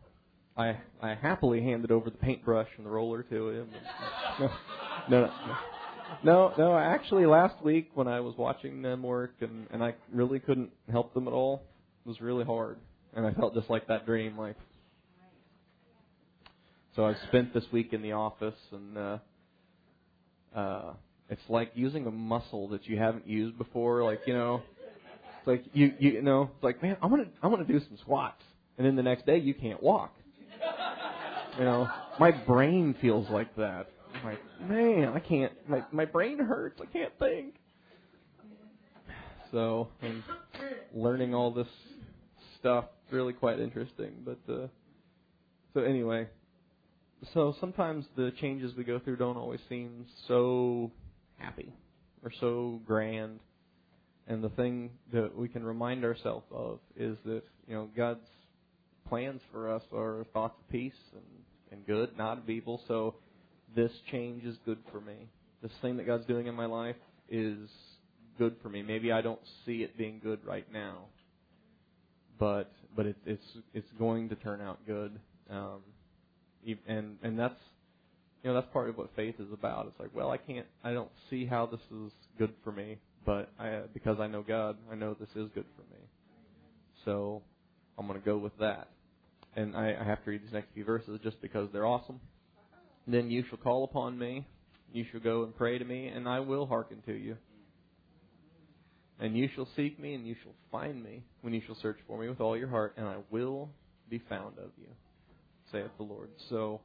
I 0.57 0.77
I 1.01 1.15
happily 1.15 1.63
handed 1.63 1.91
over 1.91 2.11
the 2.11 2.19
paintbrush 2.19 2.69
and 2.77 2.85
the 2.85 2.91
roller 2.91 3.23
to 3.23 3.49
him. 3.51 3.69
And, 4.39 4.51
no, 5.11 5.21
no, 5.21 5.27
no. 5.27 5.31
No, 5.47 5.49
no. 6.23 6.53
No. 6.57 6.77
Actually, 6.77 7.27
last 7.27 7.63
week 7.63 7.91
when 7.95 8.09
I 8.09 8.21
was 8.21 8.35
watching 8.37 8.83
them 8.83 9.03
work 9.03 9.35
and 9.41 9.67
and 9.73 9.83
I 9.83 9.95
really 10.13 10.39
couldn't 10.39 10.71
help 10.91 11.15
them 11.15 11.27
at 11.29 11.33
all, 11.33 11.63
it 12.05 12.09
was 12.09 12.21
really 12.21 12.45
hard, 12.45 12.79
and 13.15 13.27
I 13.27 13.33
felt 13.33 13.55
just 13.55 13.71
like 13.71 13.87
that 13.89 14.07
dream, 14.07 14.37
like. 14.39 14.57
So 16.97 17.07
I 17.07 17.15
spent 17.29 17.55
this 17.55 17.65
week 17.71 17.93
in 17.93 18.03
the 18.03 18.13
office, 18.13 18.57
and 18.73 18.99
uh, 18.99 19.19
uh, 20.55 20.93
it's 21.31 21.43
like 21.49 21.71
using 21.75 22.07
a 22.07 22.11
muscle 22.11 22.69
that 22.69 22.87
you 22.87 22.99
haven't 22.99 23.29
used 23.29 23.57
before. 23.57 24.03
Like 24.03 24.23
you 24.27 24.35
know, 24.35 24.63
it's 25.39 25.47
like 25.47 25.65
you 25.73 25.93
you 25.99 26.23
know, 26.23 26.51
it's 26.55 26.65
like 26.65 26.83
man, 26.83 26.97
I 27.01 27.07
want 27.07 27.25
to 27.25 27.31
I 27.43 27.47
want 27.47 27.67
to 27.67 27.73
do 27.73 27.79
some 27.87 27.97
squats, 27.99 28.43
and 28.77 28.87
then 28.87 28.97
the 28.97 29.03
next 29.03 29.27
day 29.27 29.39
you 29.39 29.55
can't 29.55 29.83
walk. 29.83 30.13
You 31.59 31.65
know, 31.65 31.89
my 32.21 32.31
brain 32.31 32.95
feels 33.01 33.29
like 33.31 33.55
that. 33.57 33.89
I'm 34.19 34.25
like, 34.25 34.69
man, 34.69 35.13
I 35.15 35.21
can't. 35.21 35.53
My 35.69 35.85
my 35.93 36.05
brain 36.05 36.39
hurts. 36.39 36.81
I 36.81 36.87
can't 36.87 37.13
think. 37.19 37.55
So 39.53 39.89
I'm 40.03 40.23
learning 40.95 41.35
all 41.35 41.51
this 41.53 41.69
stuff. 42.59 42.87
Really 43.11 43.33
quite 43.33 43.61
interesting. 43.61 44.13
But 44.25 44.39
uh, 44.53 44.67
so 45.75 45.81
anyway, 45.81 46.29
so 47.33 47.55
sometimes 47.61 48.05
the 48.17 48.33
changes 48.41 48.75
we 48.77 48.85
go 48.85 48.99
through 48.99 49.17
don't 49.17 49.37
always 49.37 49.61
seem 49.69 50.07
so 50.27 50.91
happy 51.39 51.73
or 52.23 52.33
so 52.41 52.81
grand. 52.87 53.41
And 54.27 54.45
the 54.45 54.51
thing 54.51 54.91
that 55.13 55.35
we 55.35 55.49
can 55.49 55.65
remind 55.65 56.05
ourselves 56.05 56.45
of 56.51 56.81
is 56.97 57.17
that 57.25 57.43
you 57.67 57.75
know 57.75 57.89
God's 57.97 58.27
plans 59.09 59.41
for 59.51 59.73
us 59.73 59.83
are 59.95 60.27
thoughts 60.35 60.57
of 60.61 60.71
peace 60.71 60.93
and, 61.15 61.25
and 61.73 61.87
good, 61.87 62.17
not 62.19 62.39
of 62.39 62.51
evil. 62.51 62.83
So 62.87 63.15
this 63.79 63.93
change 64.11 64.45
is 64.45 64.57
good 64.67 64.79
for 64.91 65.01
me. 65.01 65.15
This 65.63 65.71
thing 65.81 65.99
that 65.99 66.07
God's 66.07 66.27
doing 66.27 66.49
in 66.49 66.55
my 66.57 66.67
life 66.67 66.97
is 67.31 67.71
good 68.37 68.57
for 68.61 68.69
me. 68.69 68.83
Maybe 68.83 69.13
I 69.13 69.21
don't 69.21 69.41
see 69.65 69.85
it 69.85 69.97
being 69.97 70.21
good 70.21 70.45
right 70.45 70.67
now, 70.73 71.05
but 72.41 72.73
but 72.97 73.07
it, 73.07 73.17
it's 73.25 73.45
it's 73.73 73.87
going 73.97 74.31
to 74.31 74.35
turn 74.35 74.61
out 74.61 74.85
good. 74.85 75.21
Um, 75.49 75.83
and 76.89 77.19
and 77.23 77.39
that's 77.39 77.61
you 78.43 78.51
know 78.51 78.55
that's 78.55 78.67
part 78.73 78.89
of 78.89 78.99
what 78.99 79.11
faith 79.15 79.37
is 79.39 79.53
about. 79.53 79.87
It's 79.87 80.01
like, 80.01 80.11
well, 80.13 80.33
I 80.33 80.39
can't, 80.39 80.67
I 80.83 80.93
don't 80.93 81.11
see 81.31 81.47
how 81.47 81.67
this 81.67 81.81
is 81.93 82.11
good 82.37 82.55
for 82.65 82.73
me, 82.73 82.99
but 83.25 83.49
I 83.61 83.83
because 83.95 84.19
I 84.19 84.27
know 84.27 84.43
God, 84.43 84.77
I 84.91 84.97
know 84.97 85.15
this 85.15 85.31
is 85.37 85.49
good 85.55 85.67
for 85.77 85.83
me. 85.83 86.03
So 87.05 87.43
I'm 87.97 88.09
going 88.09 88.19
to 88.19 88.27
go 88.27 88.39
with 88.39 88.59
that. 88.59 88.89
And 89.55 89.77
I, 89.77 89.97
I 90.01 90.05
have 90.05 90.25
to 90.25 90.31
read 90.31 90.43
these 90.43 90.53
next 90.53 90.75
few 90.75 90.85
verses 90.85 91.21
just 91.23 91.41
because 91.41 91.69
they're 91.73 91.87
awesome. 91.87 92.19
Then 93.09 93.31
you 93.31 93.43
shall 93.49 93.57
call 93.57 93.85
upon 93.85 94.19
me, 94.19 94.47
you 94.93 95.05
shall 95.11 95.21
go 95.21 95.45
and 95.45 95.57
pray 95.57 95.79
to 95.79 95.85
me, 95.85 96.09
and 96.09 96.29
I 96.29 96.41
will 96.41 96.67
hearken 96.67 97.03
to 97.07 97.15
you. 97.15 97.39
And 99.19 99.37
you 99.37 99.49
shall 99.55 99.67
seek 99.75 99.99
me, 99.99 100.15
and 100.15 100.27
you 100.27 100.37
shall 100.43 100.53
find 100.71 101.03
me 101.03 101.23
when 101.41 101.55
you 101.55 101.63
shall 101.67 101.77
search 101.81 101.97
for 102.07 102.19
me 102.19 102.29
with 102.29 102.41
all 102.41 102.57
your 102.57 102.69
heart, 102.69 102.95
and 102.99 103.07
I 103.09 103.17
will 103.31 103.71
be 104.11 104.21
found 104.29 104.59
of 104.59 104.71
you, 104.79 104.89
saith 105.73 105.91
the 105.97 106.05
Lord. 106.05 106.29
So, 106.51 106.83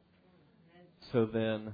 so 1.11 1.25
then, 1.25 1.73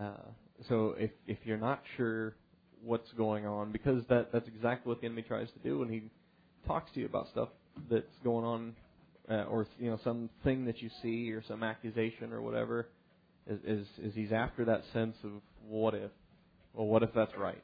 uh, 0.00 0.30
so 0.68 0.94
if 0.98 1.10
if 1.26 1.38
you're 1.44 1.58
not 1.58 1.82
sure 1.96 2.36
what's 2.84 3.10
going 3.12 3.44
on, 3.44 3.72
because 3.72 4.04
that 4.08 4.32
that's 4.32 4.46
exactly 4.46 4.88
what 4.88 5.00
the 5.00 5.06
enemy 5.06 5.22
tries 5.22 5.48
to 5.50 5.58
do 5.58 5.80
when 5.80 5.88
he 5.88 6.04
talks 6.66 6.92
to 6.92 7.00
you 7.00 7.06
about 7.06 7.28
stuff 7.28 7.48
that's 7.90 8.06
going 8.22 8.44
on 8.44 8.74
uh, 9.30 9.44
or 9.44 9.66
you 9.78 9.90
know 9.90 9.98
something 10.02 10.64
that 10.64 10.80
you 10.80 10.90
see 11.02 11.30
or 11.32 11.42
some 11.46 11.62
accusation 11.62 12.32
or 12.32 12.40
whatever 12.40 12.88
is, 13.46 13.58
is 13.64 13.86
is 14.02 14.14
he's 14.14 14.32
after 14.32 14.64
that 14.66 14.82
sense 14.92 15.16
of 15.24 15.30
what 15.66 15.94
if. 15.94 16.10
Well 16.74 16.86
what 16.86 17.02
if 17.02 17.10
that's 17.14 17.36
right? 17.36 17.62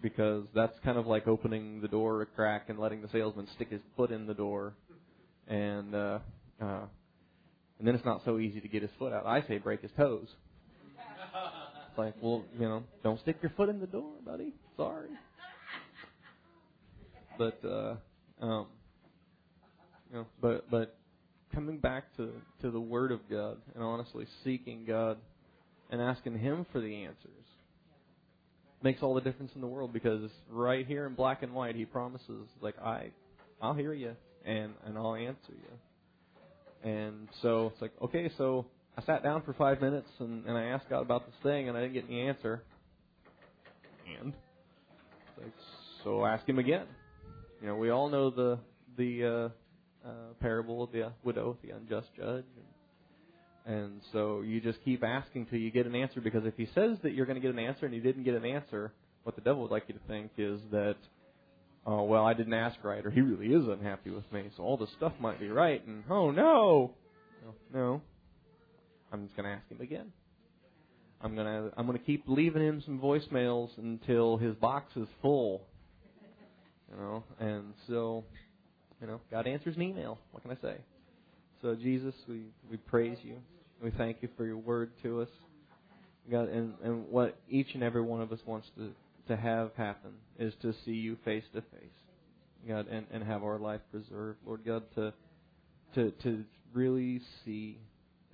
Because 0.00 0.44
that's 0.54 0.76
kind 0.84 0.98
of 0.98 1.06
like 1.06 1.28
opening 1.28 1.80
the 1.80 1.88
door 1.88 2.22
a 2.22 2.26
crack 2.26 2.68
and 2.68 2.78
letting 2.78 3.02
the 3.02 3.08
salesman 3.08 3.46
stick 3.54 3.70
his 3.70 3.80
foot 3.96 4.10
in 4.10 4.26
the 4.26 4.34
door. 4.34 4.74
And 5.48 5.94
uh 5.94 6.18
uh 6.60 6.82
and 7.78 7.88
then 7.88 7.94
it's 7.94 8.04
not 8.04 8.22
so 8.24 8.38
easy 8.38 8.60
to 8.60 8.68
get 8.68 8.82
his 8.82 8.90
foot 8.98 9.12
out. 9.12 9.26
I 9.26 9.42
say 9.46 9.58
break 9.58 9.82
his 9.82 9.90
toes. 9.96 10.28
It's 11.88 11.98
like 11.98 12.14
well 12.20 12.44
you 12.58 12.68
know 12.68 12.84
don't 13.02 13.20
stick 13.20 13.36
your 13.42 13.52
foot 13.56 13.68
in 13.68 13.80
the 13.80 13.86
door 13.86 14.12
buddy. 14.24 14.52
Sorry. 14.76 15.08
But 17.38 17.60
uh 17.64 17.96
um 18.40 18.66
know, 20.18 20.26
but 20.40 20.70
but 20.70 20.96
coming 21.54 21.78
back 21.78 22.04
to 22.16 22.30
to 22.60 22.70
the 22.70 22.80
Word 22.80 23.12
of 23.12 23.20
God 23.30 23.58
and 23.74 23.82
honestly 23.82 24.26
seeking 24.44 24.84
God 24.84 25.18
and 25.90 26.00
asking 26.00 26.38
Him 26.38 26.66
for 26.72 26.80
the 26.80 27.04
answers 27.04 27.30
makes 28.82 29.02
all 29.02 29.14
the 29.14 29.20
difference 29.20 29.52
in 29.54 29.60
the 29.60 29.66
world 29.66 29.92
because 29.92 30.28
right 30.50 30.86
here 30.86 31.06
in 31.06 31.14
black 31.14 31.42
and 31.42 31.54
white 31.54 31.76
He 31.76 31.84
promises 31.84 32.48
like 32.60 32.78
I 32.80 33.10
I'll 33.60 33.74
hear 33.74 33.92
you 33.92 34.14
and 34.44 34.72
and 34.86 34.96
I'll 34.96 35.14
answer 35.14 35.52
you. 35.52 36.90
And 36.90 37.28
so 37.42 37.72
it's 37.72 37.82
like 37.82 37.92
okay, 38.02 38.30
so 38.36 38.66
I 38.96 39.02
sat 39.02 39.22
down 39.22 39.42
for 39.42 39.52
five 39.54 39.80
minutes 39.80 40.08
and, 40.18 40.44
and 40.46 40.56
I 40.56 40.64
asked 40.64 40.90
God 40.90 41.00
about 41.00 41.26
this 41.26 41.34
thing 41.42 41.68
and 41.68 41.78
I 41.78 41.82
didn't 41.82 41.94
get 41.94 42.04
any 42.08 42.22
answer. 42.22 42.62
And 44.20 44.32
like, 45.40 45.52
so 46.04 46.26
ask 46.26 46.46
Him 46.46 46.58
again. 46.58 46.86
You 47.60 47.68
know, 47.68 47.76
we 47.76 47.90
all 47.90 48.08
know 48.08 48.30
the 48.30 48.58
the 48.96 49.24
uh, 49.24 49.48
uh, 50.04 50.34
parable 50.40 50.82
of 50.82 50.92
the 50.92 51.12
widow, 51.22 51.56
the 51.62 51.70
unjust 51.70 52.08
judge. 52.16 52.44
And, 53.66 53.74
and 53.76 54.00
so 54.12 54.40
you 54.40 54.60
just 54.60 54.82
keep 54.84 55.04
asking 55.04 55.46
till 55.46 55.58
you 55.58 55.70
get 55.70 55.86
an 55.86 55.94
answer 55.94 56.20
because 56.20 56.44
if 56.44 56.54
he 56.56 56.66
says 56.74 56.98
that 57.02 57.12
you're 57.12 57.26
going 57.26 57.40
to 57.40 57.40
get 57.40 57.52
an 57.52 57.58
answer 57.58 57.86
and 57.86 57.94
you 57.94 58.00
didn't 58.00 58.24
get 58.24 58.34
an 58.34 58.44
answer, 58.44 58.92
what 59.22 59.36
the 59.36 59.42
devil 59.42 59.62
would 59.62 59.70
like 59.70 59.84
you 59.88 59.94
to 59.94 60.00
think 60.08 60.32
is 60.36 60.60
that, 60.70 60.96
oh, 61.86 62.02
well, 62.04 62.24
I 62.24 62.34
didn't 62.34 62.54
ask 62.54 62.82
right 62.82 63.04
or 63.04 63.10
he 63.10 63.20
really 63.20 63.54
is 63.54 63.68
unhappy 63.68 64.10
with 64.10 64.30
me, 64.32 64.50
so 64.56 64.62
all 64.62 64.76
this 64.76 64.90
stuff 64.96 65.12
might 65.20 65.38
be 65.38 65.48
right. 65.48 65.86
And, 65.86 66.02
oh, 66.10 66.30
no. 66.30 66.94
No. 67.44 67.54
no. 67.72 68.02
I'm 69.12 69.26
just 69.26 69.36
going 69.36 69.48
to 69.48 69.52
ask 69.52 69.68
him 69.70 69.80
again. 69.80 70.12
I'm 71.22 71.36
gonna 71.36 71.70
I'm 71.76 71.86
gonna 71.86 72.00
keep 72.00 72.24
leaving 72.26 72.62
him 72.62 72.82
some 72.84 72.98
voicemails 72.98 73.70
until 73.78 74.36
his 74.38 74.56
box 74.56 74.96
is 74.96 75.06
full. 75.20 75.62
You 76.90 76.96
know, 76.96 77.24
and 77.38 77.74
so 77.86 78.24
you 79.02 79.08
know, 79.08 79.20
God 79.30 79.48
answers 79.48 79.76
an 79.76 79.82
email. 79.82 80.18
What 80.30 80.42
can 80.44 80.52
I 80.52 80.56
say? 80.62 80.76
So 81.60 81.74
Jesus, 81.74 82.14
we, 82.28 82.44
we 82.70 82.76
praise 82.76 83.18
you. 83.22 83.36
We 83.82 83.90
thank 83.90 84.18
you 84.22 84.28
for 84.36 84.46
your 84.46 84.56
word 84.56 84.92
to 85.02 85.22
us. 85.22 85.28
God, 86.30 86.48
and, 86.48 86.74
and 86.84 87.08
what 87.08 87.36
each 87.50 87.74
and 87.74 87.82
every 87.82 88.00
one 88.00 88.20
of 88.20 88.30
us 88.30 88.38
wants 88.46 88.68
to, 88.76 88.92
to 89.26 89.36
have 89.36 89.72
happen 89.76 90.12
is 90.38 90.54
to 90.62 90.72
see 90.84 90.92
you 90.92 91.16
face 91.24 91.42
to 91.52 91.60
face. 91.60 91.90
God, 92.66 92.86
and, 92.88 93.06
and 93.12 93.24
have 93.24 93.42
our 93.42 93.58
life 93.58 93.80
preserved. 93.90 94.38
Lord 94.46 94.64
God, 94.64 94.84
to 94.94 95.12
to 95.96 96.12
to 96.22 96.44
really 96.72 97.20
see 97.44 97.78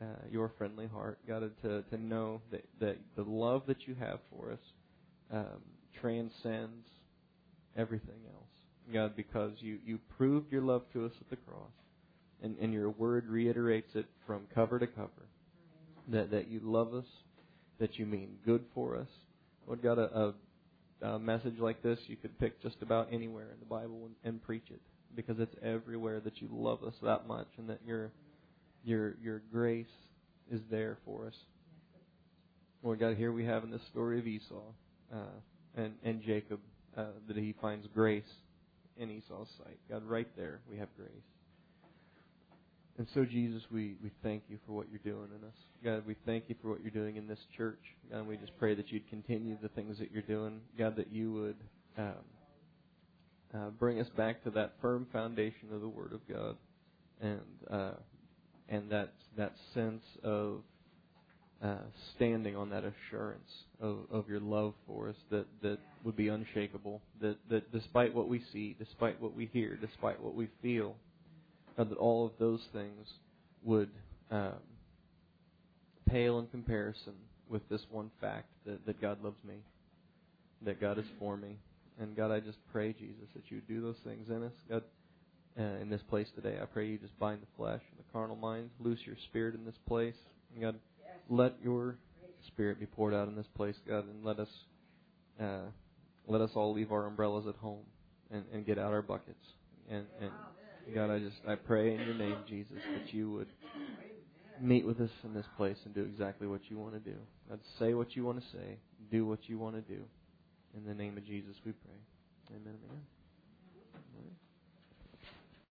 uh, 0.02 0.04
your 0.30 0.52
friendly 0.58 0.86
heart, 0.86 1.18
God, 1.26 1.50
to 1.62 1.82
to 1.82 1.96
know 1.96 2.42
that, 2.50 2.64
that 2.78 2.98
the 3.16 3.22
love 3.22 3.62
that 3.68 3.86
you 3.86 3.94
have 3.98 4.18
for 4.30 4.52
us 4.52 4.58
um, 5.32 5.62
transcends 5.98 6.86
everything 7.74 8.20
else. 8.34 8.47
God, 8.92 9.16
because 9.16 9.52
you, 9.60 9.78
you 9.84 9.98
proved 10.16 10.52
your 10.52 10.62
love 10.62 10.82
to 10.92 11.06
us 11.06 11.12
at 11.20 11.30
the 11.30 11.36
cross. 11.36 11.70
And, 12.42 12.56
and 12.60 12.72
your 12.72 12.90
word 12.90 13.26
reiterates 13.28 13.94
it 13.94 14.06
from 14.26 14.42
cover 14.54 14.78
to 14.78 14.86
cover. 14.86 15.10
That, 16.08 16.30
that 16.30 16.48
you 16.48 16.60
love 16.62 16.94
us, 16.94 17.04
that 17.80 17.98
you 17.98 18.06
mean 18.06 18.36
good 18.44 18.64
for 18.74 18.96
us. 18.96 19.08
Lord 19.66 19.82
God, 19.82 19.98
a, 19.98 20.34
a, 21.02 21.06
a 21.06 21.18
message 21.18 21.58
like 21.58 21.82
this 21.82 21.98
you 22.06 22.16
could 22.16 22.38
pick 22.38 22.62
just 22.62 22.76
about 22.80 23.08
anywhere 23.12 23.48
in 23.52 23.58
the 23.60 23.66
Bible 23.66 24.06
and, 24.06 24.14
and 24.24 24.42
preach 24.42 24.64
it. 24.70 24.80
Because 25.14 25.38
it's 25.38 25.54
everywhere 25.62 26.20
that 26.20 26.40
you 26.40 26.48
love 26.50 26.82
us 26.84 26.94
that 27.02 27.26
much 27.26 27.48
and 27.58 27.68
that 27.68 27.80
your 27.86 28.10
your 28.84 29.14
your 29.22 29.42
grace 29.52 29.86
is 30.50 30.60
there 30.70 30.98
for 31.04 31.26
us. 31.26 31.34
Lord 32.82 33.00
God, 33.00 33.16
here 33.16 33.32
we 33.32 33.44
have 33.44 33.64
in 33.64 33.70
the 33.70 33.80
story 33.90 34.18
of 34.18 34.26
Esau 34.26 34.62
uh, 35.12 35.16
and 35.76 35.94
and 36.04 36.22
Jacob 36.22 36.60
uh, 36.96 37.06
that 37.26 37.36
he 37.36 37.54
finds 37.60 37.86
grace 37.94 38.30
in 38.98 39.10
Esau's 39.10 39.48
sight. 39.58 39.78
God, 39.88 40.04
right 40.04 40.28
there, 40.36 40.60
we 40.70 40.78
have 40.78 40.88
grace. 40.96 41.10
And 42.98 43.06
so, 43.14 43.24
Jesus, 43.24 43.62
we, 43.70 43.94
we 44.02 44.10
thank 44.24 44.42
you 44.48 44.58
for 44.66 44.72
what 44.72 44.86
you're 44.90 44.98
doing 45.04 45.28
in 45.38 45.46
us. 45.46 45.54
God, 45.84 46.04
we 46.04 46.16
thank 46.26 46.44
you 46.48 46.56
for 46.60 46.68
what 46.68 46.82
you're 46.82 46.90
doing 46.90 47.16
in 47.16 47.28
this 47.28 47.38
church. 47.56 47.78
God, 48.10 48.26
we 48.26 48.36
just 48.36 48.58
pray 48.58 48.74
that 48.74 48.90
you'd 48.90 49.08
continue 49.08 49.56
the 49.62 49.68
things 49.68 49.98
that 50.00 50.10
you're 50.10 50.22
doing. 50.22 50.60
God, 50.76 50.96
that 50.96 51.12
you 51.12 51.32
would 51.32 51.56
um, 51.96 52.14
uh, 53.54 53.70
bring 53.70 54.00
us 54.00 54.08
back 54.16 54.42
to 54.42 54.50
that 54.50 54.72
firm 54.80 55.06
foundation 55.12 55.68
of 55.72 55.80
the 55.80 55.88
Word 55.88 56.12
of 56.12 56.20
God, 56.28 56.56
and 57.20 57.40
uh, 57.70 57.94
and 58.68 58.90
that 58.90 59.12
that 59.36 59.52
sense 59.74 60.02
of 60.24 60.62
uh, 61.62 61.76
standing 62.14 62.56
on 62.56 62.70
that 62.70 62.84
assurance 62.84 63.50
of, 63.80 63.98
of 64.10 64.28
your 64.28 64.40
love 64.40 64.74
for 64.86 65.08
us 65.08 65.16
that, 65.30 65.46
that 65.62 65.78
would 66.04 66.16
be 66.16 66.28
unshakable. 66.28 67.00
That, 67.20 67.36
that 67.50 67.72
despite 67.72 68.14
what 68.14 68.28
we 68.28 68.42
see, 68.52 68.76
despite 68.78 69.20
what 69.20 69.34
we 69.34 69.50
hear, 69.52 69.76
despite 69.80 70.22
what 70.22 70.34
we 70.34 70.48
feel, 70.62 70.94
that 71.76 71.92
all 71.96 72.26
of 72.26 72.32
those 72.38 72.60
things 72.72 73.08
would 73.64 73.90
um, 74.30 74.54
pale 76.08 76.38
in 76.38 76.46
comparison 76.46 77.14
with 77.48 77.68
this 77.68 77.82
one 77.90 78.10
fact 78.20 78.46
that, 78.66 78.84
that 78.86 79.00
God 79.00 79.22
loves 79.22 79.42
me, 79.44 79.54
that 80.62 80.80
God 80.80 80.98
is 80.98 81.06
for 81.18 81.36
me. 81.36 81.56
And 82.00 82.16
God, 82.16 82.30
I 82.30 82.38
just 82.40 82.58
pray, 82.70 82.92
Jesus, 82.92 83.28
that 83.34 83.50
you 83.50 83.60
do 83.66 83.80
those 83.80 83.96
things 84.04 84.28
in 84.28 84.44
us. 84.44 84.52
God, 84.68 84.82
uh, 85.58 85.80
in 85.82 85.90
this 85.90 86.02
place 86.08 86.28
today, 86.36 86.58
I 86.62 86.66
pray 86.66 86.86
you 86.86 86.98
just 86.98 87.18
bind 87.18 87.42
the 87.42 87.46
flesh 87.56 87.82
and 87.90 87.98
the 87.98 88.12
carnal 88.12 88.36
mind, 88.36 88.70
loose 88.78 89.00
your 89.04 89.16
spirit 89.28 89.56
in 89.56 89.64
this 89.64 89.74
place. 89.88 90.14
And 90.54 90.62
God, 90.62 90.76
let 91.28 91.54
your 91.62 91.98
spirit 92.46 92.80
be 92.80 92.86
poured 92.86 93.14
out 93.14 93.28
in 93.28 93.36
this 93.36 93.46
place, 93.54 93.76
God, 93.86 94.04
and 94.08 94.24
let 94.24 94.38
us 94.38 94.48
uh, 95.40 95.66
let 96.26 96.40
us 96.40 96.50
all 96.54 96.72
leave 96.72 96.92
our 96.92 97.06
umbrellas 97.06 97.46
at 97.46 97.54
home 97.56 97.84
and, 98.30 98.44
and 98.52 98.66
get 98.66 98.78
out 98.78 98.92
our 98.92 99.02
buckets. 99.02 99.44
And, 99.90 100.04
and 100.20 100.30
God, 100.94 101.10
I 101.10 101.18
just 101.18 101.36
I 101.46 101.54
pray 101.54 101.94
in 101.94 102.00
your 102.00 102.14
name, 102.14 102.36
Jesus, 102.48 102.78
that 102.94 103.12
you 103.14 103.30
would 103.30 103.48
meet 104.60 104.84
with 104.84 105.00
us 105.00 105.10
in 105.24 105.34
this 105.34 105.46
place 105.56 105.76
and 105.84 105.94
do 105.94 106.02
exactly 106.02 106.46
what 106.46 106.60
you 106.68 106.78
want 106.78 106.92
to 106.94 107.00
do. 107.00 107.16
God, 107.48 107.60
say 107.78 107.94
what 107.94 108.16
you 108.16 108.24
want 108.24 108.40
to 108.40 108.46
say, 108.52 108.78
do 109.10 109.24
what 109.26 109.48
you 109.48 109.58
want 109.58 109.76
to 109.76 109.82
do. 109.82 110.02
In 110.76 110.84
the 110.84 110.94
name 110.94 111.16
of 111.16 111.24
Jesus, 111.24 111.56
we 111.64 111.72
pray. 111.72 111.94